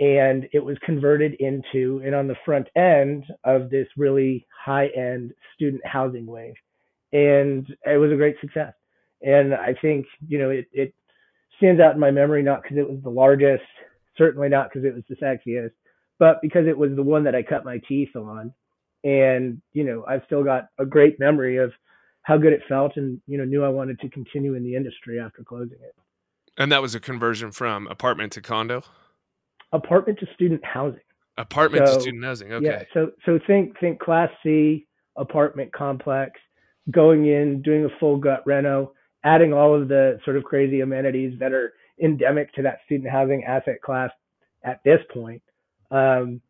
And 0.00 0.48
it 0.54 0.64
was 0.64 0.78
converted 0.82 1.34
into 1.34 2.00
and 2.02 2.14
on 2.14 2.26
the 2.26 2.34
front 2.44 2.68
end 2.74 3.24
of 3.44 3.68
this 3.68 3.86
really 3.98 4.46
high 4.64 4.86
end 4.96 5.32
student 5.54 5.84
housing 5.84 6.24
wave. 6.24 6.54
And 7.12 7.66
it 7.84 7.98
was 7.98 8.10
a 8.10 8.16
great 8.16 8.36
success. 8.40 8.72
And 9.20 9.54
i 9.54 9.74
think 9.80 10.06
you 10.26 10.38
know 10.38 10.50
it, 10.50 10.66
it 10.72 10.94
stands 11.58 11.80
out 11.80 11.94
in 11.94 12.00
my 12.00 12.10
memory 12.10 12.42
not 12.42 12.62
because 12.62 12.78
it 12.78 12.90
was 12.90 12.98
the 13.04 13.10
largest 13.10 13.62
certainly 14.16 14.48
not 14.48 14.68
because 14.68 14.84
it 14.84 14.94
was 14.94 15.04
the 15.08 15.16
sexiest 15.16 15.72
but 16.18 16.40
because 16.42 16.66
it 16.66 16.76
was 16.76 16.90
the 16.96 17.02
one 17.02 17.24
that 17.24 17.34
i 17.34 17.42
cut 17.42 17.64
my 17.64 17.80
teeth 17.88 18.14
on 18.16 18.52
and 19.04 19.60
you 19.72 19.84
know 19.84 20.04
i've 20.08 20.22
still 20.26 20.44
got 20.44 20.68
a 20.78 20.86
great 20.86 21.18
memory 21.18 21.56
of 21.56 21.72
how 22.22 22.36
good 22.36 22.52
it 22.52 22.62
felt 22.68 22.92
and 22.96 23.20
you 23.26 23.38
know 23.38 23.44
knew 23.44 23.64
i 23.64 23.68
wanted 23.68 23.98
to 24.00 24.08
continue 24.08 24.54
in 24.54 24.62
the 24.62 24.74
industry 24.74 25.18
after 25.18 25.42
closing 25.42 25.78
it 25.82 25.94
and 26.58 26.70
that 26.70 26.82
was 26.82 26.94
a 26.94 27.00
conversion 27.00 27.50
from 27.50 27.86
apartment 27.88 28.32
to 28.32 28.40
condo 28.40 28.82
apartment 29.72 30.18
to 30.20 30.26
student 30.34 30.64
housing. 30.64 31.00
Apartment 31.38 31.88
so, 31.88 31.94
to 31.94 32.00
student 32.00 32.24
housing. 32.24 32.52
Okay. 32.52 32.66
Yeah. 32.66 32.82
So 32.94 33.10
so 33.24 33.38
think 33.46 33.78
think 33.80 33.98
class 33.98 34.28
C 34.42 34.86
apartment 35.16 35.72
complex, 35.72 36.32
going 36.90 37.26
in, 37.26 37.62
doing 37.62 37.84
a 37.84 37.88
full 37.98 38.18
gut 38.18 38.42
reno, 38.46 38.92
adding 39.24 39.52
all 39.52 39.74
of 39.74 39.88
the 39.88 40.20
sort 40.24 40.36
of 40.36 40.44
crazy 40.44 40.80
amenities 40.80 41.38
that 41.40 41.52
are 41.52 41.72
endemic 42.02 42.52
to 42.54 42.62
that 42.62 42.78
student 42.84 43.10
housing 43.10 43.44
asset 43.44 43.80
class 43.82 44.10
at 44.64 44.80
this 44.84 44.98
point, 45.12 45.42
um, 45.90 46.40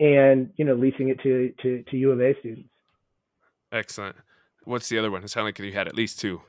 and 0.00 0.50
you 0.56 0.64
know 0.64 0.74
leasing 0.74 1.08
it 1.08 1.20
to 1.22 1.52
to 1.62 1.82
to 1.90 1.96
U 1.96 2.12
of 2.12 2.20
A 2.20 2.34
students. 2.40 2.68
Excellent. 3.72 4.16
What's 4.64 4.88
the 4.88 4.98
other 4.98 5.10
one? 5.10 5.24
It 5.24 5.28
sounded 5.28 5.48
like 5.48 5.58
you 5.58 5.72
had 5.72 5.88
at 5.88 5.94
least 5.94 6.20
two. 6.20 6.40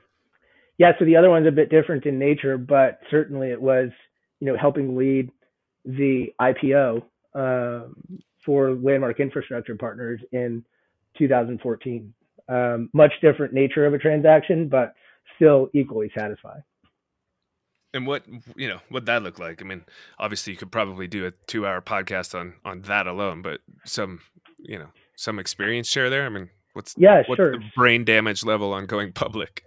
Yeah, 0.78 0.92
so 1.00 1.06
the 1.06 1.16
other 1.16 1.30
one's 1.30 1.48
a 1.48 1.52
bit 1.52 1.70
different 1.70 2.06
in 2.06 2.20
nature, 2.20 2.58
but 2.58 3.00
certainly 3.10 3.50
it 3.50 3.62
was, 3.62 3.90
you 4.40 4.48
know, 4.48 4.58
helping 4.58 4.96
lead 4.96 5.32
the 5.86 6.34
IPO 6.40 7.04
um, 7.34 7.96
for 8.44 8.74
Landmark 8.74 9.20
Infrastructure 9.20 9.76
Partners 9.76 10.20
in 10.32 10.64
2014. 11.18 12.14
Um, 12.48 12.90
much 12.94 13.12
different 13.22 13.54
nature 13.54 13.86
of 13.86 13.94
a 13.94 13.98
transaction, 13.98 14.68
but 14.68 14.94
still 15.36 15.70
equally 15.74 16.12
satisfying. 16.16 16.62
And 17.96 18.06
what 18.06 18.24
you 18.56 18.68
know, 18.68 18.80
what 18.90 19.06
that 19.06 19.24
look 19.24 19.40
like? 19.40 19.62
I 19.62 19.66
mean, 19.66 19.86
obviously, 20.20 20.54
you 20.54 20.58
could 20.58 20.72
probably 20.72 21.08
do 21.08 21.26
a 21.26 21.32
two-hour 21.48 21.82
podcast 21.82 22.40
on 22.40 22.56
on 22.64 22.82
that 22.82 23.08
alone, 23.08 23.42
but 23.42 23.62
some 23.86 24.20
you 24.60 24.78
know 24.78 24.90
some 25.16 25.40
experience 25.40 25.88
share 25.88 26.10
there. 26.10 26.26
I 26.26 26.30
mean, 26.30 26.50
what's 26.74 26.94
yeah, 26.98 27.24
what's 27.26 27.38
sure. 27.38 27.54
the 27.54 27.64
brain 27.76 28.06
damage 28.06 28.44
level 28.44 28.74
on 28.74 28.86
going 28.86 29.12
public? 29.14 29.64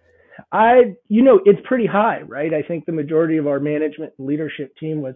I, 0.53 0.97
you 1.09 1.23
know, 1.23 1.41
it's 1.45 1.61
pretty 1.65 1.87
high, 1.87 2.23
right? 2.23 2.55
I 2.55 2.63
think 2.63 2.87
the 2.87 2.93
majority 2.93 3.39
of 3.39 3.47
our 3.47 3.59
management 3.59 4.13
and 4.19 4.27
leadership 4.27 4.77
team 4.77 5.03
was 5.03 5.15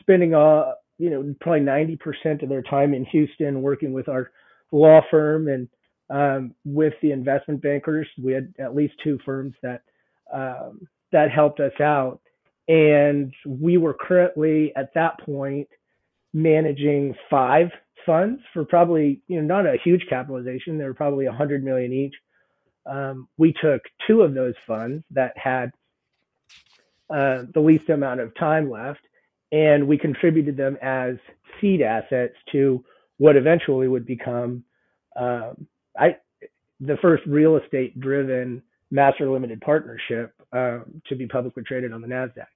spending, 0.00 0.34
uh, 0.34 0.72
you 0.96 1.10
know, 1.10 1.34
probably 1.40 1.60
90% 1.60 2.42
of 2.42 2.48
their 2.48 2.62
time 2.62 2.94
in 2.94 3.04
Houston 3.06 3.60
working 3.60 3.92
with 3.92 4.08
our 4.08 4.30
law 4.72 5.02
firm 5.10 5.48
and 5.48 5.68
um, 6.10 6.54
with 6.64 6.94
the 7.02 7.12
investment 7.12 7.62
bankers. 7.62 8.06
We 8.22 8.32
had 8.32 8.54
at 8.58 8.74
least 8.74 8.94
two 9.02 9.18
firms 9.24 9.54
that 9.62 9.82
um, 10.32 10.88
that 11.12 11.30
helped 11.30 11.60
us 11.60 11.78
out, 11.80 12.20
and 12.68 13.32
we 13.46 13.76
were 13.76 13.94
currently 13.94 14.72
at 14.76 14.94
that 14.94 15.20
point 15.20 15.68
managing 16.32 17.14
five 17.30 17.70
funds 18.06 18.42
for 18.52 18.64
probably 18.64 19.22
you 19.28 19.40
know 19.40 19.46
not 19.46 19.66
a 19.66 19.78
huge 19.82 20.04
capitalization. 20.08 20.78
They 20.78 20.84
were 20.84 20.94
probably 20.94 21.26
100 21.26 21.64
million 21.64 21.92
each. 21.92 22.14
Um, 22.86 23.28
we 23.38 23.54
took 23.60 23.82
two 24.06 24.22
of 24.22 24.34
those 24.34 24.54
funds 24.66 25.04
that 25.10 25.32
had 25.36 25.70
uh, 27.10 27.44
the 27.52 27.60
least 27.60 27.88
amount 27.88 28.20
of 28.20 28.34
time 28.34 28.70
left, 28.70 29.00
and 29.52 29.86
we 29.86 29.96
contributed 29.96 30.56
them 30.56 30.76
as 30.82 31.16
seed 31.60 31.80
assets 31.80 32.34
to 32.52 32.84
what 33.18 33.36
eventually 33.36 33.88
would 33.88 34.06
become 34.06 34.64
um, 35.16 35.66
I 35.98 36.16
the 36.80 36.96
first 37.00 37.22
real 37.26 37.56
estate 37.56 37.98
driven 38.00 38.62
master 38.90 39.30
limited 39.30 39.60
partnership 39.60 40.34
um, 40.52 41.00
to 41.06 41.16
be 41.16 41.26
publicly 41.26 41.62
traded 41.62 41.92
on 41.92 42.00
the 42.00 42.08
Nasdaq. 42.08 42.46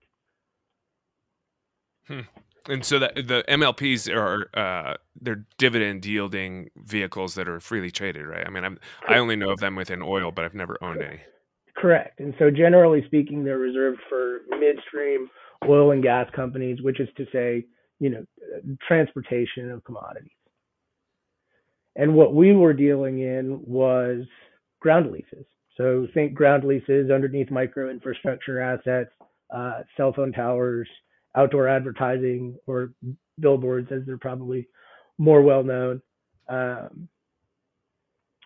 Hmm. 2.08 2.20
And 2.68 2.84
so 2.84 2.98
that 2.98 3.14
the 3.14 3.44
MLPs 3.48 4.14
are 4.14 4.50
uh, 4.58 4.94
they're 5.20 5.44
dividend 5.56 6.04
yielding 6.04 6.70
vehicles 6.76 7.34
that 7.36 7.48
are 7.48 7.60
freely 7.60 7.90
traded, 7.90 8.26
right? 8.26 8.46
I 8.46 8.50
mean, 8.50 8.64
I'm, 8.64 8.78
I 9.08 9.18
only 9.18 9.36
know 9.36 9.50
of 9.50 9.60
them 9.60 9.74
within 9.74 10.02
oil, 10.02 10.32
but 10.32 10.44
I've 10.44 10.54
never 10.54 10.76
owned 10.82 11.02
any. 11.02 11.20
Correct. 11.76 12.20
And 12.20 12.34
so, 12.38 12.50
generally 12.50 13.04
speaking, 13.06 13.44
they're 13.44 13.58
reserved 13.58 14.00
for 14.08 14.40
midstream 14.58 15.30
oil 15.66 15.92
and 15.92 16.02
gas 16.02 16.28
companies, 16.34 16.82
which 16.82 17.00
is 17.00 17.08
to 17.16 17.26
say, 17.32 17.64
you 18.00 18.10
know, 18.10 18.24
transportation 18.86 19.70
of 19.70 19.82
commodities. 19.84 20.30
And 21.96 22.14
what 22.14 22.34
we 22.34 22.52
were 22.52 22.72
dealing 22.72 23.20
in 23.20 23.60
was 23.64 24.24
ground 24.80 25.10
leases. 25.10 25.46
So 25.76 26.06
think 26.14 26.34
ground 26.34 26.64
leases 26.64 27.10
underneath 27.10 27.50
micro 27.50 27.90
infrastructure 27.90 28.60
assets, 28.60 29.10
uh, 29.54 29.82
cell 29.96 30.12
phone 30.12 30.32
towers, 30.32 30.88
outdoor 31.36 31.68
advertising, 31.68 32.56
or 32.66 32.92
billboards, 33.38 33.90
as 33.92 34.02
they're 34.06 34.18
probably 34.18 34.68
more 35.18 35.42
well 35.42 35.62
known. 35.62 36.02
Um, 36.48 37.08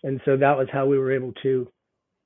and 0.02 0.20
so 0.24 0.36
that 0.36 0.58
was 0.58 0.68
how 0.72 0.86
we 0.86 0.98
were 0.98 1.12
able 1.12 1.32
to, 1.42 1.68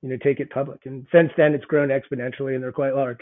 you 0.02 0.09
know, 0.09 0.16
take 0.22 0.40
it 0.40 0.50
public. 0.50 0.86
And 0.86 1.07
since 1.12 1.30
then, 1.36 1.54
it's 1.54 1.64
grown 1.64 1.88
exponentially, 1.88 2.54
and 2.54 2.62
they're 2.62 2.72
quite 2.72 2.94
large. 2.94 3.20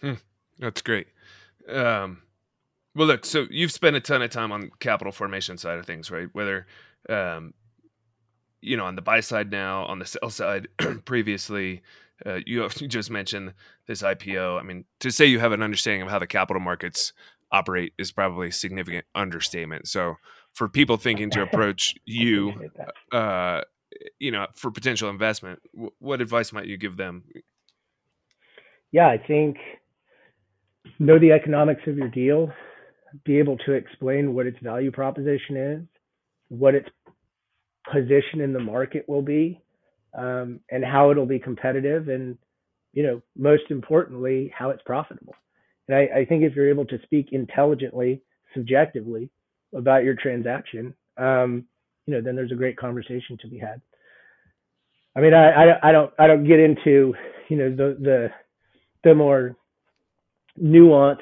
Hmm. 0.00 0.14
That's 0.58 0.82
great. 0.82 1.08
Um, 1.68 2.22
well, 2.94 3.06
look, 3.06 3.24
so 3.24 3.46
you've 3.50 3.72
spent 3.72 3.96
a 3.96 4.00
ton 4.00 4.22
of 4.22 4.30
time 4.30 4.52
on 4.52 4.70
capital 4.80 5.12
formation 5.12 5.56
side 5.56 5.78
of 5.78 5.86
things, 5.86 6.10
right? 6.10 6.28
Whether, 6.32 6.66
um, 7.08 7.54
you 8.60 8.76
know, 8.76 8.84
on 8.84 8.96
the 8.96 9.02
buy 9.02 9.20
side 9.20 9.50
now, 9.50 9.84
on 9.84 9.98
the 9.98 10.06
sell 10.06 10.30
side 10.30 10.68
previously, 11.04 11.82
uh, 12.26 12.40
you, 12.46 12.68
you 12.76 12.88
just 12.88 13.10
mentioned 13.10 13.54
this 13.86 14.02
IPO. 14.02 14.58
I 14.58 14.62
mean, 14.62 14.84
to 15.00 15.10
say 15.10 15.26
you 15.26 15.38
have 15.38 15.52
an 15.52 15.62
understanding 15.62 16.02
of 16.02 16.10
how 16.10 16.18
the 16.18 16.26
capital 16.26 16.60
markets 16.60 17.12
operate 17.52 17.92
is 17.98 18.12
probably 18.12 18.48
a 18.48 18.52
significant 18.52 19.06
understatement. 19.14 19.88
So, 19.88 20.16
for 20.52 20.68
people 20.68 20.96
thinking 20.96 21.30
to 21.30 21.42
approach 21.50 21.94
you, 22.04 22.70
uh, 23.12 23.62
you 24.18 24.30
know, 24.30 24.46
for 24.54 24.70
potential 24.70 25.10
investment, 25.10 25.60
w- 25.74 25.92
what 25.98 26.20
advice 26.20 26.52
might 26.52 26.66
you 26.66 26.76
give 26.76 26.96
them? 26.96 27.24
Yeah, 28.92 29.08
I 29.08 29.18
think 29.18 29.56
know 30.98 31.18
the 31.18 31.32
economics 31.32 31.82
of 31.86 31.96
your 31.96 32.08
deal, 32.08 32.52
be 33.24 33.38
able 33.38 33.56
to 33.58 33.72
explain 33.72 34.34
what 34.34 34.46
its 34.46 34.58
value 34.62 34.90
proposition 34.90 35.56
is, 35.56 35.82
what 36.48 36.74
its 36.74 36.88
position 37.90 38.40
in 38.40 38.52
the 38.52 38.60
market 38.60 39.08
will 39.08 39.22
be, 39.22 39.60
um, 40.14 40.60
and 40.70 40.84
how 40.84 41.10
it'll 41.10 41.26
be 41.26 41.38
competitive, 41.38 42.08
and 42.08 42.36
you 42.92 43.02
know, 43.02 43.22
most 43.36 43.64
importantly, 43.70 44.52
how 44.56 44.70
it's 44.70 44.82
profitable. 44.84 45.34
And 45.88 45.96
I, 45.96 46.20
I 46.20 46.24
think 46.24 46.42
if 46.42 46.54
you're 46.54 46.68
able 46.68 46.86
to 46.86 46.98
speak 47.02 47.28
intelligently, 47.32 48.22
subjectively 48.54 49.30
about 49.74 50.04
your 50.04 50.14
transaction, 50.14 50.94
um, 51.16 51.64
you 52.06 52.14
know, 52.14 52.20
then 52.20 52.34
there's 52.34 52.52
a 52.52 52.56
great 52.56 52.76
conversation 52.76 53.38
to 53.40 53.48
be 53.48 53.58
had. 53.58 53.80
I 55.16 55.20
mean, 55.20 55.34
I, 55.34 55.50
I, 55.50 55.88
I 55.88 55.92
don't 55.92 56.12
I 56.18 56.26
don't 56.26 56.46
get 56.46 56.60
into 56.60 57.14
you 57.48 57.56
know 57.56 57.70
the 57.70 57.96
the 58.00 58.28
the 59.04 59.14
more 59.14 59.56
nuanced 60.60 61.18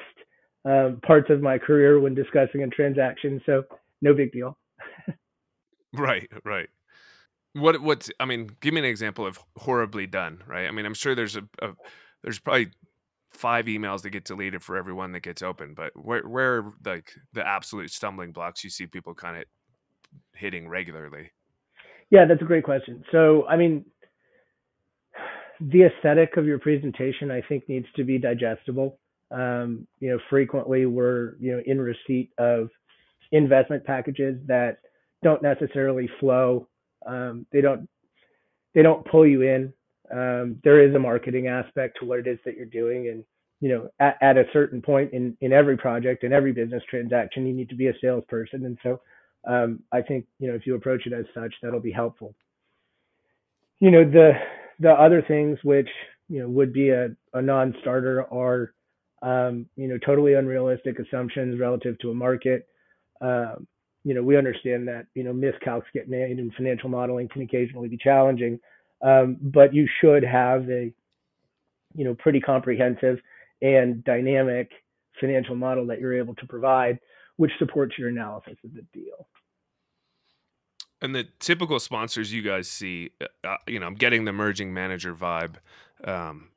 um, 0.65 0.99
parts 1.05 1.29
of 1.29 1.41
my 1.41 1.57
career 1.57 1.99
when 1.99 2.13
discussing 2.13 2.63
a 2.63 2.67
transaction. 2.67 3.41
So 3.45 3.63
no 4.01 4.13
big 4.13 4.31
deal. 4.31 4.57
right, 5.93 6.29
right. 6.43 6.69
What 7.53 7.81
what's 7.81 8.09
I 8.19 8.25
mean, 8.25 8.49
give 8.61 8.73
me 8.73 8.79
an 8.79 8.85
example 8.85 9.25
of 9.25 9.39
horribly 9.57 10.07
done, 10.07 10.43
right? 10.47 10.67
I 10.67 10.71
mean, 10.71 10.85
I'm 10.85 10.93
sure 10.93 11.15
there's 11.15 11.35
a, 11.35 11.43
a 11.61 11.71
there's 12.23 12.39
probably 12.39 12.71
five 13.31 13.65
emails 13.65 14.01
that 14.01 14.09
get 14.09 14.25
deleted 14.25 14.63
for 14.63 14.77
every 14.77 14.93
one 14.93 15.11
that 15.13 15.21
gets 15.21 15.41
open, 15.41 15.73
but 15.73 15.91
where 15.95 16.27
where 16.27 16.71
like 16.85 17.11
the 17.33 17.47
absolute 17.47 17.91
stumbling 17.91 18.31
blocks 18.31 18.63
you 18.63 18.69
see 18.69 18.85
people 18.85 19.13
kind 19.13 19.37
of 19.37 19.43
hitting 20.33 20.67
regularly? 20.67 21.31
Yeah, 22.09 22.25
that's 22.25 22.41
a 22.41 22.45
great 22.45 22.63
question. 22.63 23.03
So, 23.11 23.45
I 23.47 23.55
mean, 23.55 23.85
the 25.59 25.83
aesthetic 25.83 26.37
of 26.37 26.45
your 26.45 26.59
presentation, 26.59 27.29
I 27.29 27.41
think, 27.41 27.67
needs 27.69 27.85
to 27.95 28.03
be 28.03 28.17
digestible. 28.17 28.97
Um, 29.31 29.87
you 29.99 30.09
know, 30.09 30.19
frequently 30.29 30.85
we're 30.85 31.35
you 31.39 31.51
know 31.51 31.61
in 31.65 31.79
receipt 31.79 32.31
of 32.37 32.69
investment 33.31 33.85
packages 33.85 34.39
that 34.47 34.79
don't 35.23 35.43
necessarily 35.43 36.09
flow. 36.19 36.67
Um, 37.05 37.45
they 37.51 37.61
don't 37.61 37.87
they 38.73 38.81
don't 38.81 39.05
pull 39.05 39.25
you 39.25 39.41
in. 39.41 39.73
Um, 40.11 40.59
there 40.63 40.87
is 40.87 40.93
a 40.95 40.99
marketing 40.99 41.47
aspect 41.47 41.97
to 41.99 42.05
what 42.05 42.19
it 42.19 42.27
is 42.27 42.39
that 42.45 42.55
you're 42.55 42.65
doing, 42.65 43.09
and 43.09 43.23
you 43.61 43.69
know, 43.69 43.89
at, 43.99 44.17
at 44.21 44.37
a 44.37 44.45
certain 44.53 44.81
point 44.81 45.13
in 45.13 45.37
in 45.41 45.53
every 45.53 45.77
project 45.77 46.23
and 46.23 46.33
every 46.33 46.51
business 46.51 46.83
transaction, 46.89 47.45
you 47.45 47.53
need 47.53 47.69
to 47.69 47.75
be 47.75 47.87
a 47.87 47.93
salesperson, 48.01 48.65
and 48.65 48.77
so 48.83 49.01
um, 49.47 49.79
I 49.91 50.01
think 50.01 50.25
you 50.39 50.47
know 50.47 50.55
if 50.55 50.65
you 50.65 50.75
approach 50.75 51.05
it 51.05 51.13
as 51.13 51.25
such, 51.33 51.53
that'll 51.61 51.79
be 51.79 51.91
helpful. 51.91 52.33
You 53.79 53.91
know, 53.91 54.03
the 54.03 54.33
the 54.79 54.91
other 54.91 55.21
things 55.21 55.59
which 55.63 55.89
you 56.27 56.41
know 56.41 56.49
would 56.49 56.73
be 56.73 56.89
a, 56.89 57.09
a 57.33 57.41
non-starter 57.41 58.31
are 58.33 58.73
um, 59.21 59.67
you 59.75 59.87
know, 59.87 59.97
totally 59.97 60.33
unrealistic 60.33 60.99
assumptions 60.99 61.59
relative 61.59 61.97
to 61.99 62.11
a 62.11 62.13
market. 62.13 62.67
Um, 63.21 63.67
you 64.03 64.13
know, 64.13 64.23
we 64.23 64.37
understand 64.37 64.87
that, 64.87 65.07
you 65.13 65.23
know, 65.23 65.33
miscalcs 65.33 65.83
get 65.93 66.09
made 66.09 66.37
and 66.37 66.53
financial 66.53 66.89
modeling 66.89 67.27
can 67.27 67.41
occasionally 67.41 67.89
be 67.89 67.97
challenging. 67.97 68.59
Um, 69.01 69.37
but 69.41 69.73
you 69.73 69.87
should 70.01 70.23
have 70.23 70.69
a, 70.69 70.93
you 71.95 72.05
know, 72.05 72.15
pretty 72.15 72.39
comprehensive 72.39 73.19
and 73.61 74.03
dynamic 74.03 74.71
financial 75.19 75.55
model 75.55 75.85
that 75.87 75.99
you're 75.99 76.17
able 76.17 76.35
to 76.35 76.45
provide, 76.47 76.99
which 77.37 77.51
supports 77.59 77.97
your 77.97 78.09
analysis 78.09 78.55
of 78.63 78.73
the 78.73 78.85
deal. 78.93 79.27
And 81.01 81.15
the 81.15 81.27
typical 81.39 81.79
sponsors 81.79 82.33
you 82.33 82.41
guys 82.41 82.69
see, 82.69 83.11
uh, 83.43 83.55
you 83.67 83.79
know, 83.79 83.87
I'm 83.87 83.95
getting 83.95 84.25
the 84.25 84.29
emerging 84.29 84.73
manager 84.73 85.15
vibe. 85.15 85.55
Um, 86.03 86.49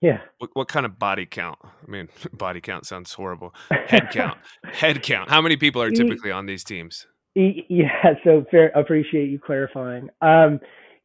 yeah. 0.00 0.20
What, 0.38 0.50
what 0.54 0.68
kind 0.68 0.86
of 0.86 0.98
body 0.98 1.26
count? 1.26 1.58
I 1.64 1.90
mean, 1.90 2.08
body 2.32 2.60
count 2.60 2.86
sounds 2.86 3.12
horrible. 3.12 3.54
Head 3.70 4.08
count. 4.10 4.38
Head 4.64 5.02
count. 5.02 5.30
How 5.30 5.40
many 5.40 5.56
people 5.56 5.82
are 5.82 5.90
typically 5.90 6.30
on 6.30 6.46
these 6.46 6.64
teams? 6.64 7.06
Yeah. 7.34 8.14
So 8.24 8.44
fair. 8.50 8.68
Appreciate 8.68 9.30
you 9.30 9.38
clarifying. 9.38 10.08
Um, 10.20 10.60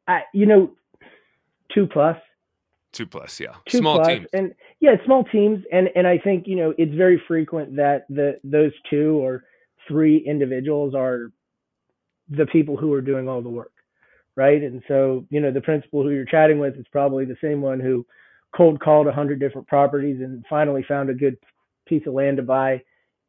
I, 0.07 0.21
you 0.33 0.45
know, 0.45 0.71
two 1.73 1.87
plus. 1.87 2.17
Two 2.93 3.05
plus, 3.05 3.39
yeah. 3.39 3.55
Two 3.69 3.77
small 3.77 3.97
plus, 3.97 4.07
teams. 4.07 4.27
and 4.33 4.53
yeah, 4.81 4.95
small 5.05 5.23
teams, 5.23 5.63
and 5.71 5.87
and 5.95 6.05
I 6.05 6.17
think 6.17 6.45
you 6.45 6.57
know 6.57 6.73
it's 6.77 6.93
very 6.93 7.21
frequent 7.25 7.77
that 7.77 8.05
the 8.09 8.37
those 8.43 8.73
two 8.89 9.17
or 9.23 9.45
three 9.87 10.17
individuals 10.17 10.93
are 10.93 11.31
the 12.29 12.45
people 12.47 12.75
who 12.75 12.91
are 12.91 13.01
doing 13.01 13.29
all 13.29 13.41
the 13.41 13.49
work, 13.49 13.71
right? 14.35 14.61
And 14.61 14.83
so 14.89 15.25
you 15.29 15.39
know 15.39 15.51
the 15.51 15.61
principal 15.61 16.03
who 16.03 16.09
you're 16.09 16.25
chatting 16.25 16.59
with 16.59 16.75
is 16.75 16.85
probably 16.91 17.23
the 17.23 17.37
same 17.41 17.61
one 17.61 17.79
who 17.79 18.05
cold 18.55 18.79
called 18.79 19.07
a 19.07 19.11
hundred 19.11 19.39
different 19.39 19.67
properties 19.67 20.21
and 20.21 20.43
finally 20.49 20.83
found 20.87 21.09
a 21.09 21.13
good 21.13 21.37
piece 21.87 22.05
of 22.05 22.13
land 22.13 22.37
to 22.37 22.43
buy 22.43 22.81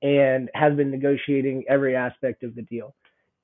and 0.02 0.50
has 0.54 0.74
been 0.74 0.90
negotiating 0.90 1.64
every 1.68 1.94
aspect 1.94 2.42
of 2.42 2.54
the 2.54 2.62
deal. 2.62 2.94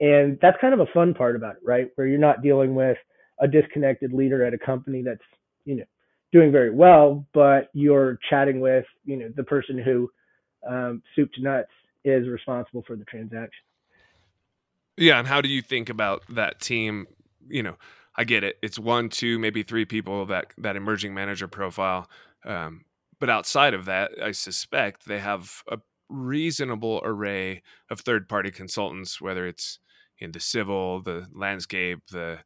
And 0.01 0.39
that's 0.41 0.61
kind 0.61 0.75
of 0.75 0.81
a 0.81 0.93
fun 0.93 1.15
part 1.15 1.37
about 1.37 1.57
it, 1.57 1.63
right? 1.65 1.89
Where 1.95 2.07
you're 2.07 2.19
not 2.19 2.43
dealing 2.43 2.75
with 2.75 2.97
a 3.41 3.49
disconnected 3.49 4.13
leader 4.13 4.45
at 4.45 4.55
a 4.55 4.59
company 4.59 5.03
that's, 5.03 5.23
you 5.65 5.77
know, 5.77 5.85
doing 6.33 6.53
very 6.53 6.71
well, 6.71 7.27
but 7.33 7.71
you're 7.73 8.19
chatting 8.29 8.61
with 8.61 8.85
you 9.05 9.17
know 9.17 9.31
the 9.37 9.45
person 9.45 9.79
who 9.79 10.11
um, 10.69 11.03
soup 11.15 11.33
to 11.35 11.43
nuts 11.43 11.71
is 12.05 12.29
responsible 12.29 12.83
for 12.87 12.97
the 12.97 13.05
transaction. 13.05 13.65
Yeah, 14.97 15.19
and 15.19 15.29
how 15.29 15.41
do 15.41 15.49
you 15.49 15.63
think 15.63 15.89
about 15.89 16.23
that 16.29 16.61
team? 16.61 17.07
You 17.49 17.63
know, 17.63 17.77
I 18.19 18.25
get 18.25 18.45
it; 18.45 18.59
it's 18.63 18.79
one, 18.79 19.09
two, 19.09 19.39
maybe 19.39 19.63
three 19.63 19.85
people 19.85 20.27
that 20.27 20.53
that 20.59 20.77
emerging 20.77 21.15
manager 21.15 21.49
profile. 21.49 22.11
Um, 22.45 22.85
but 23.21 23.31
outside 23.31 23.75
of 23.75 23.85
that, 23.87 24.11
I 24.23 24.33
suspect 24.33 25.07
they 25.07 25.21
have 25.21 25.63
a 25.71 25.79
reasonable 26.09 27.01
array 27.05 27.63
of 27.91 28.01
third 28.01 28.29
party 28.29 28.51
consultants, 28.51 29.21
whether 29.21 29.47
it's 29.47 29.79
in 30.19 30.33
the 30.33 30.41
civil, 30.41 31.01
the 31.01 31.29
landscape, 31.33 32.01
the 32.11 32.41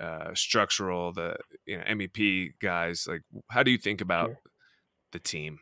uh, 0.00 0.34
structural, 0.34 1.12
the 1.12 1.36
you 1.64 1.78
know 1.78 1.84
MEP 1.84 2.54
guys. 2.60 3.06
Like, 3.08 3.22
how 3.50 3.62
do 3.62 3.70
you 3.70 3.78
think 3.78 4.00
about 4.00 4.32
the 5.12 5.20
team? 5.20 5.60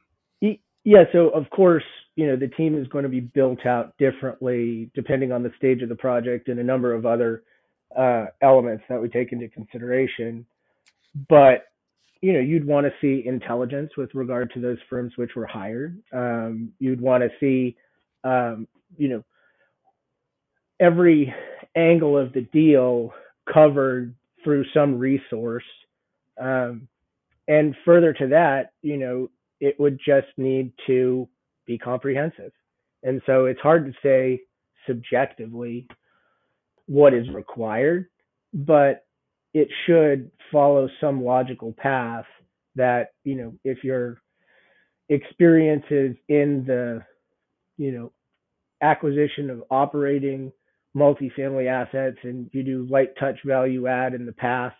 Yeah, 0.84 1.05
so 1.12 1.28
of 1.28 1.48
course, 1.50 1.84
you 2.16 2.26
know 2.26 2.36
the 2.36 2.48
team 2.48 2.76
is 2.80 2.88
going 2.88 3.05
to 3.05 3.09
be 3.09 3.20
built 3.20 3.66
out 3.66 3.94
differently 3.98 4.90
depending 4.94 5.30
on 5.30 5.42
the 5.42 5.53
stage 5.57 5.82
of 5.82 5.88
the 5.88 5.94
project 5.94 6.48
and 6.48 6.59
a 6.59 6.64
number 6.64 6.92
of 6.92 7.07
other 7.07 7.44
uh, 7.97 8.26
elements 8.40 8.84
that 8.88 9.01
we 9.01 9.09
take 9.09 9.32
into 9.32 9.49
consideration. 9.49 10.47
But 11.28 11.66
you 12.22 12.32
know, 12.32 12.38
you'd 12.40 12.66
want 12.66 12.86
to 12.86 12.93
see 13.01 13.26
intelligence 13.26 13.90
with 13.97 14.14
regard 14.14 14.53
to 14.55 14.61
those 14.61 14.78
firms 14.88 15.12
which 15.16 15.34
were 15.34 15.47
hired. 15.47 16.01
Um, 16.12 16.72
you'd 16.78 17.01
want 17.01 17.24
to 17.24 17.30
see, 17.40 17.76
um, 18.22 18.68
you 18.97 19.09
know, 19.09 19.24
every 20.78 21.34
angle 21.76 22.16
of 22.16 22.32
the 22.32 22.43
deal 22.53 23.12
covered 23.53 24.14
through 24.45 24.64
some 24.72 24.99
resource. 24.99 25.64
Um, 26.40 26.86
and 27.49 27.74
further 27.84 28.12
to 28.14 28.28
that, 28.28 28.72
you 28.82 28.99
know, 28.99 29.28
it 29.61 29.78
would 29.80 29.99
just 29.99 30.28
need 30.36 30.72
to 30.86 31.28
be 31.66 31.76
comprehensive. 31.76 32.53
And 33.03 33.20
so 33.26 33.47
it's 33.47 33.61
hard 33.61 33.86
to 33.86 33.93
say 34.01 34.43
subjectively 34.86 35.88
what 36.87 37.14
is 37.14 37.28
required, 37.30 38.07
but 38.53 39.05
it 39.55 39.68
should 39.87 40.30
follow 40.51 40.89
some 41.01 41.24
logical 41.24 41.72
path 41.72 42.24
that 42.74 43.12
you 43.24 43.35
know 43.37 43.55
if 43.64 43.85
your 43.85 44.20
experience 45.09 45.85
is 45.91 46.16
in 46.28 46.64
the 46.66 47.03
you 47.76 47.93
know 47.93 48.12
acquisition 48.80 49.51
of 49.51 49.62
operating 49.70 50.51
multifamily 50.97 51.68
assets 51.68 52.18
and 52.22 52.49
you 52.53 52.62
do 52.62 52.87
light 52.91 53.11
touch 53.18 53.39
value 53.45 53.87
add 53.87 54.14
in 54.14 54.26
the 54.26 54.33
past 54.33 54.76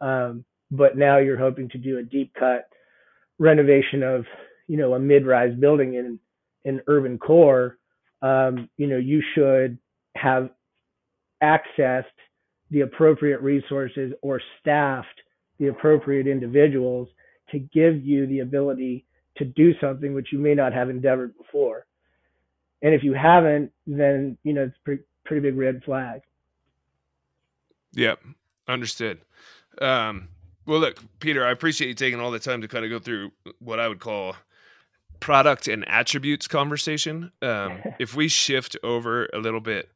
um, 0.00 0.44
but 0.70 0.96
now 0.96 1.18
you're 1.18 1.38
hoping 1.38 1.68
to 1.68 1.78
do 1.78 1.98
a 1.98 2.02
deep 2.02 2.32
cut 2.38 2.68
renovation 3.38 4.02
of 4.02 4.24
you 4.66 4.76
know 4.76 4.94
a 4.94 4.98
mid-rise 4.98 5.54
building 5.58 5.94
in 5.94 6.18
in 6.64 6.80
urban 6.88 7.18
core 7.18 7.78
um, 8.22 8.68
you 8.76 8.86
know 8.86 8.98
you 8.98 9.22
should 9.34 9.78
have 10.16 10.50
accessed 11.42 12.04
the 12.70 12.80
appropriate 12.82 13.40
resources 13.40 14.12
or 14.22 14.40
staffed 14.60 15.06
the 15.58 15.68
appropriate 15.68 16.26
individuals 16.26 17.08
to 17.50 17.58
give 17.58 18.04
you 18.04 18.26
the 18.26 18.40
ability 18.40 19.04
to 19.36 19.44
do 19.44 19.72
something 19.80 20.14
which 20.14 20.28
you 20.32 20.38
may 20.38 20.54
not 20.54 20.72
have 20.72 20.90
endeavored 20.90 21.36
before. 21.36 21.86
And 22.82 22.94
if 22.94 23.02
you 23.02 23.14
haven't, 23.14 23.72
then 23.86 24.36
you 24.44 24.52
know 24.52 24.62
it's 24.62 24.76
pretty 24.84 25.02
pretty 25.24 25.42
big 25.42 25.58
red 25.58 25.82
flag. 25.84 26.20
Yep, 27.92 28.20
understood. 28.68 29.20
Um, 29.80 30.28
well, 30.66 30.78
look, 30.78 31.02
Peter, 31.18 31.44
I 31.44 31.50
appreciate 31.50 31.88
you 31.88 31.94
taking 31.94 32.20
all 32.20 32.30
the 32.30 32.38
time 32.38 32.60
to 32.60 32.68
kind 32.68 32.84
of 32.84 32.90
go 32.90 32.98
through 32.98 33.32
what 33.58 33.80
I 33.80 33.88
would 33.88 34.00
call 34.00 34.36
product 35.20 35.66
and 35.66 35.88
attributes 35.88 36.46
conversation. 36.46 37.32
Um, 37.42 37.80
if 37.98 38.14
we 38.14 38.28
shift 38.28 38.76
over 38.82 39.28
a 39.32 39.38
little 39.38 39.60
bit 39.60 39.90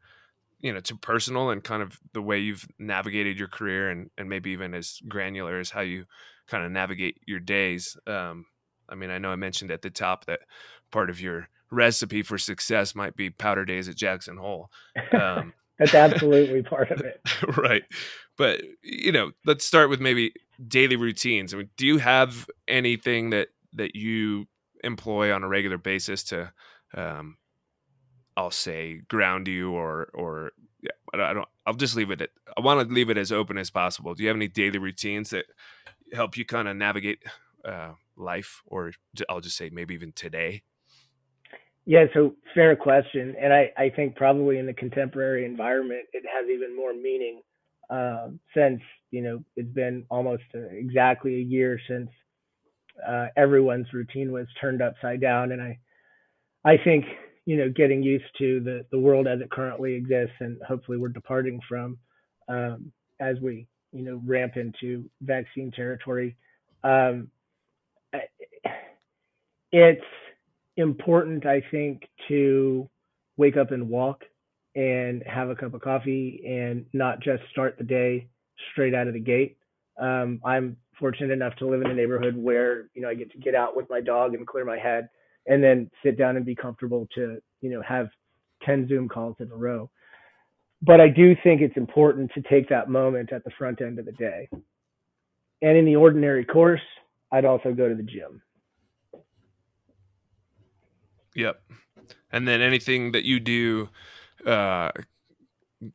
you 0.63 0.73
know 0.73 0.81
to 0.81 0.97
personal 0.97 1.51
and 1.51 1.63
kind 1.63 1.83
of 1.83 1.99
the 2.15 2.23
way 2.23 2.39
you've 2.39 2.67
navigated 2.79 3.39
your 3.39 3.49
career 3.49 3.91
and 3.91 4.11
and 4.17 4.29
maybe 4.29 4.51
even 4.51 4.73
as 4.73 5.01
granular 5.09 5.59
as 5.59 5.71
how 5.71 5.81
you 5.81 6.05
kind 6.49 6.65
of 6.65 6.73
navigate 6.73 7.21
your 7.27 7.41
days 7.41 7.97
um 8.07 8.47
i 8.89 8.95
mean 8.95 9.11
i 9.11 9.19
know 9.19 9.31
i 9.31 9.37
mentioned 9.37 9.71
at 9.71 9.83
the 9.83 9.91
top 9.91 10.25
that 10.25 10.41
part 10.91 11.11
of 11.11 11.21
your 11.21 11.49
recipe 11.71 12.23
for 12.23 12.39
success 12.39 12.95
might 12.95 13.17
be 13.17 13.29
powder 13.29 13.65
days 13.65 13.89
at 13.89 13.97
jackson 13.97 14.37
hole 14.37 14.71
um, 15.13 15.53
that's 15.79 15.95
absolutely 15.95 16.63
part 16.63 16.91
of 16.91 17.01
it. 17.01 17.21
Right 17.57 17.83
but 18.37 18.63
you 18.83 19.13
know 19.13 19.33
let's 19.45 19.65
start 19.65 19.91
with 19.91 20.01
maybe 20.01 20.33
daily 20.67 20.97
routines. 20.97 21.53
I 21.53 21.59
mean 21.59 21.71
do 21.77 21.87
you 21.87 21.99
have 21.99 22.49
anything 22.69 23.31
that 23.31 23.49
that 23.75 23.97
you 23.97 24.47
employ 24.85 25.33
on 25.33 25.43
a 25.43 25.49
regular 25.49 25.79
basis 25.79 26.23
to 26.25 26.53
um, 26.95 27.37
I'll 28.37 28.51
say 28.51 29.03
ground 29.09 29.49
you 29.49 29.73
or 29.73 30.09
or 30.15 30.53
yeah, 30.83 30.91
I 31.15 31.33
don't. 31.33 31.49
I'll 31.67 31.75
just 31.75 31.97
leave 31.97 32.11
it. 32.11 32.23
At, 32.23 32.31
I 32.57 32.61
want 32.61 32.89
to 32.89 32.95
leave 32.95 33.11
it 33.11 33.19
as 33.19 33.31
open 33.31 33.59
as 33.59 33.71
possible. 33.71 34.15
Do 34.15 34.23
you 34.23 34.29
have 34.29 34.37
any 34.37 34.49
daily 34.49 34.79
routines 34.79 35.31
that 35.31 35.47
help 36.13 36.37
you 36.37 36.45
kind 36.45 36.69
of 36.69 36.77
navigate 36.77 37.23
uh, 37.65 37.93
life, 38.17 38.63
or 38.67 38.93
I'll 39.29 39.41
just 39.41 39.57
say 39.57 39.71
maybe 39.71 39.95
even 39.95 40.13
today? 40.13 40.63
Yeah, 41.85 42.07
so 42.15 42.35
fair 42.55 42.77
question, 42.77 43.35
and 43.41 43.53
I 43.53 43.73
I 43.77 43.91
think 43.91 44.17
probably 44.17 44.59
in 44.59 44.67
the 44.67 44.75
contemporary 44.75 45.45
environment 45.45 46.07
it 46.13 46.25
has 46.33 46.49
even 46.49 46.77
more 46.77 46.95
meaning 46.95 47.43
uh, 47.91 48.29
since 48.55 48.81
you 49.11 49.23
know 49.23 49.43
it's 49.57 49.73
been 49.73 50.05
almost 50.11 50.45
uh, 50.55 50.61
exactly 50.71 51.37
a 51.37 51.45
year 51.45 51.81
since 51.89 52.09
uh, 53.07 53.27
everyone's 53.37 53.93
routine 53.93 54.33
was 54.33 54.47
turned 54.61 54.81
upside 54.81 55.21
down, 55.21 55.53
and 55.53 55.61
I 55.61 55.79
I 56.65 56.77
think 56.83 57.05
you 57.47 57.57
know 57.57 57.69
getting 57.69 58.03
used 58.03 58.25
to 58.39 58.61
the 58.61 58.85
the 58.91 58.99
world 58.99 59.27
as 59.27 59.41
it 59.41 59.51
currently 59.51 59.95
exists 59.95 60.35
and 60.41 60.61
hopefully 60.67 60.99
we're 60.99 61.09
departing 61.09 61.61
from 61.69 61.99
um, 62.49 62.93
as 63.21 63.37
we 63.41 63.67
you 63.93 64.03
know 64.03 64.21
ramp 64.25 64.57
into 64.57 65.05
vaccine 65.23 65.71
territory. 65.71 66.37
Um, 66.85 67.29
it's 69.73 70.05
important 70.77 71.47
i 71.47 71.63
think 71.71 72.09
to 72.29 72.89
wake 73.37 73.57
up 73.57 73.73
and 73.73 73.89
walk 73.89 74.23
and 74.75 75.23
have 75.27 75.51
a 75.51 75.55
cup 75.55 75.75
of 75.75 75.81
coffee 75.81 76.43
and 76.47 76.85
not 76.93 77.21
just 77.21 77.43
start 77.51 77.77
the 77.79 77.85
day 77.85 78.27
straight 78.73 78.95
out 78.95 79.07
of 79.07 79.15
the 79.15 79.21
gate. 79.21 79.57
Um, 80.01 80.41
i'm 80.45 80.77
fortunate 80.99 81.31
enough 81.33 81.55
to 81.57 81.67
live 81.67 81.83
in 81.83 81.91
a 81.91 81.95
neighborhood 81.95 82.37
where 82.37 82.89
you 82.95 83.03
know 83.03 83.09
i 83.09 83.15
get 83.15 83.31
to 83.33 83.39
get 83.39 83.55
out 83.55 83.77
with 83.77 83.89
my 83.91 84.01
dog 84.01 84.35
and 84.35 84.47
clear 84.47 84.65
my 84.65 84.79
head 84.79 85.09
and 85.47 85.63
then 85.63 85.91
sit 86.05 86.19
down 86.19 86.37
and 86.37 86.45
be 86.45 86.55
comfortable 86.55 87.09
to 87.15 87.39
you 87.61 87.71
know 87.71 87.83
have 87.83 88.09
10 88.65 88.89
zoom 88.89 89.09
calls 89.09 89.37
in 89.41 89.51
a 89.51 89.57
row. 89.57 89.91
But 90.83 91.01
i 91.01 91.09
do 91.09 91.35
think 91.43 91.61
it's 91.61 91.77
important 91.77 92.31
to 92.35 92.43
take 92.43 92.69
that 92.69 92.89
moment 92.89 93.33
at 93.33 93.45
the 93.45 93.51
front 93.59 93.81
end 93.81 93.99
of 93.99 94.05
the 94.05 94.13
day. 94.13 94.49
And 95.63 95.77
in 95.77 95.85
the 95.85 95.97
ordinary 95.97 96.45
course 96.45 96.81
i'd 97.33 97.45
also 97.45 97.73
go 97.73 97.89
to 97.89 97.95
the 97.95 98.03
gym. 98.03 98.43
Yep. 101.35 101.63
And 102.31 102.47
then 102.47 102.61
anything 102.61 103.13
that 103.13 103.25
you 103.25 103.41
do 103.41 103.89
uh 104.47 104.91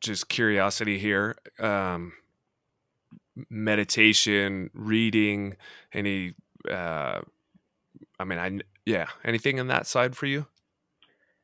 just 0.00 0.28
curiosity 0.28 0.98
here 0.98 1.36
um 1.58 2.12
meditation 3.48 4.70
reading 4.74 5.56
any 5.92 6.34
uh 6.70 7.20
i 8.18 8.24
mean 8.24 8.38
i 8.38 8.58
yeah. 8.88 9.08
Anything 9.22 9.58
in 9.58 9.66
that 9.66 9.86
side 9.86 10.16
for 10.16 10.24
you? 10.24 10.46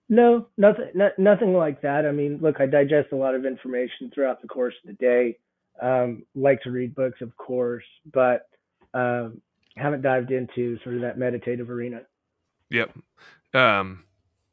No, 0.09 0.49
nothing, 0.57 0.91
nothing 1.19 1.53
like 1.53 1.83
that. 1.83 2.07
I 2.07 2.11
mean, 2.11 2.39
look, 2.41 2.59
I 2.59 2.67
digest 2.67 3.13
a 3.13 3.17
lot 3.17 3.35
of 3.35 3.45
information 3.45 4.11
throughout 4.15 4.41
the 4.41 4.49
course 4.49 4.75
of 4.83 4.89
the 4.89 4.95
day. 4.95 5.39
Um, 5.83 6.25
like 6.35 6.63
to 6.63 6.71
read 6.71 6.95
books, 6.95 7.21
of 7.21 7.37
course, 7.37 7.85
but 8.13 8.49
um, 8.95 9.43
haven't 9.77 10.03
dived 10.03 10.31
into 10.31 10.79
sort 10.85 10.95
of 10.95 11.03
that 11.03 11.19
meditative 11.19 11.69
arena. 11.69 12.01
Yep. 12.71 12.97
Um, 13.53 14.05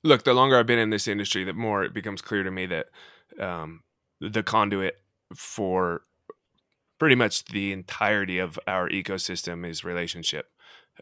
look, 0.04 0.24
the 0.24 0.34
longer 0.34 0.58
I've 0.58 0.68
been 0.68 0.80
in 0.80 0.89
this 0.89 1.08
industry, 1.08 1.46
the 1.46 1.54
more 1.54 1.84
it 1.84 1.94
becomes 1.94 2.22
clear 2.22 2.44
to 2.44 2.52
me 2.52 2.66
that 2.66 2.88
um, 3.39 3.84
the 4.20 4.44
conduit 4.44 4.98
for 5.34 6.02
pretty 7.00 7.16
much 7.16 7.46
the 7.46 7.72
entirety 7.72 8.38
of 8.38 8.60
our 8.68 8.89
ecosystem 8.89 9.66
is 9.66 9.86
relationship. 9.86 10.50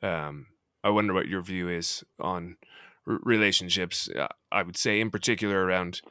Um, 0.04 0.48
I 0.84 0.90
wonder 0.90 1.14
what 1.14 1.28
your 1.28 1.42
view 1.42 1.70
is 1.70 2.04
on 2.20 2.58
r- 3.08 3.20
relationships. 3.24 4.10
Uh, 4.10 4.28
I 4.52 4.64
would 4.64 4.78
say, 4.78 5.00
in 5.00 5.12
particular, 5.12 5.64
around 5.64 6.02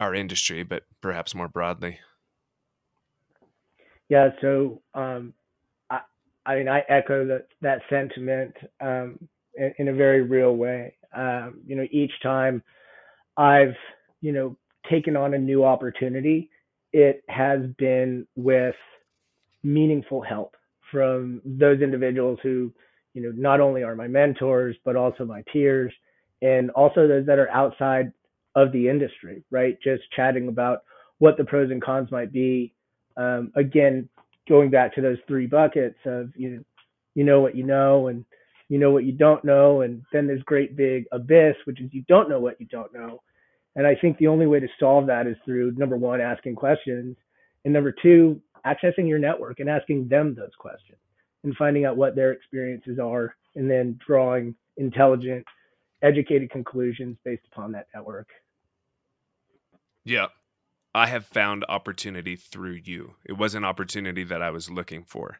our 0.00 0.14
industry, 0.14 0.62
but 0.62 0.84
perhaps 1.00 1.34
more 1.34 1.48
broadly. 1.48 1.98
Yeah. 4.08 4.30
So, 4.40 4.82
um, 4.94 5.34
I, 5.90 6.00
I 6.46 6.56
mean, 6.56 6.68
I 6.68 6.82
echo 6.88 7.26
that 7.26 7.48
that 7.60 7.82
sentiment 7.90 8.54
um, 8.80 9.18
in, 9.54 9.74
in, 9.78 9.88
a 9.88 9.92
very 9.92 10.22
real 10.22 10.56
way. 10.56 10.94
Um, 11.14 11.60
you 11.66 11.76
know, 11.76 11.86
each 11.90 12.12
time 12.22 12.62
I've 13.36 13.76
you 14.20 14.32
know 14.32 14.56
taken 14.88 15.16
on 15.16 15.34
a 15.34 15.38
new 15.38 15.64
opportunity, 15.64 16.50
it 16.92 17.22
has 17.28 17.60
been 17.78 18.26
with 18.36 18.74
meaningful 19.62 20.22
help 20.22 20.56
from 20.90 21.42
those 21.44 21.80
individuals 21.80 22.38
who, 22.42 22.72
you 23.14 23.22
know, 23.22 23.32
not 23.34 23.60
only 23.60 23.82
are 23.82 23.96
my 23.96 24.06
mentors, 24.06 24.76
but 24.84 24.96
also 24.96 25.24
my 25.24 25.42
peers, 25.52 25.92
and 26.42 26.70
also 26.70 27.08
those 27.08 27.26
that 27.26 27.38
are 27.38 27.50
outside 27.50 28.12
of 28.54 28.72
the 28.72 28.88
industry, 28.88 29.42
right? 29.50 29.78
Just 29.82 30.02
chatting 30.14 30.48
about 30.48 30.82
what 31.18 31.36
the 31.36 31.44
pros 31.44 31.70
and 31.70 31.82
cons 31.82 32.10
might 32.10 32.32
be. 32.32 32.72
Um, 33.16 33.52
again, 33.56 34.08
going 34.48 34.70
back 34.70 34.94
to 34.94 35.00
those 35.00 35.18
three 35.26 35.46
buckets 35.46 35.98
of 36.04 36.30
you 36.36 36.50
know, 36.50 36.64
you 37.14 37.24
know 37.24 37.40
what 37.40 37.56
you 37.56 37.64
know 37.64 38.08
and 38.08 38.24
you 38.68 38.78
know 38.78 38.90
what 38.90 39.04
you 39.04 39.12
don't 39.12 39.44
know, 39.44 39.80
and 39.80 40.02
then 40.12 40.26
there's 40.26 40.42
great 40.42 40.76
big 40.76 41.06
abyss, 41.12 41.56
which 41.64 41.80
is 41.80 41.92
you 41.92 42.04
don't 42.08 42.28
know 42.28 42.40
what 42.40 42.60
you 42.60 42.66
don't 42.66 42.92
know. 42.92 43.22
And 43.76 43.86
I 43.86 43.94
think 43.94 44.18
the 44.18 44.26
only 44.26 44.46
way 44.46 44.60
to 44.60 44.68
solve 44.78 45.06
that 45.06 45.26
is 45.26 45.36
through 45.44 45.72
number 45.72 45.96
one, 45.96 46.20
asking 46.20 46.56
questions, 46.56 47.16
and 47.64 47.72
number 47.72 47.92
two, 48.02 48.40
accessing 48.66 49.08
your 49.08 49.18
network 49.18 49.60
and 49.60 49.70
asking 49.70 50.08
them 50.08 50.34
those 50.34 50.54
questions 50.58 50.98
and 51.44 51.54
finding 51.56 51.84
out 51.84 51.96
what 51.96 52.16
their 52.16 52.32
experiences 52.32 52.98
are, 52.98 53.34
and 53.54 53.70
then 53.70 53.98
drawing 54.06 54.54
intelligent, 54.76 55.44
educated 56.02 56.50
conclusions 56.50 57.16
based 57.24 57.42
upon 57.52 57.72
that 57.72 57.86
network. 57.94 58.28
Yeah. 60.04 60.26
I 60.94 61.06
have 61.06 61.26
found 61.26 61.64
opportunity 61.68 62.34
through 62.34 62.80
you. 62.84 63.14
It 63.24 63.34
was 63.34 63.54
an 63.54 63.64
opportunity 63.64 64.24
that 64.24 64.42
I 64.42 64.50
was 64.50 64.70
looking 64.70 65.04
for. 65.04 65.38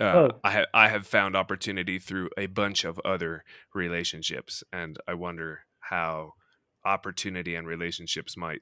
Uh, 0.00 0.04
oh. 0.04 0.28
I 0.42 0.50
have 0.50 0.66
I 0.72 0.88
have 0.88 1.06
found 1.06 1.36
opportunity 1.36 1.98
through 1.98 2.30
a 2.38 2.46
bunch 2.46 2.84
of 2.84 3.00
other 3.04 3.44
relationships, 3.74 4.64
and 4.72 4.98
I 5.06 5.14
wonder 5.14 5.66
how 5.80 6.32
opportunity 6.84 7.54
and 7.54 7.66
relationships 7.66 8.36
might 8.36 8.60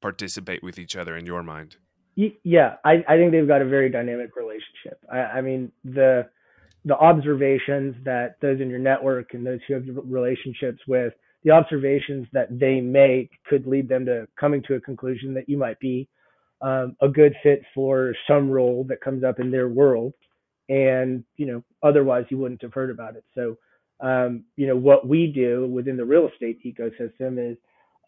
participate 0.00 0.62
with 0.62 0.78
each 0.78 0.96
other 0.96 1.16
in 1.16 1.26
your 1.26 1.42
mind. 1.42 1.76
Yeah, 2.16 2.76
I, 2.84 3.04
I 3.08 3.16
think 3.16 3.32
they've 3.32 3.46
got 3.46 3.62
a 3.62 3.64
very 3.66 3.90
dynamic 3.90 4.36
relationship. 4.36 4.73
I, 5.12 5.18
I 5.18 5.40
mean 5.40 5.72
the 5.84 6.28
the 6.84 6.96
observations 6.96 7.94
that 8.04 8.36
those 8.42 8.60
in 8.60 8.68
your 8.68 8.78
network 8.78 9.32
and 9.34 9.46
those 9.46 9.60
who 9.66 9.74
have 9.74 9.84
relationships 10.04 10.80
with 10.86 11.14
the 11.44 11.50
observations 11.50 12.26
that 12.32 12.58
they 12.58 12.80
make 12.80 13.30
could 13.48 13.66
lead 13.66 13.88
them 13.88 14.04
to 14.06 14.26
coming 14.38 14.62
to 14.64 14.74
a 14.74 14.80
conclusion 14.80 15.34
that 15.34 15.48
you 15.48 15.56
might 15.56 15.78
be 15.80 16.08
um, 16.62 16.96
a 17.02 17.08
good 17.08 17.34
fit 17.42 17.62
for 17.74 18.14
some 18.28 18.50
role 18.50 18.84
that 18.88 19.00
comes 19.00 19.24
up 19.24 19.40
in 19.40 19.50
their 19.50 19.68
world 19.68 20.12
and 20.68 21.24
you 21.36 21.46
know 21.46 21.62
otherwise 21.82 22.24
you 22.30 22.38
wouldn't 22.38 22.62
have 22.62 22.74
heard 22.74 22.90
about 22.90 23.16
it. 23.16 23.24
So 23.34 23.56
um, 24.00 24.44
you 24.56 24.66
know 24.66 24.76
what 24.76 25.08
we 25.08 25.28
do 25.28 25.66
within 25.66 25.96
the 25.96 26.04
real 26.04 26.28
estate 26.28 26.60
ecosystem 26.64 27.52
is 27.52 27.56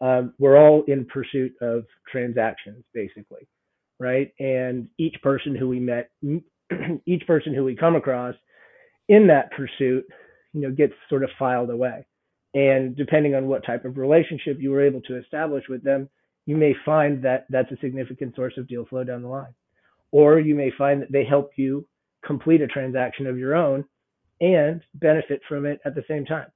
um, 0.01 0.33
we're 0.37 0.57
all 0.57 0.83
in 0.87 1.05
pursuit 1.05 1.53
of 1.61 1.85
transactions 2.11 2.83
basically 2.93 3.47
right? 3.99 4.31
And 4.39 4.87
each 4.97 5.15
person 5.21 5.55
who 5.55 5.67
we 5.67 5.79
met 5.79 6.09
each 7.05 7.25
person 7.27 7.53
who 7.53 7.63
we 7.63 7.75
come 7.75 7.95
across 7.95 8.35
in 9.09 9.27
that 9.27 9.51
pursuit 9.51 10.05
you 10.53 10.61
know 10.61 10.71
gets 10.71 10.93
sort 11.09 11.23
of 11.23 11.29
filed 11.37 11.69
away 11.69 12.05
and 12.53 12.95
depending 12.95 13.35
on 13.35 13.47
what 13.47 13.65
type 13.65 13.85
of 13.85 13.97
relationship 13.97 14.57
you 14.59 14.71
were 14.71 14.85
able 14.85 15.01
to 15.01 15.17
establish 15.17 15.63
with 15.69 15.83
them 15.83 16.09
you 16.45 16.55
may 16.55 16.73
find 16.85 17.23
that 17.23 17.45
that's 17.49 17.71
a 17.71 17.77
significant 17.81 18.35
source 18.35 18.53
of 18.57 18.67
deal 18.67 18.85
flow 18.85 19.03
down 19.03 19.21
the 19.21 19.27
line 19.27 19.53
or 20.11 20.39
you 20.39 20.55
may 20.55 20.71
find 20.77 21.01
that 21.01 21.11
they 21.11 21.25
help 21.25 21.51
you 21.55 21.85
complete 22.25 22.61
a 22.61 22.67
transaction 22.67 23.27
of 23.27 23.37
your 23.37 23.55
own 23.55 23.85
and 24.41 24.81
benefit 24.95 25.41
from 25.47 25.65
it 25.65 25.79
at 25.85 25.95
the 25.95 26.03
same 26.07 26.25
time. 26.25 26.47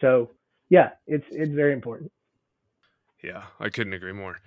So 0.00 0.30
yeah, 0.68 0.90
it's 1.06 1.24
it's 1.30 1.52
very 1.52 1.72
important. 1.72 2.10
Yeah, 3.22 3.44
I 3.60 3.68
couldn't 3.68 3.92
agree 3.92 4.12
more. 4.12 4.38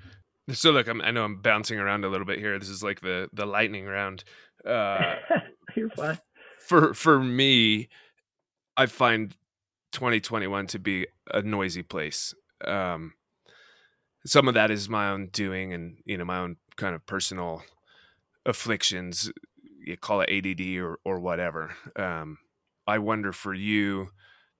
So 0.52 0.72
look, 0.72 0.88
I'm, 0.88 1.02
i 1.02 1.12
know 1.12 1.24
I'm 1.24 1.42
bouncing 1.42 1.80
around 1.80 2.06
a 2.06 2.10
little 2.10 2.26
bit 2.26 2.40
here. 2.40 2.58
This 2.60 2.70
is 2.70 2.84
like 2.84 3.02
the 3.02 3.30
the 3.34 3.46
lightning 3.46 3.86
round. 3.86 4.24
Uh, 4.66 5.16
You're 5.76 5.90
fine. 5.90 6.20
For 6.60 6.94
for 6.94 7.20
me, 7.20 7.90
I 8.78 8.86
find 8.86 9.36
2021 9.92 10.68
to 10.68 10.80
be 10.80 11.08
a 11.32 11.42
noisy 11.42 11.84
place. 11.84 12.34
Um, 12.64 13.14
some 14.26 14.48
of 14.48 14.54
that 14.54 14.72
is 14.72 14.88
my 14.90 15.10
own 15.10 15.28
doing, 15.28 15.74
and 15.74 15.98
you 16.06 16.18
know 16.18 16.26
my 16.26 16.38
own 16.38 16.58
kind 16.76 16.94
of 16.96 17.06
personal 17.06 17.64
afflictions 18.46 19.32
you 19.86 19.96
call 19.96 20.22
it 20.22 20.30
ADD 20.30 20.78
or 20.78 21.00
or 21.06 21.20
whatever. 21.20 21.76
Um, 21.96 22.40
I 22.88 22.98
wonder 22.98 23.32
for 23.32 23.54
you, 23.54 24.10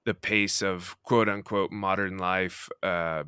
the 0.04 0.14
pace 0.14 0.62
of 0.62 0.96
quote 1.02 1.28
unquote 1.28 1.72
modern 1.72 2.16
life, 2.16 2.68
uh, 2.82 3.24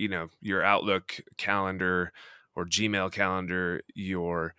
you 0.00 0.08
know, 0.08 0.28
your 0.40 0.64
Outlook 0.64 1.20
calendar 1.36 2.12
or 2.56 2.64
Gmail 2.64 3.12
calendar, 3.12 3.82
your 3.94 4.54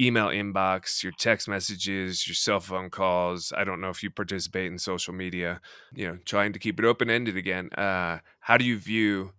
email 0.00 0.28
inbox, 0.28 1.02
your 1.02 1.12
text 1.18 1.48
messages, 1.48 2.26
your 2.26 2.34
cell 2.34 2.60
phone 2.60 2.90
calls. 2.90 3.52
I 3.56 3.64
don't 3.64 3.80
know 3.80 3.90
if 3.90 4.02
you 4.02 4.10
participate 4.10 4.70
in 4.70 4.78
social 4.78 5.14
media, 5.14 5.60
you 5.94 6.08
know, 6.08 6.18
trying 6.24 6.52
to 6.54 6.58
keep 6.58 6.78
it 6.78 6.84
open 6.84 7.10
ended 7.10 7.36
again. 7.36 7.70
Uh, 7.72 8.18
how 8.40 8.56
do 8.56 8.64
you 8.64 8.78
view 8.78 9.32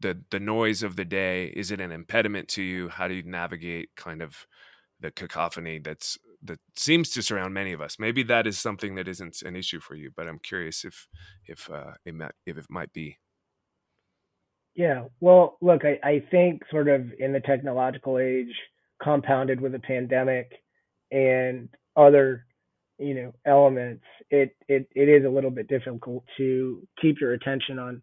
the 0.00 0.20
the 0.30 0.40
noise 0.40 0.82
of 0.82 0.96
the 0.96 1.04
day? 1.04 1.46
Is 1.46 1.70
it 1.70 1.80
an 1.80 1.92
impediment 1.92 2.48
to 2.48 2.62
you? 2.62 2.88
How 2.88 3.08
do 3.08 3.14
you 3.14 3.22
navigate 3.22 3.90
kind 3.96 4.22
of 4.22 4.46
the 5.00 5.10
cacophony 5.10 5.78
that's 5.80 6.16
that 6.42 6.58
seems 6.76 7.10
to 7.10 7.22
surround 7.22 7.54
many 7.54 7.72
of 7.72 7.80
us. 7.80 7.98
Maybe 7.98 8.22
that 8.24 8.46
is 8.46 8.58
something 8.58 8.94
that 8.96 9.06
isn't 9.06 9.42
an 9.42 9.54
issue 9.54 9.80
for 9.80 9.94
you, 9.94 10.10
but 10.14 10.26
I'm 10.26 10.38
curious 10.38 10.84
if 10.84 11.06
if 11.46 11.70
uh, 11.70 11.92
it 12.04 12.14
might, 12.14 12.32
if 12.46 12.56
it 12.56 12.66
might 12.70 12.92
be. 12.92 13.18
Yeah, 14.74 15.04
well, 15.20 15.58
look, 15.60 15.82
I, 15.84 15.98
I 16.02 16.24
think 16.30 16.62
sort 16.70 16.88
of 16.88 17.06
in 17.18 17.32
the 17.32 17.40
technological 17.40 18.18
age, 18.18 18.54
compounded 19.02 19.60
with 19.60 19.74
a 19.74 19.78
pandemic 19.80 20.52
and 21.10 21.68
other, 21.96 22.46
you 22.98 23.14
know, 23.14 23.34
elements, 23.44 24.04
it 24.30 24.56
it 24.68 24.88
it 24.94 25.08
is 25.08 25.24
a 25.26 25.28
little 25.28 25.50
bit 25.50 25.68
difficult 25.68 26.24
to 26.38 26.86
keep 27.00 27.20
your 27.20 27.32
attention 27.32 27.78
on 27.78 28.02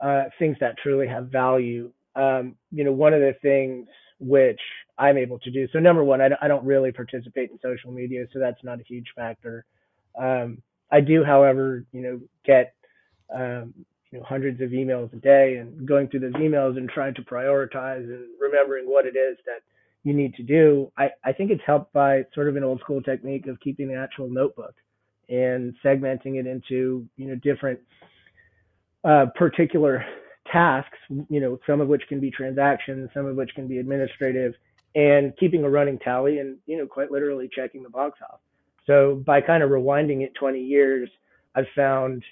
uh, 0.00 0.24
things 0.38 0.56
that 0.60 0.76
truly 0.82 1.06
have 1.06 1.28
value. 1.28 1.90
Um, 2.16 2.56
you 2.70 2.84
know, 2.84 2.92
one 2.92 3.12
of 3.12 3.20
the 3.20 3.34
things 3.42 3.86
which 4.20 4.60
I'm 4.98 5.18
able 5.18 5.38
to 5.40 5.50
do. 5.50 5.66
So 5.72 5.78
number 5.78 6.04
one, 6.04 6.20
I, 6.20 6.30
I 6.42 6.48
don't 6.48 6.64
really 6.64 6.92
participate 6.92 7.50
in 7.50 7.58
social 7.62 7.92
media, 7.92 8.26
so 8.32 8.38
that's 8.38 8.62
not 8.64 8.80
a 8.80 8.84
huge 8.84 9.08
factor. 9.16 9.64
Um, 10.18 10.62
I 10.90 11.00
do, 11.00 11.24
however, 11.24 11.84
you 11.92 12.02
know, 12.02 12.20
get 12.44 12.74
um, 13.34 13.74
you 14.12 14.18
know 14.18 14.24
hundreds 14.24 14.60
of 14.60 14.70
emails 14.70 15.12
a 15.12 15.16
day, 15.16 15.56
and 15.56 15.86
going 15.86 16.08
through 16.08 16.20
those 16.20 16.32
emails 16.34 16.76
and 16.76 16.88
trying 16.88 17.14
to 17.14 17.22
prioritize 17.22 18.04
and 18.04 18.26
remembering 18.40 18.88
what 18.88 19.06
it 19.06 19.16
is 19.16 19.36
that 19.46 19.60
you 20.02 20.12
need 20.12 20.34
to 20.34 20.42
do. 20.42 20.90
I, 20.96 21.10
I 21.24 21.32
think 21.32 21.50
it's 21.50 21.62
helped 21.66 21.92
by 21.92 22.24
sort 22.34 22.48
of 22.48 22.56
an 22.56 22.64
old 22.64 22.80
school 22.80 23.02
technique 23.02 23.46
of 23.46 23.60
keeping 23.60 23.90
an 23.90 23.98
actual 23.98 24.28
notebook 24.28 24.74
and 25.28 25.74
segmenting 25.84 26.36
it 26.40 26.46
into 26.46 27.06
you 27.16 27.28
know 27.28 27.34
different 27.36 27.80
uh, 29.04 29.26
particular 29.36 30.04
tasks, 30.50 30.98
you 31.28 31.40
know, 31.40 31.58
some 31.66 31.80
of 31.80 31.88
which 31.88 32.02
can 32.08 32.20
be 32.20 32.30
transactions, 32.30 33.08
some 33.14 33.26
of 33.26 33.36
which 33.36 33.50
can 33.54 33.66
be 33.66 33.78
administrative, 33.78 34.54
and 34.94 35.32
keeping 35.38 35.64
a 35.64 35.70
running 35.70 35.98
tally 35.98 36.38
and, 36.38 36.58
you 36.66 36.76
know, 36.76 36.86
quite 36.86 37.10
literally 37.10 37.48
checking 37.54 37.82
the 37.82 37.90
box 37.90 38.18
off. 38.30 38.40
So 38.86 39.22
by 39.26 39.40
kind 39.40 39.62
of 39.62 39.70
rewinding 39.70 40.22
it 40.22 40.34
20 40.34 40.60
years, 40.60 41.08
I've 41.54 41.66
found 41.76 42.22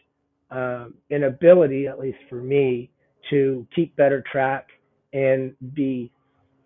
um, 0.50 0.94
an 1.10 1.24
ability, 1.24 1.86
at 1.86 1.98
least 1.98 2.18
for 2.28 2.36
me, 2.36 2.90
to 3.30 3.66
keep 3.74 3.94
better 3.96 4.24
track 4.30 4.68
and 5.12 5.54
be 5.74 6.10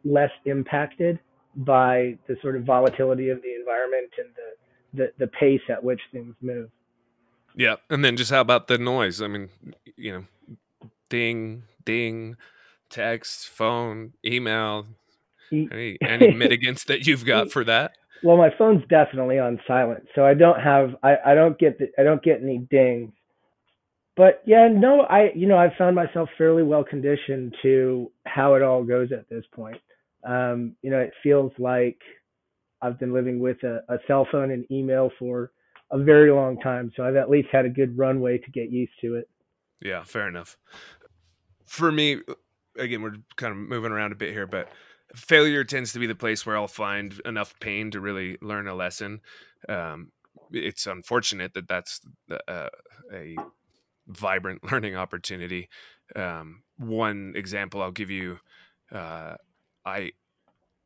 less 0.04 0.30
impacted 0.46 1.18
by 1.56 2.16
the 2.28 2.36
sort 2.42 2.56
of 2.56 2.64
volatility 2.64 3.28
of 3.28 3.40
the 3.42 3.54
environment 3.54 4.10
and 4.18 4.28
the, 4.34 5.04
the, 5.18 5.26
the 5.26 5.26
pace 5.32 5.60
at 5.68 5.82
which 5.82 6.00
things 6.12 6.34
move. 6.40 6.70
Yeah. 7.54 7.76
And 7.90 8.04
then 8.04 8.16
just 8.16 8.30
how 8.30 8.40
about 8.40 8.68
the 8.68 8.78
noise? 8.78 9.20
I 9.20 9.28
mean, 9.28 9.50
you 9.96 10.12
know, 10.12 10.24
ding, 11.08 11.64
ding, 11.84 12.36
text, 12.88 13.48
phone, 13.48 14.12
email. 14.24 14.86
Any 15.52 15.98
any 16.00 16.28
mitigants 16.28 16.86
that 16.86 17.06
you've 17.06 17.26
got 17.26 17.52
for 17.52 17.62
that? 17.64 17.92
Well, 18.22 18.38
my 18.38 18.48
phone's 18.56 18.82
definitely 18.88 19.38
on 19.38 19.60
silent, 19.66 20.06
so 20.14 20.24
I 20.24 20.32
don't 20.32 20.58
have 20.58 20.94
I, 21.02 21.16
I 21.26 21.34
don't 21.34 21.58
get 21.58 21.78
the, 21.78 21.88
I 21.98 22.04
don't 22.04 22.22
get 22.22 22.40
any 22.40 22.66
dings. 22.70 23.12
But 24.16 24.42
yeah, 24.44 24.68
no, 24.70 25.02
I 25.02 25.30
you 25.34 25.46
know 25.46 25.56
I've 25.56 25.76
found 25.78 25.96
myself 25.96 26.28
fairly 26.36 26.62
well 26.62 26.84
conditioned 26.84 27.54
to 27.62 28.10
how 28.26 28.54
it 28.54 28.62
all 28.62 28.84
goes 28.84 29.10
at 29.12 29.28
this 29.28 29.44
point. 29.54 29.78
Um, 30.24 30.76
you 30.82 30.90
know, 30.90 30.98
it 30.98 31.12
feels 31.22 31.52
like 31.58 31.98
I've 32.80 32.98
been 32.98 33.12
living 33.12 33.40
with 33.40 33.62
a, 33.62 33.82
a 33.88 33.98
cell 34.06 34.26
phone 34.30 34.50
and 34.50 34.70
email 34.70 35.10
for 35.18 35.50
a 35.90 35.98
very 35.98 36.30
long 36.30 36.58
time, 36.60 36.92
so 36.96 37.04
I've 37.04 37.16
at 37.16 37.30
least 37.30 37.48
had 37.52 37.64
a 37.64 37.70
good 37.70 37.96
runway 37.98 38.38
to 38.38 38.50
get 38.50 38.70
used 38.70 38.92
to 39.00 39.16
it. 39.16 39.28
Yeah, 39.80 40.04
fair 40.04 40.28
enough 40.28 40.56
for 41.72 41.90
me, 41.90 42.18
again, 42.76 43.00
we're 43.00 43.16
kind 43.36 43.50
of 43.50 43.56
moving 43.56 43.92
around 43.92 44.12
a 44.12 44.14
bit 44.14 44.30
here, 44.30 44.46
but 44.46 44.68
failure 45.14 45.64
tends 45.64 45.94
to 45.94 45.98
be 45.98 46.06
the 46.06 46.14
place 46.14 46.44
where 46.44 46.54
I'll 46.54 46.68
find 46.68 47.18
enough 47.24 47.58
pain 47.60 47.90
to 47.92 48.00
really 48.00 48.36
learn 48.42 48.68
a 48.68 48.74
lesson. 48.74 49.22
Um, 49.70 50.12
it's 50.50 50.86
unfortunate 50.86 51.54
that 51.54 51.66
that's 51.66 52.02
uh, 52.46 52.68
a 53.10 53.36
vibrant 54.06 54.62
learning 54.72 54.96
opportunity. 54.96 55.68
Um, 56.14 56.62
one 56.76 57.32
example 57.36 57.82
I'll 57.82 57.90
give 57.90 58.10
you, 58.10 58.38
uh, 58.92 59.36
I 59.84 60.12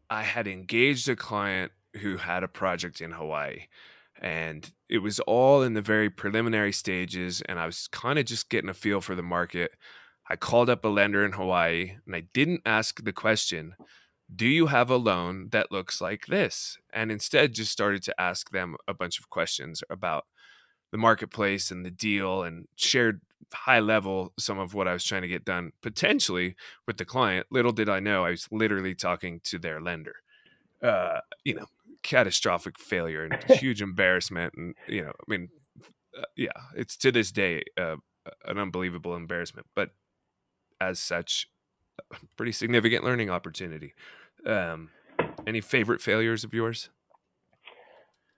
I 0.08 0.22
had 0.22 0.46
engaged 0.46 1.08
a 1.08 1.16
client 1.16 1.72
who 1.96 2.16
had 2.18 2.42
a 2.42 2.48
project 2.48 3.00
in 3.00 3.12
Hawaii. 3.12 3.66
And 4.20 4.70
it 4.88 4.98
was 4.98 5.20
all 5.20 5.62
in 5.62 5.74
the 5.74 5.82
very 5.82 6.08
preliminary 6.08 6.72
stages. 6.72 7.42
And 7.42 7.58
I 7.58 7.66
was 7.66 7.88
kind 7.88 8.18
of 8.18 8.24
just 8.24 8.48
getting 8.48 8.70
a 8.70 8.74
feel 8.74 9.00
for 9.00 9.14
the 9.14 9.22
market. 9.22 9.72
I 10.28 10.36
called 10.36 10.70
up 10.70 10.84
a 10.84 10.88
lender 10.88 11.24
in 11.24 11.32
Hawaii 11.32 11.96
and 12.06 12.16
I 12.16 12.24
didn't 12.32 12.62
ask 12.64 13.02
the 13.04 13.12
question, 13.12 13.74
Do 14.34 14.46
you 14.46 14.66
have 14.66 14.90
a 14.90 14.96
loan 14.96 15.48
that 15.50 15.70
looks 15.70 16.00
like 16.00 16.26
this? 16.26 16.78
And 16.92 17.12
instead 17.12 17.54
just 17.54 17.72
started 17.72 18.02
to 18.04 18.20
ask 18.20 18.50
them 18.50 18.76
a 18.88 18.94
bunch 18.94 19.18
of 19.18 19.30
questions 19.30 19.82
about 19.90 20.24
the 20.92 20.98
marketplace 20.98 21.70
and 21.70 21.84
the 21.84 21.90
deal 21.90 22.42
and 22.42 22.68
shared 22.76 23.20
high 23.52 23.80
level 23.80 24.32
some 24.38 24.58
of 24.58 24.74
what 24.74 24.88
I 24.88 24.92
was 24.92 25.04
trying 25.04 25.22
to 25.22 25.28
get 25.28 25.44
done 25.44 25.72
potentially 25.82 26.56
with 26.86 26.96
the 26.96 27.04
client. 27.04 27.46
Little 27.50 27.72
did 27.72 27.88
I 27.88 28.00
know 28.00 28.24
I 28.24 28.30
was 28.30 28.48
literally 28.50 28.94
talking 28.94 29.40
to 29.44 29.58
their 29.58 29.80
lender. 29.80 30.16
Uh, 30.82 31.20
you 31.44 31.54
know, 31.54 31.66
catastrophic 32.02 32.78
failure 32.78 33.24
and 33.24 33.42
huge 33.58 33.82
embarrassment. 33.82 34.54
And, 34.56 34.74
you 34.86 35.02
know, 35.02 35.10
I 35.10 35.24
mean, 35.26 35.48
uh, 36.16 36.24
yeah, 36.36 36.50
it's 36.74 36.96
to 36.98 37.12
this 37.12 37.32
day 37.32 37.62
uh, 37.76 37.96
an 38.44 38.58
unbelievable 38.58 39.14
embarrassment, 39.14 39.66
but 39.74 39.90
as 40.80 40.98
such, 40.98 41.48
pretty 42.36 42.52
significant 42.52 43.04
learning 43.04 43.30
opportunity. 43.30 43.94
Um, 44.44 44.90
any 45.46 45.60
favorite 45.60 46.00
failures 46.00 46.44
of 46.44 46.52
yours? 46.52 46.90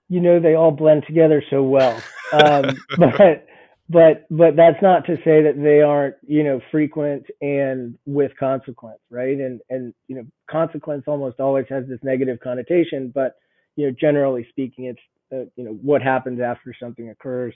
You 0.09 0.21
know, 0.21 0.41
they 0.41 0.55
all 0.55 0.73
blend 0.73 1.05
together 1.07 1.43
so 1.51 1.63
well. 1.63 2.03
Um, 2.33 2.77
but 2.99 3.47
but 3.89 4.27
but 4.31 4.57
that's 4.57 4.83
not 4.83 5.07
to 5.07 5.17
say 5.19 5.43
that 5.43 5.55
they 5.63 5.83
aren't 5.83 6.17
you 6.27 6.45
know 6.45 6.61
frequent 6.71 7.27
and 7.43 7.99
with 8.07 8.33
consequence 8.39 9.01
right? 9.11 9.39
And 9.39 9.61
and 9.71 9.95
you 10.09 10.17
know 10.17 10.25
consequence 10.51 11.05
almost 11.09 11.41
always 11.41 11.67
has 11.71 11.87
this 11.89 12.01
negative 12.03 12.41
connotation 12.41 13.13
but 13.15 13.37
you 13.77 13.87
know 13.87 13.95
generally 14.01 14.47
speaking 14.51 14.87
it's 14.87 15.01
uh, 15.33 15.51
you 15.57 15.65
know 15.65 15.73
what 15.83 16.03
happens 16.03 16.41
after 16.41 16.75
something 16.81 17.11
occurs. 17.11 17.55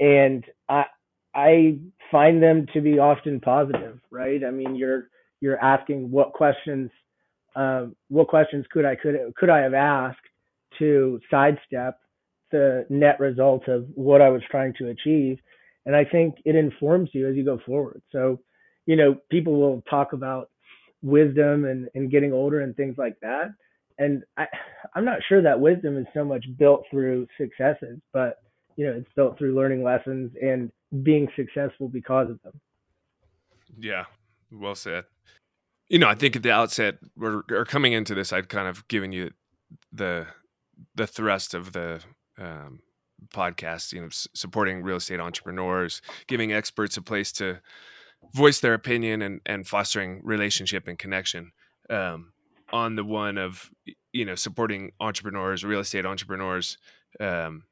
And 0.00 0.44
i 0.68 0.84
i 1.34 1.78
find 2.12 2.42
them 2.42 2.66
to 2.74 2.80
be 2.82 2.98
often 2.98 3.40
positive 3.40 4.00
right? 4.10 4.44
I 4.44 4.50
mean 4.52 4.76
you're 4.76 5.08
you're 5.40 5.60
asking 5.60 6.10
what 6.10 6.32
questions 6.34 6.90
um, 7.56 7.96
what 8.08 8.28
questions 8.28 8.66
could 8.72 8.86
i 8.86 8.96
could 8.96 9.16
could 9.36 9.50
i 9.50 9.60
have 9.60 9.74
asked 9.74 10.20
to 10.80 11.20
sidestep 11.30 12.00
the 12.50 12.84
net 12.90 13.20
result 13.20 13.68
of 13.68 13.86
what 13.94 14.20
i 14.20 14.28
was 14.28 14.42
trying 14.50 14.74
to 14.76 14.88
achieve 14.88 15.38
and 15.86 15.96
I 15.96 16.04
think 16.04 16.36
it 16.44 16.56
informs 16.56 17.10
you 17.12 17.28
as 17.28 17.36
you 17.36 17.44
go 17.44 17.58
forward. 17.64 18.02
So, 18.12 18.40
you 18.86 18.96
know, 18.96 19.16
people 19.30 19.58
will 19.58 19.82
talk 19.88 20.12
about 20.12 20.50
wisdom 21.02 21.64
and, 21.64 21.88
and 21.94 22.10
getting 22.10 22.32
older 22.32 22.60
and 22.60 22.76
things 22.76 22.96
like 22.98 23.18
that. 23.22 23.54
And 23.98 24.22
I, 24.36 24.46
I'm 24.94 25.04
not 25.04 25.20
sure 25.28 25.42
that 25.42 25.60
wisdom 25.60 25.96
is 25.98 26.06
so 26.14 26.24
much 26.24 26.44
built 26.58 26.84
through 26.90 27.26
successes, 27.38 27.98
but 28.12 28.38
you 28.76 28.86
know, 28.86 28.92
it's 28.92 29.10
built 29.14 29.36
through 29.36 29.54
learning 29.54 29.82
lessons 29.82 30.32
and 30.40 30.70
being 31.02 31.28
successful 31.36 31.88
because 31.88 32.30
of 32.30 32.40
them. 32.42 32.58
Yeah, 33.78 34.04
well 34.50 34.74
said. 34.74 35.04
You 35.88 35.98
know, 35.98 36.08
I 36.08 36.14
think 36.14 36.36
at 36.36 36.42
the 36.42 36.52
outset, 36.52 36.98
or 37.20 37.42
coming 37.66 37.92
into 37.92 38.14
this, 38.14 38.32
I'd 38.32 38.48
kind 38.48 38.68
of 38.68 38.86
given 38.88 39.12
you 39.12 39.32
the 39.92 40.26
the 40.94 41.06
thrust 41.06 41.54
of 41.54 41.72
the 41.72 42.00
um, 42.38 42.80
podcast, 43.34 43.92
you 43.92 44.00
know, 44.00 44.06
s- 44.06 44.28
supporting 44.34 44.82
real 44.82 44.96
estate 44.96 45.20
entrepreneurs, 45.20 46.00
giving 46.26 46.52
experts 46.52 46.96
a 46.96 47.02
place 47.02 47.32
to 47.32 47.60
voice 48.34 48.60
their 48.60 48.74
opinion 48.74 49.22
and, 49.22 49.40
and 49.46 49.66
fostering 49.66 50.20
relationship 50.24 50.86
and 50.88 50.98
connection. 50.98 51.52
Um, 51.88 52.32
on 52.72 52.94
the 52.94 53.04
one 53.04 53.36
of, 53.36 53.70
you 54.12 54.24
know, 54.24 54.36
supporting 54.36 54.92
entrepreneurs, 55.00 55.64
real 55.64 55.80
estate 55.80 56.06
entrepreneurs, 56.06 56.78
um, 57.18 57.64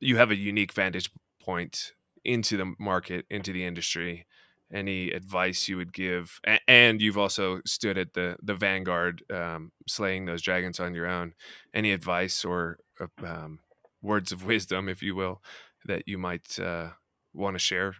you 0.00 0.16
have 0.16 0.30
a 0.30 0.36
unique 0.36 0.72
vantage 0.72 1.10
point 1.40 1.92
into 2.24 2.56
the 2.56 2.74
market, 2.78 3.26
into 3.30 3.52
the 3.52 3.64
industry. 3.64 4.26
Any 4.72 5.10
advice 5.10 5.68
you 5.68 5.76
would 5.76 5.92
give, 5.92 6.40
and 6.66 7.00
you've 7.00 7.18
also 7.18 7.60
stood 7.64 7.96
at 7.96 8.14
the 8.14 8.36
the 8.42 8.54
vanguard, 8.54 9.22
um, 9.32 9.70
slaying 9.86 10.24
those 10.24 10.42
dragons 10.42 10.80
on 10.80 10.94
your 10.94 11.06
own. 11.06 11.34
Any 11.72 11.92
advice 11.92 12.44
or 12.44 12.78
uh, 13.00 13.06
um, 13.24 13.60
words 14.02 14.32
of 14.32 14.44
wisdom, 14.44 14.88
if 14.88 15.02
you 15.02 15.14
will, 15.14 15.40
that 15.84 16.08
you 16.08 16.18
might 16.18 16.58
uh, 16.58 16.90
want 17.32 17.54
to 17.54 17.60
share? 17.60 17.94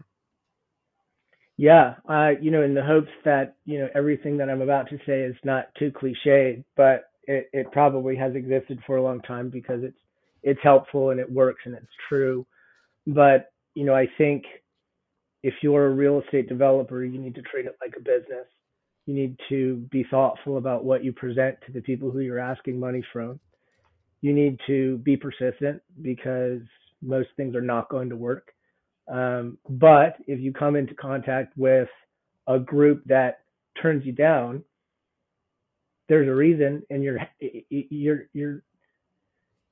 Yeah, 1.57 1.95
uh, 2.09 2.33
you 2.41 2.51
know, 2.51 2.63
in 2.63 2.75
the 2.75 2.85
hopes 2.85 3.13
that 3.25 3.57
you 3.65 3.79
know 3.79 3.89
everything 3.95 4.37
that 4.39 4.51
I'm 4.51 4.61
about 4.61 4.89
to 4.91 4.99
say 5.07 5.23
is 5.23 5.37
not 5.45 5.75
too 5.79 5.91
cliched, 5.91 6.65
but 6.77 7.11
it, 7.25 7.49
it 7.53 7.73
probably 7.73 8.17
has 8.17 8.35
existed 8.35 8.81
for 8.87 8.97
a 8.97 9.03
long 9.03 9.21
time 9.23 9.49
because 9.49 9.83
it's 9.83 9.97
it's 10.43 10.61
helpful 10.63 11.11
and 11.11 11.21
it 11.21 11.31
works 11.31 11.63
and 11.65 11.75
it's 11.75 11.87
true. 12.09 12.47
But 13.07 13.53
you 13.75 13.85
know, 13.85 13.95
I 13.95 14.09
think 14.19 14.45
if 15.47 15.55
you're 15.63 15.87
a 15.87 15.95
real 15.95 16.21
estate 16.21 16.49
developer, 16.49 17.05
you 17.05 17.19
need 17.19 17.35
to 17.37 17.43
treat 17.43 17.67
it 17.67 17.77
like 17.81 17.95
a 17.97 18.01
business. 18.01 18.47
You 19.07 19.15
need 19.15 19.39
to 19.49 19.77
be 19.91 20.05
thoughtful 20.11 20.59
about 20.59 20.85
what 20.85 21.05
you 21.05 21.13
present 21.13 21.57
to 21.67 21.73
the 21.73 21.81
people 21.81 22.11
who 22.11 22.21
you're 22.21 22.41
asking 22.41 22.81
money 22.81 23.05
from 23.13 23.39
you 24.21 24.33
need 24.33 24.59
to 24.67 24.99
be 24.99 25.17
persistent 25.17 25.81
because 26.03 26.61
most 27.03 27.29
things 27.37 27.55
are 27.55 27.61
not 27.61 27.89
going 27.89 28.09
to 28.09 28.17
work. 28.17 28.49
Um, 29.09 29.59
but 29.69 30.17
if 30.27 30.41
you 30.41 30.53
come 30.53 30.75
into 30.75 30.95
contact 30.95 31.57
with 31.57 31.89
a 32.49 32.59
group 32.59 33.05
that 33.07 33.41
turns 33.81 34.05
you 34.05 34.13
down, 34.13 34.65
there's 36.09 36.29
a 36.29 36.35
reason, 36.35 36.83
and 36.91 37.03
your 37.03 37.19
your 37.71 38.25
your 38.33 38.63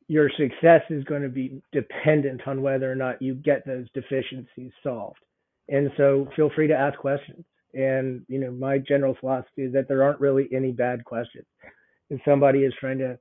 your 0.09 0.31
success 0.37 0.83
is 0.91 1.05
going 1.05 1.23
to 1.23 1.29
be 1.29 1.63
dependent 1.73 2.43
on 2.47 2.63
whether 2.63 2.91
or 2.91 2.97
not 2.97 3.23
you 3.23 3.35
get 3.35 3.67
those 3.67 3.87
deficiencies 3.95 4.73
solved. 4.83 5.19
And 5.69 5.91
so, 5.97 6.29
feel 6.37 6.51
free 6.55 6.69
to 6.69 6.75
ask 6.75 6.99
questions. 6.99 7.45
And 7.73 8.23
you 8.29 8.39
know, 8.39 8.51
my 8.51 8.79
general 8.79 9.17
philosophy 9.19 9.63
is 9.63 9.73
that 9.73 9.89
there 9.89 10.03
aren't 10.03 10.21
really 10.21 10.49
any 10.53 10.73
bad 10.73 11.05
questions. 11.05 11.47
If 12.11 12.21
somebody 12.25 12.61
is 12.61 12.75
trying 12.79 12.99
to 12.99 13.19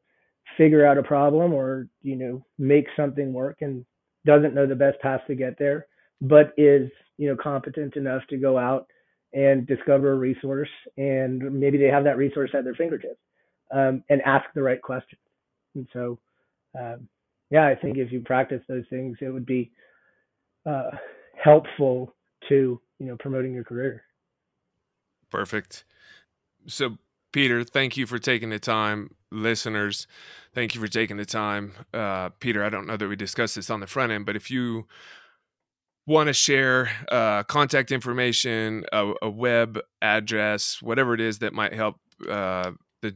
figure 0.58 0.86
out 0.86 0.98
a 0.98 1.04
problem 1.04 1.54
or 1.54 1.88
you 2.02 2.16
know 2.16 2.46
make 2.58 2.86
something 2.96 3.34
work 3.34 3.58
and 3.62 3.86
doesn't 4.26 4.54
know 4.54 4.68
the 4.68 4.76
best 4.76 5.00
path 5.02 5.22
to 5.28 5.36
get 5.36 5.58
there 5.58 5.88
but 6.22 6.54
is 6.58 6.90
you 7.18 7.30
know 7.30 7.36
competent 7.42 7.96
enough 7.96 8.22
to 8.30 8.38
go 8.38 8.58
out 8.58 8.88
and 9.34 9.66
discover 9.66 10.12
a 10.12 10.18
resource 10.18 10.70
and 10.98 11.42
maybe 11.60 11.78
they 11.78 11.88
have 11.88 12.04
that 12.04 12.18
resource 12.18 12.52
at 12.54 12.64
their 12.64 12.76
fingertips 12.76 13.20
um, 13.74 14.04
and 14.10 14.22
ask 14.24 14.46
the 14.54 14.62
right 14.62 14.82
questions 14.82 15.22
and 15.76 15.88
so 15.94 16.20
um, 16.80 17.08
yeah 17.50 17.66
i 17.68 17.76
think 17.76 17.98
if 17.98 18.12
you 18.12 18.20
practice 18.22 18.62
those 18.68 18.86
things 18.90 19.18
it 19.22 19.30
would 19.30 19.46
be 19.46 19.72
uh, 20.66 20.92
helpful 21.42 22.14
to 22.50 22.80
you 23.00 23.06
know 23.06 23.18
promoting 23.18 23.54
your 23.54 23.64
career 23.64 24.04
perfect 25.30 25.84
so 26.68 26.98
peter 27.32 27.64
thank 27.64 27.98
you 27.98 28.06
for 28.06 28.20
taking 28.20 28.50
the 28.50 28.60
time 28.60 29.10
listeners, 29.34 30.08
thank 30.54 30.76
you 30.76 30.82
for 30.82 30.88
taking 30.88 31.18
the 31.18 31.26
time. 31.26 31.74
Uh, 31.94 32.30
Peter, 32.40 32.64
I 32.64 32.70
don't 32.70 32.88
know 32.88 32.96
that 32.96 33.08
we 33.08 33.16
discussed 33.16 33.56
this 33.56 33.70
on 33.70 33.80
the 33.80 33.88
front 33.88 34.12
end, 34.12 34.26
but 34.26 34.36
if 34.36 34.50
you 34.50 34.88
want 36.06 36.28
to 36.28 36.34
share 36.34 36.90
uh, 37.12 37.44
contact 37.44 37.92
information, 37.92 38.86
a, 38.94 39.14
a, 39.22 39.30
web 39.30 39.80
address, 40.02 40.82
whatever 40.82 41.14
it 41.14 41.22
is 41.22 41.40
that 41.40 41.54
might 41.54 41.74
help 41.74 41.98
uh, 42.30 42.72
the 43.02 43.16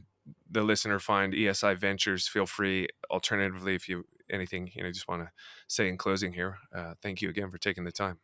the 0.50 0.62
listener 0.62 0.98
find 0.98 1.32
ESI 1.32 1.76
Ventures, 1.78 2.26
feel 2.26 2.46
free. 2.46 2.88
Alternatively, 3.10 3.74
if 3.74 3.88
you 3.88 4.04
anything 4.30 4.70
you 4.74 4.82
know 4.82 4.90
just 4.90 5.08
want 5.08 5.22
to 5.22 5.30
say 5.68 5.88
in 5.88 5.96
closing 5.96 6.32
here, 6.32 6.58
uh, 6.74 6.94
thank 7.02 7.22
you 7.22 7.28
again 7.28 7.50
for 7.50 7.58
taking 7.58 7.84
the 7.84 7.92
time. 7.92 8.18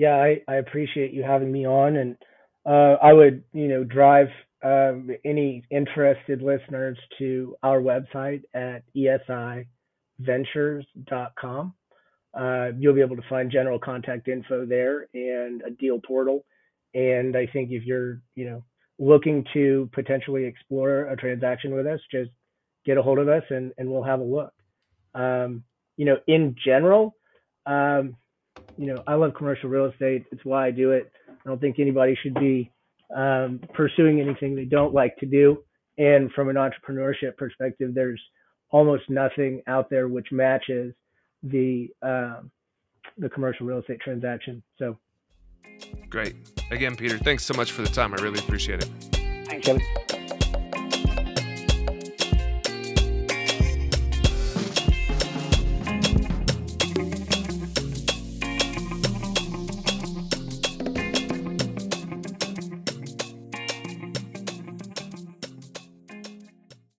Yeah, 0.00 0.14
I, 0.14 0.40
I 0.48 0.54
appreciate 0.54 1.12
you 1.12 1.22
having 1.22 1.52
me 1.52 1.66
on, 1.66 1.96
and 1.96 2.16
uh, 2.64 2.96
I 3.02 3.12
would 3.12 3.44
you 3.52 3.68
know 3.68 3.84
drive 3.84 4.28
um, 4.64 5.10
any 5.26 5.62
interested 5.70 6.40
listeners 6.40 6.96
to 7.18 7.54
our 7.62 7.82
website 7.82 8.40
at 8.54 8.82
esiventures.com. 8.96 11.74
Uh, 12.32 12.68
you'll 12.78 12.94
be 12.94 13.02
able 13.02 13.16
to 13.16 13.28
find 13.28 13.50
general 13.50 13.78
contact 13.78 14.26
info 14.26 14.64
there 14.64 15.06
and 15.12 15.60
a 15.66 15.70
deal 15.70 16.00
portal. 16.00 16.46
And 16.94 17.36
I 17.36 17.46
think 17.52 17.70
if 17.70 17.84
you're, 17.84 18.22
you 18.36 18.46
know, 18.46 18.64
looking 18.98 19.44
to 19.52 19.90
potentially 19.92 20.46
explore 20.46 21.08
a 21.08 21.16
transaction 21.16 21.74
with 21.74 21.86
us, 21.86 22.00
just 22.10 22.30
get 22.86 22.96
a 22.96 23.02
hold 23.02 23.18
of 23.18 23.28
us 23.28 23.42
and, 23.50 23.70
and 23.76 23.90
we'll 23.90 24.02
have 24.02 24.20
a 24.20 24.24
look. 24.24 24.54
Um, 25.14 25.62
you 25.98 26.06
know, 26.06 26.16
in 26.26 26.56
general, 26.64 27.14
um, 27.66 28.16
you 28.76 28.86
know, 28.86 29.02
I 29.06 29.14
love 29.14 29.34
commercial 29.36 29.68
real 29.68 29.86
estate. 29.86 30.24
It's 30.32 30.44
why 30.44 30.66
I 30.66 30.70
do 30.70 30.92
it. 30.92 31.10
I 31.28 31.48
don't 31.48 31.60
think 31.60 31.78
anybody 31.78 32.16
should 32.22 32.34
be 32.34 32.70
um, 33.14 33.60
pursuing 33.74 34.20
anything 34.20 34.54
they 34.54 34.64
don't 34.64 34.94
like 34.94 35.16
to 35.18 35.26
do. 35.26 35.58
And 35.98 36.30
from 36.32 36.48
an 36.48 36.56
entrepreneurship 36.56 37.36
perspective, 37.36 37.92
there's 37.94 38.20
almost 38.70 39.04
nothing 39.08 39.62
out 39.66 39.90
there 39.90 40.08
which 40.08 40.28
matches 40.30 40.94
the 41.42 41.88
um, 42.02 42.50
the 43.18 43.28
commercial 43.28 43.66
real 43.66 43.78
estate 43.78 44.00
transaction. 44.00 44.62
So 44.78 44.98
great. 46.08 46.36
Again, 46.70 46.96
Peter, 46.96 47.18
thanks 47.18 47.44
so 47.44 47.54
much 47.54 47.72
for 47.72 47.82
the 47.82 47.88
time. 47.88 48.14
I 48.14 48.22
really 48.22 48.38
appreciate 48.38 48.82
it. 48.82 48.90
Thanks, 49.46 49.66
Kevin. 49.66 49.82